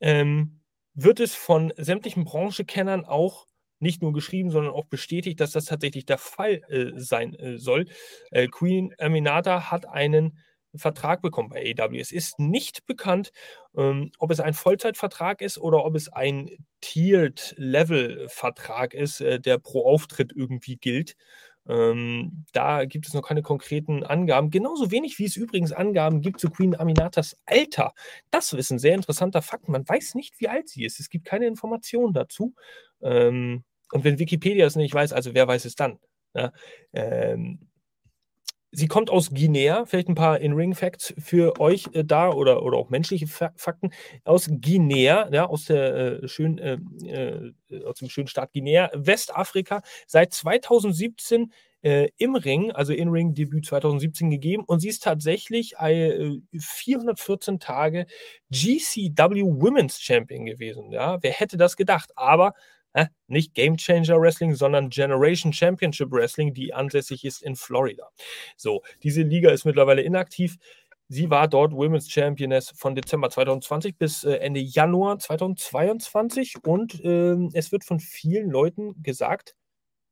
[0.00, 0.60] ähm,
[0.94, 3.46] wird es von sämtlichen Branchekennern auch
[3.80, 7.86] nicht nur geschrieben, sondern auch bestätigt, dass das tatsächlich der Fall äh, sein äh, soll.
[8.30, 10.38] Äh, Queen Aminata hat einen
[10.74, 11.98] Vertrag bekommt bei AEW.
[11.98, 13.30] Es ist nicht bekannt,
[13.76, 16.50] ähm, ob es ein Vollzeitvertrag ist oder ob es ein
[16.80, 21.14] Tiered-Level-Vertrag ist, äh, der pro Auftritt irgendwie gilt.
[21.68, 24.50] Ähm, da gibt es noch keine konkreten Angaben.
[24.50, 27.92] Genauso wenig wie es übrigens Angaben gibt zu Queen Aminatas Alter.
[28.30, 29.68] Das ist ein sehr interessanter Fakt.
[29.68, 31.00] Man weiß nicht, wie alt sie ist.
[31.00, 32.54] Es gibt keine Informationen dazu.
[33.02, 35.98] Ähm, und wenn Wikipedia es nicht weiß, also wer weiß es dann?
[36.34, 36.52] Ja,
[36.92, 37.67] ähm,
[38.70, 42.90] Sie kommt aus Guinea, vielleicht ein paar In-Ring-Facts für euch äh, da oder, oder auch
[42.90, 43.90] menschliche Fa Fakten.
[44.24, 47.52] Aus Guinea, ja, aus, der, äh, schön, äh, äh
[47.84, 51.50] aus dem schönen Staat Guinea, Westafrika, seit 2017
[51.82, 58.06] äh, im Ring, also In-Ring-Debüt 2017 gegeben und sie ist tatsächlich 414 äh, Tage
[58.50, 60.90] GCW Women's Champion gewesen.
[60.92, 62.10] Ja, wer hätte das gedacht?
[62.16, 62.54] Aber
[63.26, 68.08] nicht Game Changer Wrestling, sondern Generation Championship Wrestling, die ansässig ist in Florida.
[68.56, 70.56] So, diese Liga ist mittlerweile inaktiv.
[71.08, 77.50] Sie war dort Women's Championess von Dezember 2020 bis äh, Ende Januar 2022 und ähm,
[77.54, 79.56] es wird von vielen Leuten gesagt,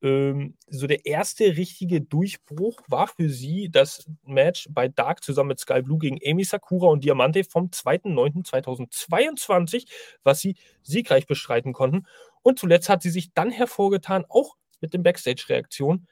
[0.02, 5.58] ähm, so der erste richtige Durchbruch war für sie das Match bei Dark zusammen mit
[5.58, 9.86] Sky Blue gegen Amy Sakura und Diamante vom 2.9.2022,
[10.22, 12.06] was sie siegreich bestreiten konnten.
[12.46, 16.06] Und zuletzt hat sie sich dann hervorgetan, auch mit den Backstage-Reaktionen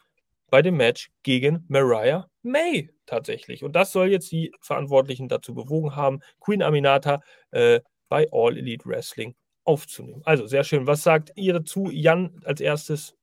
[0.50, 3.62] bei dem Match gegen Mariah May tatsächlich.
[3.62, 7.20] Und das soll jetzt die Verantwortlichen dazu bewogen haben, Queen Aminata
[7.52, 7.78] äh,
[8.08, 10.22] bei All Elite Wrestling aufzunehmen.
[10.24, 10.88] Also sehr schön.
[10.88, 13.14] Was sagt ihr dazu, Jan, als erstes?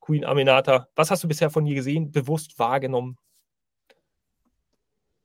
[0.00, 0.88] Queen Aminata.
[0.96, 3.18] Was hast du bisher von ihr gesehen, bewusst wahrgenommen?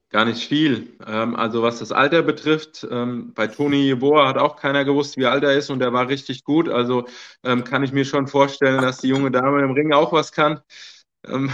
[0.09, 0.95] Gar nicht viel.
[1.05, 5.25] Ähm, also was das Alter betrifft, ähm, bei Toni Boa hat auch keiner gewusst, wie
[5.25, 6.69] alt er ist und er war richtig gut.
[6.69, 7.07] Also
[7.43, 10.61] ähm, kann ich mir schon vorstellen, dass die junge Dame im Ring auch was kann.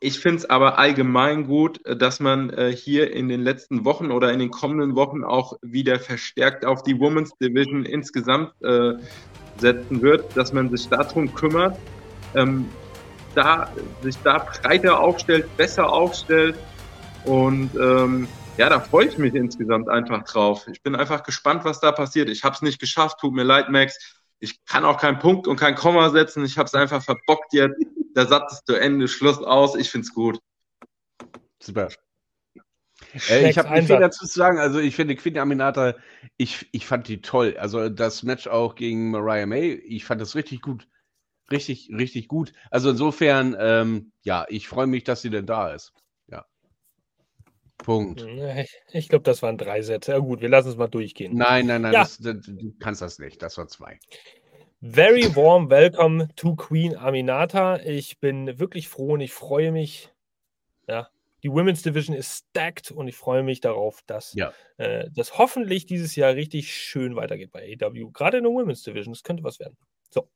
[0.00, 4.32] ich finde es aber allgemein gut, dass man äh, hier in den letzten Wochen oder
[4.32, 8.94] in den kommenden Wochen auch wieder verstärkt auf die Women's Division insgesamt äh,
[9.58, 11.78] setzen wird, dass man sich darum kümmert,
[13.34, 16.56] da, sich da breiter aufstellt, besser aufstellt
[17.26, 20.66] und ähm, ja, da freue ich mich insgesamt einfach drauf.
[20.72, 22.30] Ich bin einfach gespannt, was da passiert.
[22.30, 24.16] Ich habe es nicht geschafft, tut mir leid, Max.
[24.38, 26.44] Ich kann auch keinen Punkt und kein Komma setzen.
[26.44, 27.76] Ich habe es einfach verbockt jetzt.
[28.14, 29.76] Der Satz ist zu Ende, Schluss aus.
[29.76, 30.38] Ich finde es gut.
[31.60, 31.88] Super.
[33.28, 34.58] Äh, ich habe nicht viel dazu zu sagen.
[34.58, 35.94] Also ich finde Queen Aminata,
[36.36, 37.56] ich, ich fand die toll.
[37.58, 40.86] Also das Match auch gegen Mariah May, ich fand das richtig gut.
[41.50, 42.52] Richtig, richtig gut.
[42.70, 45.92] Also insofern, ähm, ja, ich freue mich, dass sie denn da ist.
[47.78, 48.22] Punkt.
[48.22, 50.12] Ich, ich glaube, das waren drei Sätze.
[50.12, 51.36] Ja, gut, wir lassen es mal durchgehen.
[51.36, 52.00] Nein, nein, nein, ja.
[52.00, 53.42] das, das, du kannst das nicht.
[53.42, 53.98] Das war zwei.
[54.82, 57.78] Very warm welcome to Queen Aminata.
[57.80, 60.10] Ich bin wirklich froh und ich freue mich.
[60.88, 61.08] Ja,
[61.42, 64.52] die Women's Division ist stacked und ich freue mich darauf, dass ja.
[64.78, 68.10] äh, das hoffentlich dieses Jahr richtig schön weitergeht bei AW.
[68.12, 69.12] Gerade in der Women's Division.
[69.12, 69.76] Das könnte was werden.
[70.10, 70.28] So.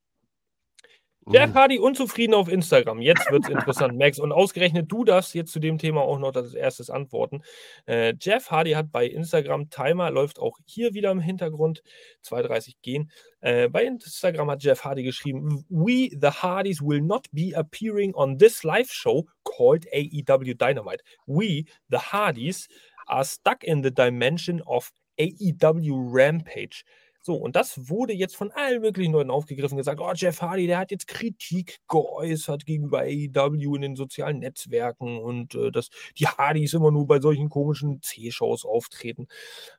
[1.29, 3.01] Jeff Hardy unzufrieden auf Instagram.
[3.03, 4.19] Jetzt wird es interessant, Max.
[4.19, 7.43] Und ausgerechnet du darfst jetzt zu dem Thema auch noch als erstes antworten.
[7.87, 11.83] Äh, Jeff Hardy hat bei Instagram Timer, läuft auch hier wieder im Hintergrund,
[12.25, 13.11] 2.30 gehen.
[13.41, 18.39] Äh, bei Instagram hat Jeff Hardy geschrieben: We, the Hardys, will not be appearing on
[18.39, 21.05] this live show called AEW Dynamite.
[21.27, 22.67] We, the Hardys,
[23.07, 26.85] are stuck in the dimension of AEW Rampage.
[27.23, 30.79] So, und das wurde jetzt von allen möglichen Leuten aufgegriffen, gesagt, oh, Jeff Hardy, der
[30.79, 36.73] hat jetzt Kritik geäußert gegenüber AEW in den sozialen Netzwerken und äh, dass die Hardys
[36.73, 39.29] immer nur bei solchen komischen C-Shows auftreten.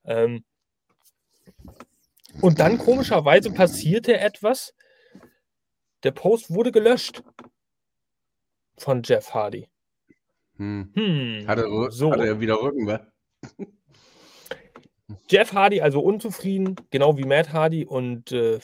[0.05, 0.43] Ähm,
[2.41, 4.73] und dann komischerweise passierte etwas.
[6.03, 7.23] Der Post wurde gelöscht
[8.77, 9.67] von Jeff Hardy.
[10.57, 10.91] Hm.
[10.93, 12.11] Hm, hat, er, so.
[12.11, 13.07] hat er wieder Rücken, wa?
[15.31, 17.85] Jeff Hardy also unzufrieden, genau wie Matt Hardy.
[17.85, 18.59] Und äh,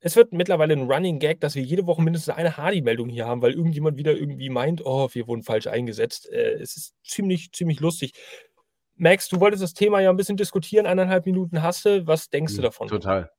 [0.00, 3.40] es wird mittlerweile ein Running Gag, dass wir jede Woche mindestens eine Hardy-Meldung hier haben,
[3.40, 6.30] weil irgendjemand wieder irgendwie meint, oh, wir wurden falsch eingesetzt.
[6.30, 8.12] Äh, es ist ziemlich, ziemlich lustig.
[8.96, 12.06] Max, du wolltest das Thema ja ein bisschen diskutieren, eineinhalb Minuten hast du.
[12.06, 12.88] Was denkst du hm, davon?
[12.88, 13.30] Total.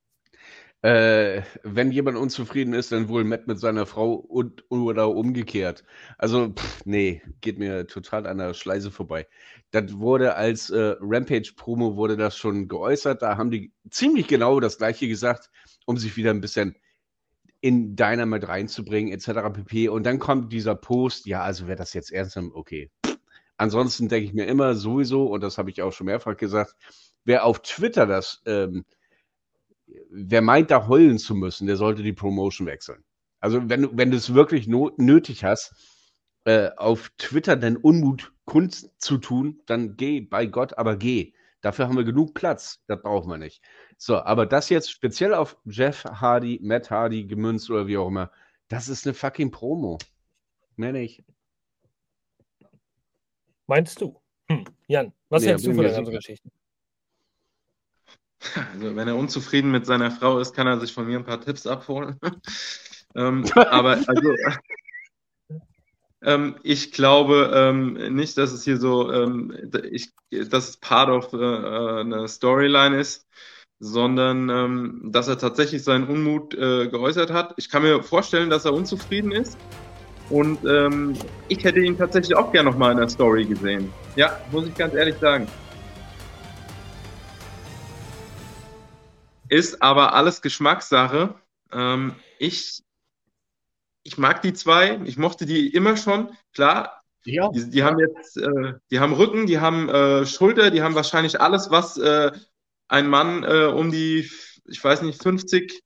[0.82, 5.84] Äh, wenn jemand unzufrieden ist, dann wohl Matt mit seiner Frau und oder umgekehrt.
[6.18, 9.28] Also, pff, nee, geht mir total an der Schleise vorbei.
[9.70, 13.22] Das wurde als äh, Rampage-Promo wurde das schon geäußert.
[13.22, 15.50] Da haben die ziemlich genau das gleiche gesagt,
[15.86, 16.74] um sich wieder ein bisschen
[17.60, 19.52] in Dynamite reinzubringen, etc.
[19.52, 19.88] pp.
[19.88, 22.90] Und dann kommt dieser Post, ja, also wer das jetzt ernst okay.
[23.56, 26.74] Ansonsten denke ich mir immer sowieso, und das habe ich auch schon mehrfach gesagt,
[27.24, 28.84] wer auf Twitter das ähm,
[30.10, 33.04] wer meint, da heulen zu müssen, der sollte die Promotion wechseln.
[33.40, 35.74] Also wenn, wenn du es wirklich not, nötig hast,
[36.44, 41.32] äh, auf Twitter deinen Unmut kundzutun, dann geh, bei Gott, aber geh.
[41.60, 42.82] Dafür haben wir genug Platz.
[42.88, 43.62] Das brauchen wir nicht.
[43.96, 48.32] So, aber das jetzt speziell auf Jeff Hardy, Matt Hardy gemünzt oder wie auch immer,
[48.68, 49.98] das ist eine fucking Promo.
[50.76, 51.22] Mehr nicht.
[53.68, 54.20] Meinst du?
[54.48, 54.64] Hm.
[54.88, 56.12] Jan, was Nee, hältst du von der ganzen.
[56.12, 56.50] Geschichte?
[58.72, 61.40] Also, wenn er unzufrieden mit seiner Frau ist, kann er sich von mir ein paar
[61.40, 62.18] Tipps abholen.
[63.14, 64.34] ähm, aber also,
[66.22, 69.56] ähm, ich glaube ähm, nicht, dass es hier so, ähm,
[69.90, 73.26] ich, dass es part of äh, eine Storyline ist,
[73.80, 77.54] sondern ähm, dass er tatsächlich seinen Unmut äh, geäußert hat.
[77.56, 79.58] Ich kann mir vorstellen, dass er unzufrieden ist.
[80.30, 81.14] Und ähm,
[81.48, 83.92] ich hätte ihn tatsächlich auch gerne nochmal in der Story gesehen.
[84.14, 85.48] Ja, muss ich ganz ehrlich sagen.
[89.52, 91.34] Ist aber alles Geschmackssache.
[91.72, 92.82] Ähm, ich,
[94.02, 94.98] ich mag die zwei.
[95.04, 96.30] Ich mochte die immer schon.
[96.54, 97.50] Klar, Ja.
[97.50, 101.38] die, die haben jetzt, äh, die haben Rücken, die haben äh, Schulter, die haben wahrscheinlich
[101.42, 102.32] alles, was äh,
[102.88, 104.30] ein Mann äh, um die,
[104.64, 105.82] ich weiß nicht, 50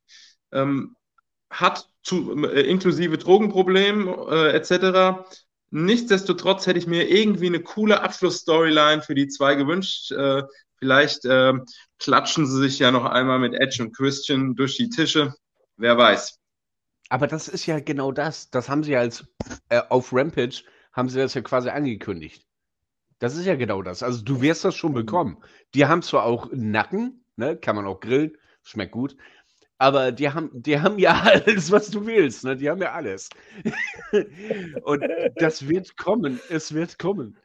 [0.53, 0.95] ähm,
[1.51, 5.27] hat, zu, äh, inklusive Drogenproblem äh, etc.
[5.71, 10.13] Nichtsdestotrotz hätte ich mir irgendwie eine coole Abschlussstoryline für die zwei gewünscht.
[10.78, 11.55] Vielleicht äh,
[11.98, 15.35] klatschen sie sich ja noch einmal mit Edge und Christian durch die Tische.
[15.77, 16.39] Wer weiß.
[17.09, 18.51] Aber das ist ja genau das.
[18.51, 19.27] Das haben sie ja als
[19.69, 22.47] äh, auf Rampage haben sie das ja quasi angekündigt.
[23.19, 24.03] Das ist ja genau das.
[24.03, 25.39] Also du wirst das schon bekommen.
[25.74, 29.16] Die haben zwar auch Nacken, ne, kann man auch grillen, schmeckt gut.
[29.78, 32.57] Aber die haben, die haben ja alles, was du willst, ne?
[32.57, 33.28] Die haben ja alles.
[34.82, 35.05] Und
[35.36, 36.40] das wird kommen.
[36.48, 37.36] Es wird kommen.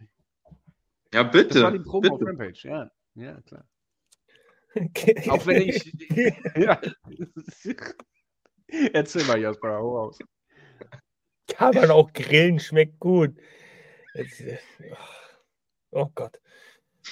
[1.14, 1.90] Ja, Das war die bitte.
[1.90, 2.32] Promo auf bitte.
[2.32, 2.90] Rampage, ja.
[3.22, 3.66] Ja, klar.
[5.30, 5.94] Auch wenn ich.
[6.56, 6.82] ja.
[8.94, 10.18] Erzähl mal, Jasper, hau raus.
[11.48, 13.38] Kann man auch grillen, schmeckt gut.
[14.14, 14.42] Jetzt,
[15.92, 16.40] oh Gott.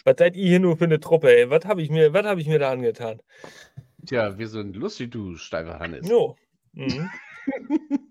[0.05, 1.49] Was seid ihr hier nur für eine Truppe, ey?
[1.49, 3.21] Was habe ich, mir- was hab ich mir da angetan?
[4.05, 6.07] Tja, wir sind lustig, du steifer Hannes.
[6.09, 6.35] Jo.
[6.73, 7.09] Mhm.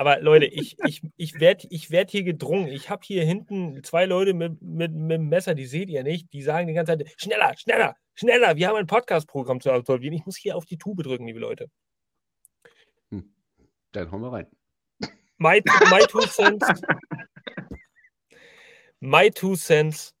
[0.00, 2.68] Aber Leute, ich, ich, ich werde ich werd hier gedrungen.
[2.68, 6.32] Ich habe hier hinten zwei Leute mit, mit, mit dem Messer, die seht ihr nicht.
[6.32, 8.56] Die sagen die ganze Zeit, schneller, schneller, schneller.
[8.56, 10.14] Wir haben ein Podcast-Programm zu absolvieren.
[10.14, 11.70] Ich muss hier auf die Tube drücken, liebe Leute.
[13.92, 14.46] Dann hauen wir rein.
[15.36, 15.60] My,
[15.90, 16.66] my two cents.
[19.00, 20.14] My two cents.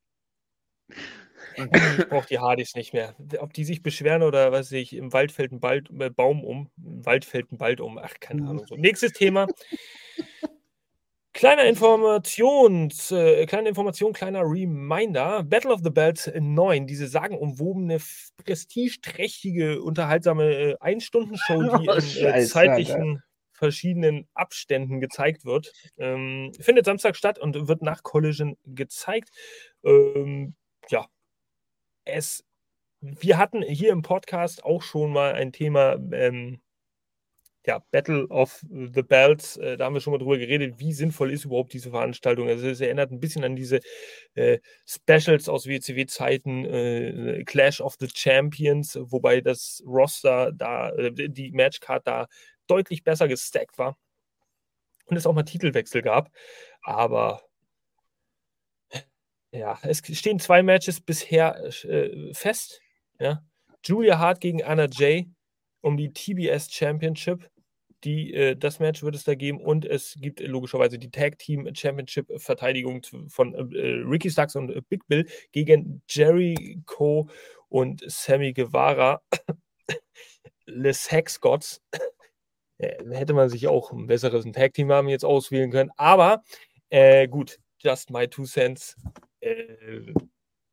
[1.56, 3.14] Ich brauche die Hardys nicht mehr.
[3.38, 6.44] Ob die sich beschweren oder was weiß ich, im Wald fällt ein Bald, äh, Baum
[6.44, 7.98] um, im Wald fällt ein Wald um.
[7.98, 8.66] Ach, keine Ahnung.
[8.66, 8.76] So.
[8.76, 9.46] Nächstes Thema.
[11.32, 15.44] Kleiner Informations, äh, kleine Information, kleiner Reminder.
[15.44, 17.98] Battle of the Belts 9, diese sagenumwobene,
[18.44, 23.22] prestigeträchtige, unterhaltsame äh, Ein-Stunden-Show, die Oh, in äh, zeitlichen
[23.52, 25.72] verschiedenen Abständen gezeigt wird.
[25.98, 29.30] Ähm, findet Samstag statt und wird nach Collision gezeigt.
[29.84, 30.54] Ähm,
[30.88, 31.06] ja,
[32.12, 32.44] es,
[33.00, 36.60] wir hatten hier im Podcast auch schon mal ein Thema, ähm,
[37.66, 41.30] ja, Battle of the Belts, äh, da haben wir schon mal drüber geredet, wie sinnvoll
[41.30, 42.48] ist überhaupt diese Veranstaltung.
[42.48, 43.80] Also es erinnert ein bisschen an diese
[44.34, 51.52] äh, Specials aus WCW-Zeiten, äh, Clash of the Champions, wobei das Roster da, äh, die
[51.52, 52.26] Matchcard da
[52.66, 53.98] deutlich besser gestackt war
[55.06, 56.30] und es auch mal Titelwechsel gab.
[56.82, 57.42] Aber
[59.52, 62.80] ja, es stehen zwei Matches bisher äh, fest.
[63.18, 63.42] Ja.
[63.84, 65.28] Julia Hart gegen Anna Jay
[65.80, 67.50] um die TBS Championship.
[68.04, 71.38] Die, äh, das Match wird es da geben und es gibt äh, logischerweise die Tag
[71.38, 73.58] Team Championship Verteidigung von äh,
[74.08, 77.28] Ricky Starks und äh, Big Bill gegen Jericho
[77.68, 79.20] und Sammy Guevara.
[80.66, 81.82] Les Hex Gods.
[82.78, 85.90] Äh, hätte man sich auch ein besseres Tag Team haben jetzt auswählen können.
[85.96, 86.42] Aber
[86.88, 88.96] äh, gut, just my two cents.
[89.40, 90.12] Äh,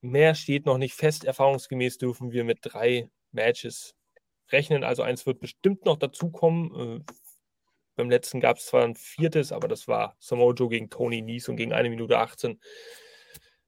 [0.01, 1.25] mehr steht noch nicht fest.
[1.25, 3.95] Erfahrungsgemäß dürfen wir mit drei Matches
[4.51, 4.83] rechnen.
[4.83, 7.03] Also eins wird bestimmt noch dazukommen.
[7.05, 7.13] Äh,
[7.95, 11.49] beim letzten gab es zwar ein viertes, aber das war Samoa Joe gegen Tony Nies
[11.49, 12.59] und gegen eine Minute 18.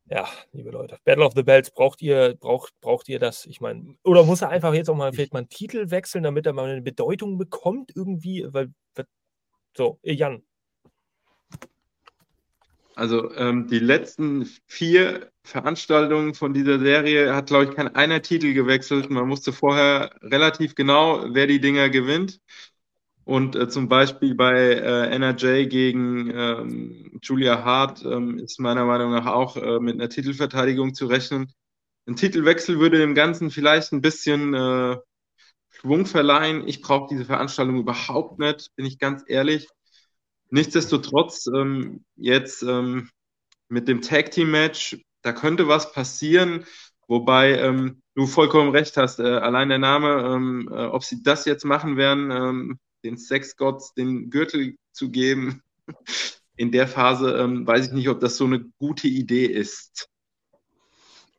[0.06, 3.46] Ja, liebe Leute, Battle of the Belts, braucht ihr, braucht, braucht ihr das?
[3.46, 6.48] Ich meine, oder muss er einfach jetzt auch mal vielleicht mal einen Titel wechseln, damit
[6.48, 8.46] er mal eine Bedeutung bekommt irgendwie?
[8.52, 8.74] Weil,
[9.78, 10.44] so, Jan,
[13.00, 18.54] Also ähm, die letzten vier Veranstaltungen von dieser Serie hat, glaube ich, kein einer Titel
[18.54, 19.10] gewechselt.
[19.10, 22.42] Man wusste vorher relativ genau, wer die Dinger gewinnt.
[23.24, 29.12] Und äh, zum Beispiel bei äh, NRJ gegen ähm, Julia Hart ähm, ist meiner Meinung
[29.12, 31.54] nach auch äh, mit einer Titelverteidigung zu rechnen.
[32.06, 34.98] Ein Titelwechsel würde dem Ganzen vielleicht ein bisschen äh,
[35.70, 36.68] Schwung verleihen.
[36.68, 39.70] Ich brauche diese Veranstaltung überhaupt nicht, bin ich ganz ehrlich.
[40.52, 43.10] Nichtsdestotrotz, ähm, jetzt ähm,
[43.68, 46.66] mit dem Tag Team Match, da könnte was passieren.
[47.08, 51.46] Wobei ähm, du vollkommen recht hast, äh, allein der Name, ähm, äh, ob sie das
[51.46, 55.64] jetzt machen werden, ähm, den Sexgods den Gürtel zu geben,
[56.56, 60.08] in der Phase ähm, weiß ich nicht, ob das so eine gute Idee ist.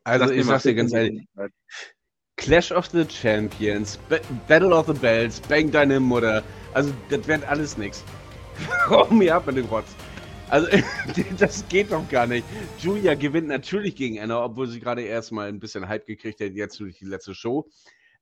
[0.03, 1.25] Also Lass ich sag's dir ganz ehrlich,
[2.35, 3.99] Clash of the Champions,
[4.47, 6.43] Battle of the Bells, Bang Deine Mutter,
[6.73, 8.03] also das wird alles nichts.
[8.89, 9.95] Hau mir ab mit dem Rotz.
[10.49, 10.67] Also,
[11.39, 12.45] das geht doch gar nicht.
[12.79, 16.79] Julia gewinnt natürlich gegen Anna, obwohl sie gerade erstmal ein bisschen Hype gekriegt hat, jetzt
[16.79, 17.69] durch die letzte Show.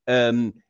[0.06, 0.61] Ähm,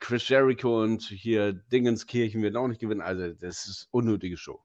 [0.00, 3.00] Chris Jericho und hier Dingenskirchen werden auch nicht gewinnen.
[3.00, 4.60] Also, das ist unnötige Show.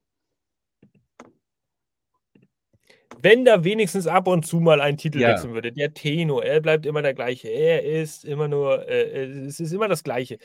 [3.20, 5.28] Wenn da wenigstens ab und zu mal ein Titel ja.
[5.28, 5.70] wechseln würde.
[5.70, 7.48] Der Tenor, er bleibt immer der gleiche.
[7.48, 10.38] Er ist immer nur, äh, es ist immer das Gleiche.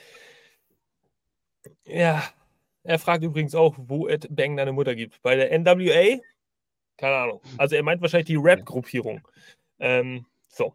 [1.86, 2.22] Ja,
[2.88, 5.22] er fragt übrigens auch, wo es Bang deine Mutter gibt.
[5.22, 6.20] Bei der NWA?
[6.98, 7.42] Keine Ahnung.
[7.58, 9.28] Also er meint wahrscheinlich die Rap-Gruppierung.
[9.80, 10.74] Ähm, so.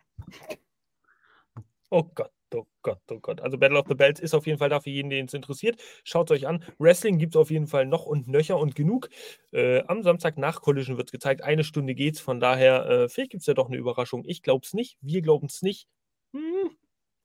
[1.90, 3.40] Oh Gott, oh Gott, oh Gott.
[3.40, 5.82] Also Battle of the Belts ist auf jeden Fall da für jeden, den es interessiert.
[6.05, 6.62] Schaut es euch an.
[6.78, 9.09] Wrestling gibt es auf jeden Fall noch und nöcher und genug.
[9.51, 11.43] Äh, am Samstag nach Collision wird es gezeigt.
[11.43, 12.20] Eine Stunde geht's.
[12.20, 14.22] Von daher, äh, vielleicht gibt es ja doch eine Überraschung.
[14.26, 14.98] Ich glaube es nicht.
[15.01, 15.89] Wir glauben es nicht.
[16.34, 16.76] Hm.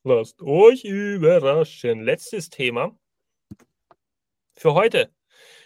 [0.03, 2.03] Lasst euch überraschen.
[2.03, 2.97] Letztes Thema
[4.57, 5.11] für heute.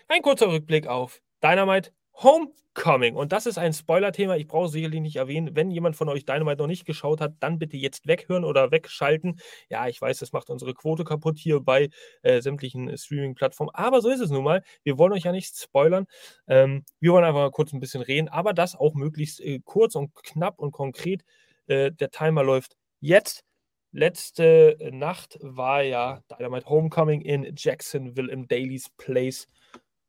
[0.07, 3.15] Ein kurzer Rückblick auf Dynamite Homecoming.
[3.15, 4.35] Und das ist ein Spoiler-Thema.
[4.35, 5.55] Ich brauche sicherlich nicht erwähnen.
[5.55, 9.39] Wenn jemand von euch Dynamite noch nicht geschaut hat, dann bitte jetzt weghören oder wegschalten.
[9.69, 11.89] Ja, ich weiß, das macht unsere Quote kaputt hier bei
[12.21, 13.71] äh, sämtlichen Streaming-Plattformen.
[13.73, 14.61] Aber so ist es nun mal.
[14.83, 16.05] Wir wollen euch ja nicht spoilern.
[16.47, 18.27] Ähm, wir wollen einfach mal kurz ein bisschen reden.
[18.27, 21.23] Aber das auch möglichst äh, kurz und knapp und konkret.
[21.67, 23.45] Äh, der Timer läuft jetzt.
[23.91, 29.47] Letzte Nacht war ja Dynamite Homecoming in Jacksonville im Daily's Place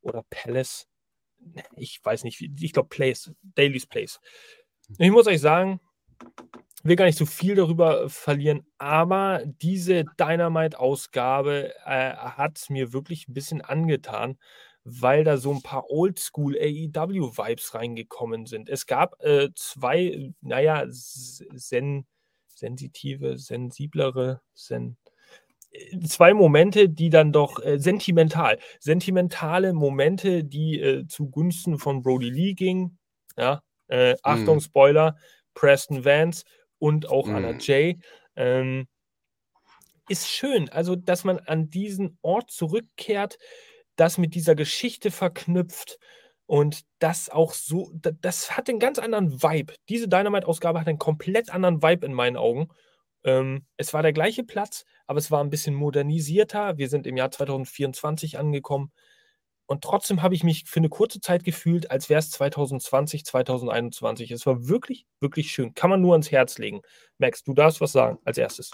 [0.03, 0.89] oder Palace.
[1.77, 4.21] Ich weiß nicht, ich glaube Place, Daily's Place.
[4.99, 5.81] Ich muss euch sagen,
[6.85, 13.29] will gar nicht so viel darüber verlieren, aber diese Dynamite-Ausgabe äh, hat es mir wirklich
[13.29, 14.39] ein bisschen angetan,
[14.85, 18.69] weil da so ein paar Oldschool AEW-Vibes reingekommen sind.
[18.69, 22.07] Es gab äh, zwei, naja, Zen
[22.63, 24.97] sensitive, sensiblere, sen
[25.73, 32.31] äh, zwei Momente, die dann doch äh, sentimental, sentimentale Momente, die äh, zugunsten von Brody
[32.31, 32.99] Lee gingen.
[33.37, 34.61] Ja, äh, Achtung, mm.
[34.61, 35.17] Spoiler,
[35.55, 36.45] Preston Vance
[36.79, 37.35] und auch mm.
[37.35, 37.99] Anna Jay.
[38.37, 38.87] Ähm,
[40.09, 43.39] ist schön, also dass man an diesen Ort zurückkehrt,
[43.97, 45.99] das mit dieser Geschichte verknüpft
[46.47, 49.75] und das auch so, das hat einen ganz anderen Vibe.
[49.89, 52.69] Diese Dynamite-Ausgabe hat einen komplett anderen Vibe in meinen Augen.
[53.25, 56.79] Ähm, es war der gleiche Platz, aber es war ein bisschen modernisierter.
[56.79, 58.93] Wir sind im Jahr 2024 angekommen.
[59.67, 64.31] Und trotzdem habe ich mich für eine kurze Zeit gefühlt, als wäre es 2020, 2021.
[64.31, 65.73] Es war wirklich, wirklich schön.
[65.73, 66.83] Kann man nur ans Herz legen.
[67.19, 68.73] Max, du darfst was sagen als erstes.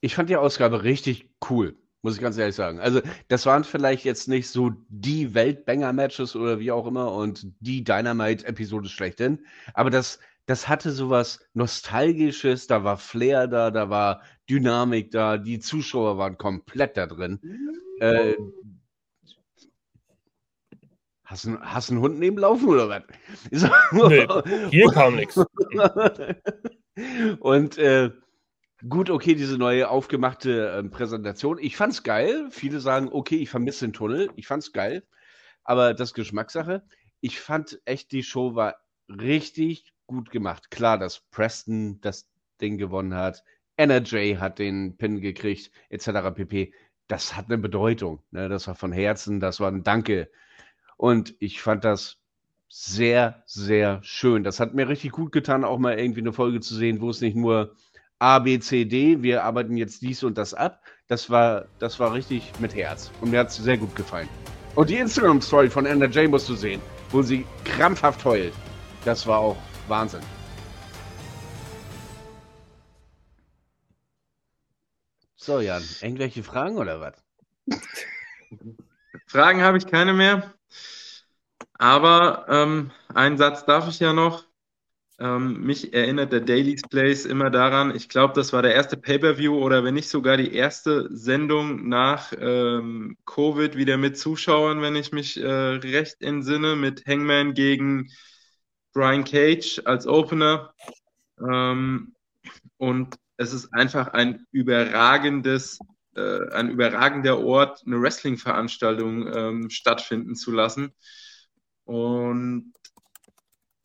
[0.00, 1.76] Ich fand die Ausgabe richtig cool.
[2.02, 2.80] Muss ich ganz ehrlich sagen.
[2.80, 7.84] Also, das waren vielleicht jetzt nicht so die Weltbanger-Matches oder wie auch immer und die
[7.84, 15.12] Dynamite-Episode schlechthin, aber das, das hatte sowas Nostalgisches, da war Flair da, da war Dynamik
[15.12, 17.38] da, die Zuschauer waren komplett da drin.
[18.00, 18.34] Äh,
[21.24, 23.02] hast du hast einen Hund nebenlaufen oder was?
[23.92, 24.26] Nee,
[24.70, 25.36] hier kam nichts.
[27.40, 28.10] Und äh,
[28.88, 31.58] Gut, okay, diese neue aufgemachte äh, Präsentation.
[31.60, 32.48] Ich fand's geil.
[32.50, 34.30] Viele sagen, okay, ich vermisse den Tunnel.
[34.34, 35.04] Ich fand's geil.
[35.62, 36.82] Aber das Geschmackssache.
[37.20, 38.76] Ich fand echt, die Show war
[39.08, 40.70] richtig gut gemacht.
[40.72, 42.28] Klar, dass Preston das
[42.60, 43.44] Ding gewonnen hat.
[43.76, 46.34] NRJ hat den Pin gekriegt, etc.
[46.34, 46.72] pp.
[47.06, 48.24] Das hat eine Bedeutung.
[48.32, 48.48] Ne?
[48.48, 50.28] Das war von Herzen, das war ein Danke.
[50.96, 52.18] Und ich fand das
[52.68, 54.42] sehr, sehr schön.
[54.42, 57.20] Das hat mir richtig gut getan, auch mal irgendwie eine Folge zu sehen, wo es
[57.20, 57.76] nicht nur
[58.22, 60.80] A, B, C, D, wir arbeiten jetzt dies und das ab.
[61.08, 63.10] Das war, das war richtig mit Herz.
[63.20, 64.28] Und mir hat es sehr gut gefallen.
[64.76, 66.80] Und die Instagram-Story von Anna Jay musst du sehen,
[67.10, 68.52] wo sie krampfhaft heult.
[69.04, 69.56] Das war auch
[69.88, 70.20] Wahnsinn.
[75.34, 77.14] So, Jan, irgendwelche Fragen oder was?
[79.26, 80.54] Fragen habe ich keine mehr.
[81.76, 84.44] Aber ähm, einen Satz darf ich ja noch.
[85.22, 89.54] Ähm, mich erinnert der Daily's Place immer daran, ich glaube, das war der erste Pay-per-View
[89.56, 95.12] oder wenn nicht sogar die erste Sendung nach ähm, Covid wieder mit Zuschauern, wenn ich
[95.12, 98.08] mich äh, recht entsinne, mit Hangman gegen
[98.92, 100.74] Brian Cage als Opener.
[101.38, 102.16] Ähm,
[102.78, 105.78] und es ist einfach ein überragendes,
[106.16, 110.92] äh, ein überragender Ort, eine Wrestling-Veranstaltung ähm, stattfinden zu lassen.
[111.84, 112.72] Und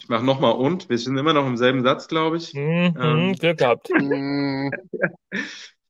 [0.07, 0.87] Ich mache nochmal und.
[0.87, 2.53] Wir sind immer noch im selben Satz, glaube ich.
[2.53, 3.89] Mhm, ähm, Glück gehabt.
[3.99, 4.71] ähm,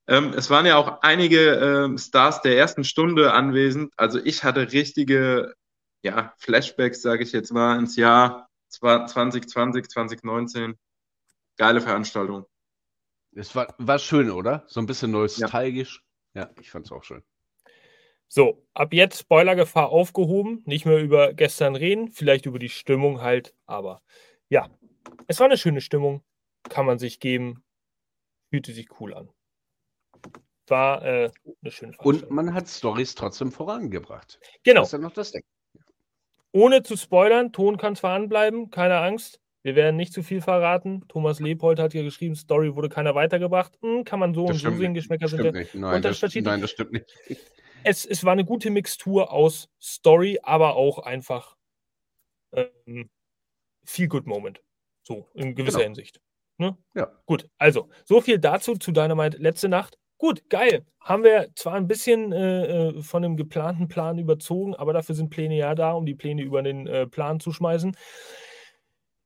[0.08, 3.92] es waren ja auch einige ähm, Stars der ersten Stunde anwesend.
[3.96, 5.54] Also ich hatte richtige
[6.02, 10.76] ja, Flashbacks, sage ich jetzt mal, ins Jahr 2020, 2019.
[11.56, 12.44] Geile Veranstaltung.
[13.36, 14.64] Es war, war schön, oder?
[14.66, 16.02] So ein bisschen nostalgisch.
[16.34, 17.22] Ja, ja ich fand es auch schön.
[18.28, 20.62] So, ab jetzt Spoilergefahr aufgehoben.
[20.66, 23.54] Nicht mehr über gestern reden, vielleicht über die Stimmung halt.
[23.66, 24.02] Aber
[24.50, 24.68] ja,
[25.26, 26.22] es war eine schöne Stimmung.
[26.68, 27.64] Kann man sich geben.
[28.50, 29.30] Fühlte sich cool an.
[30.66, 31.30] War äh,
[31.62, 34.38] eine schöne Und man hat Stories trotzdem vorangebracht.
[34.62, 34.82] Genau.
[34.82, 35.42] Das ist ja noch das Ding.
[36.52, 39.40] Ohne zu spoilern, Ton kann zwar anbleiben, keine Angst.
[39.62, 41.04] Wir werden nicht zu viel verraten.
[41.08, 43.78] Thomas Leopold hat ja geschrieben, Story wurde keiner weitergebracht.
[43.82, 45.74] Hm, kann man so das und so sehen, Geschmäcker sind nicht.
[45.74, 47.06] Nein, das, nein, das stimmt nicht.
[47.84, 51.56] Es, es war eine gute Mixtur aus Story, aber auch einfach
[52.52, 53.10] ähm,
[53.84, 54.60] Feel Good Moment.
[55.02, 55.88] So, in gewisser genau.
[55.88, 56.20] Hinsicht.
[56.58, 56.76] Ne?
[56.94, 57.10] Ja.
[57.24, 59.98] Gut, also, so viel dazu zu Dynamite letzte Nacht.
[60.18, 60.84] Gut, geil.
[61.00, 65.30] Haben wir zwar ein bisschen äh, äh, von dem geplanten Plan überzogen, aber dafür sind
[65.30, 67.96] Pläne ja da, um die Pläne über den äh, Plan zu schmeißen.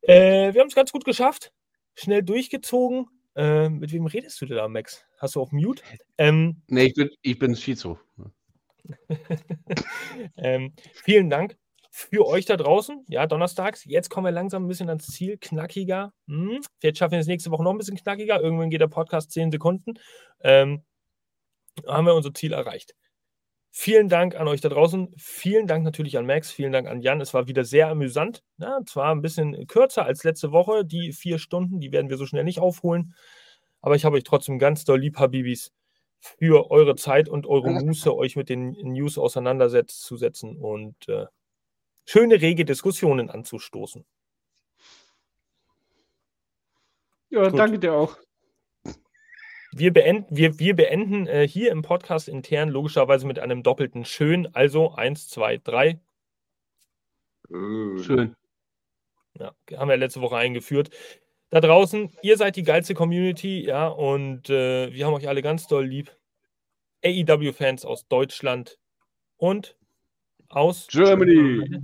[0.03, 1.53] Äh, wir haben es ganz gut geschafft.
[1.95, 3.07] Schnell durchgezogen.
[3.35, 5.07] Äh, mit wem redest du denn da, Max?
[5.19, 5.83] Hast du auf Mute?
[6.19, 7.99] Ähm, nee, ich bin, ich bin Schizo.
[10.37, 11.57] ähm, vielen Dank
[11.91, 13.05] für euch da draußen.
[13.09, 13.85] Ja, donnerstags.
[13.85, 15.37] Jetzt kommen wir langsam ein bisschen ans Ziel.
[15.39, 16.13] Knackiger.
[16.27, 16.61] Hm.
[16.81, 18.41] Vielleicht schaffen wir es nächste Woche noch ein bisschen knackiger.
[18.41, 19.95] Irgendwann geht der Podcast 10 Sekunden.
[20.41, 20.83] Ähm,
[21.87, 22.95] haben wir unser Ziel erreicht.
[23.75, 25.15] Vielen Dank an euch da draußen.
[25.17, 26.51] Vielen Dank natürlich an Max.
[26.51, 27.21] Vielen Dank an Jan.
[27.21, 28.43] Es war wieder sehr amüsant.
[28.59, 30.85] Ja, zwar ein bisschen kürzer als letzte Woche.
[30.85, 33.15] Die vier Stunden, die werden wir so schnell nicht aufholen.
[33.81, 35.73] Aber ich habe euch trotzdem ganz doll lieb, Habibis,
[36.23, 41.27] für eure Zeit und eure Muße, euch mit den News auseinanderzusetzen und äh,
[42.05, 44.05] schöne, rege Diskussionen anzustoßen.
[47.31, 47.59] Ja, Gut.
[47.59, 48.17] danke dir auch.
[49.75, 54.55] Wir beenden, wir, wir beenden äh, hier im Podcast intern logischerweise mit einem doppelten Schön.
[54.55, 55.99] Also eins, zwei, drei.
[57.49, 58.37] Schön.
[59.35, 60.91] Ja, haben wir letzte Woche eingeführt.
[61.53, 65.67] Da draußen, ihr seid die geilste Community, ja, und äh, wir haben euch alle ganz
[65.67, 66.11] doll lieb.
[67.05, 68.79] AEW-Fans aus Deutschland
[69.37, 69.77] und
[70.49, 71.79] aus Germany.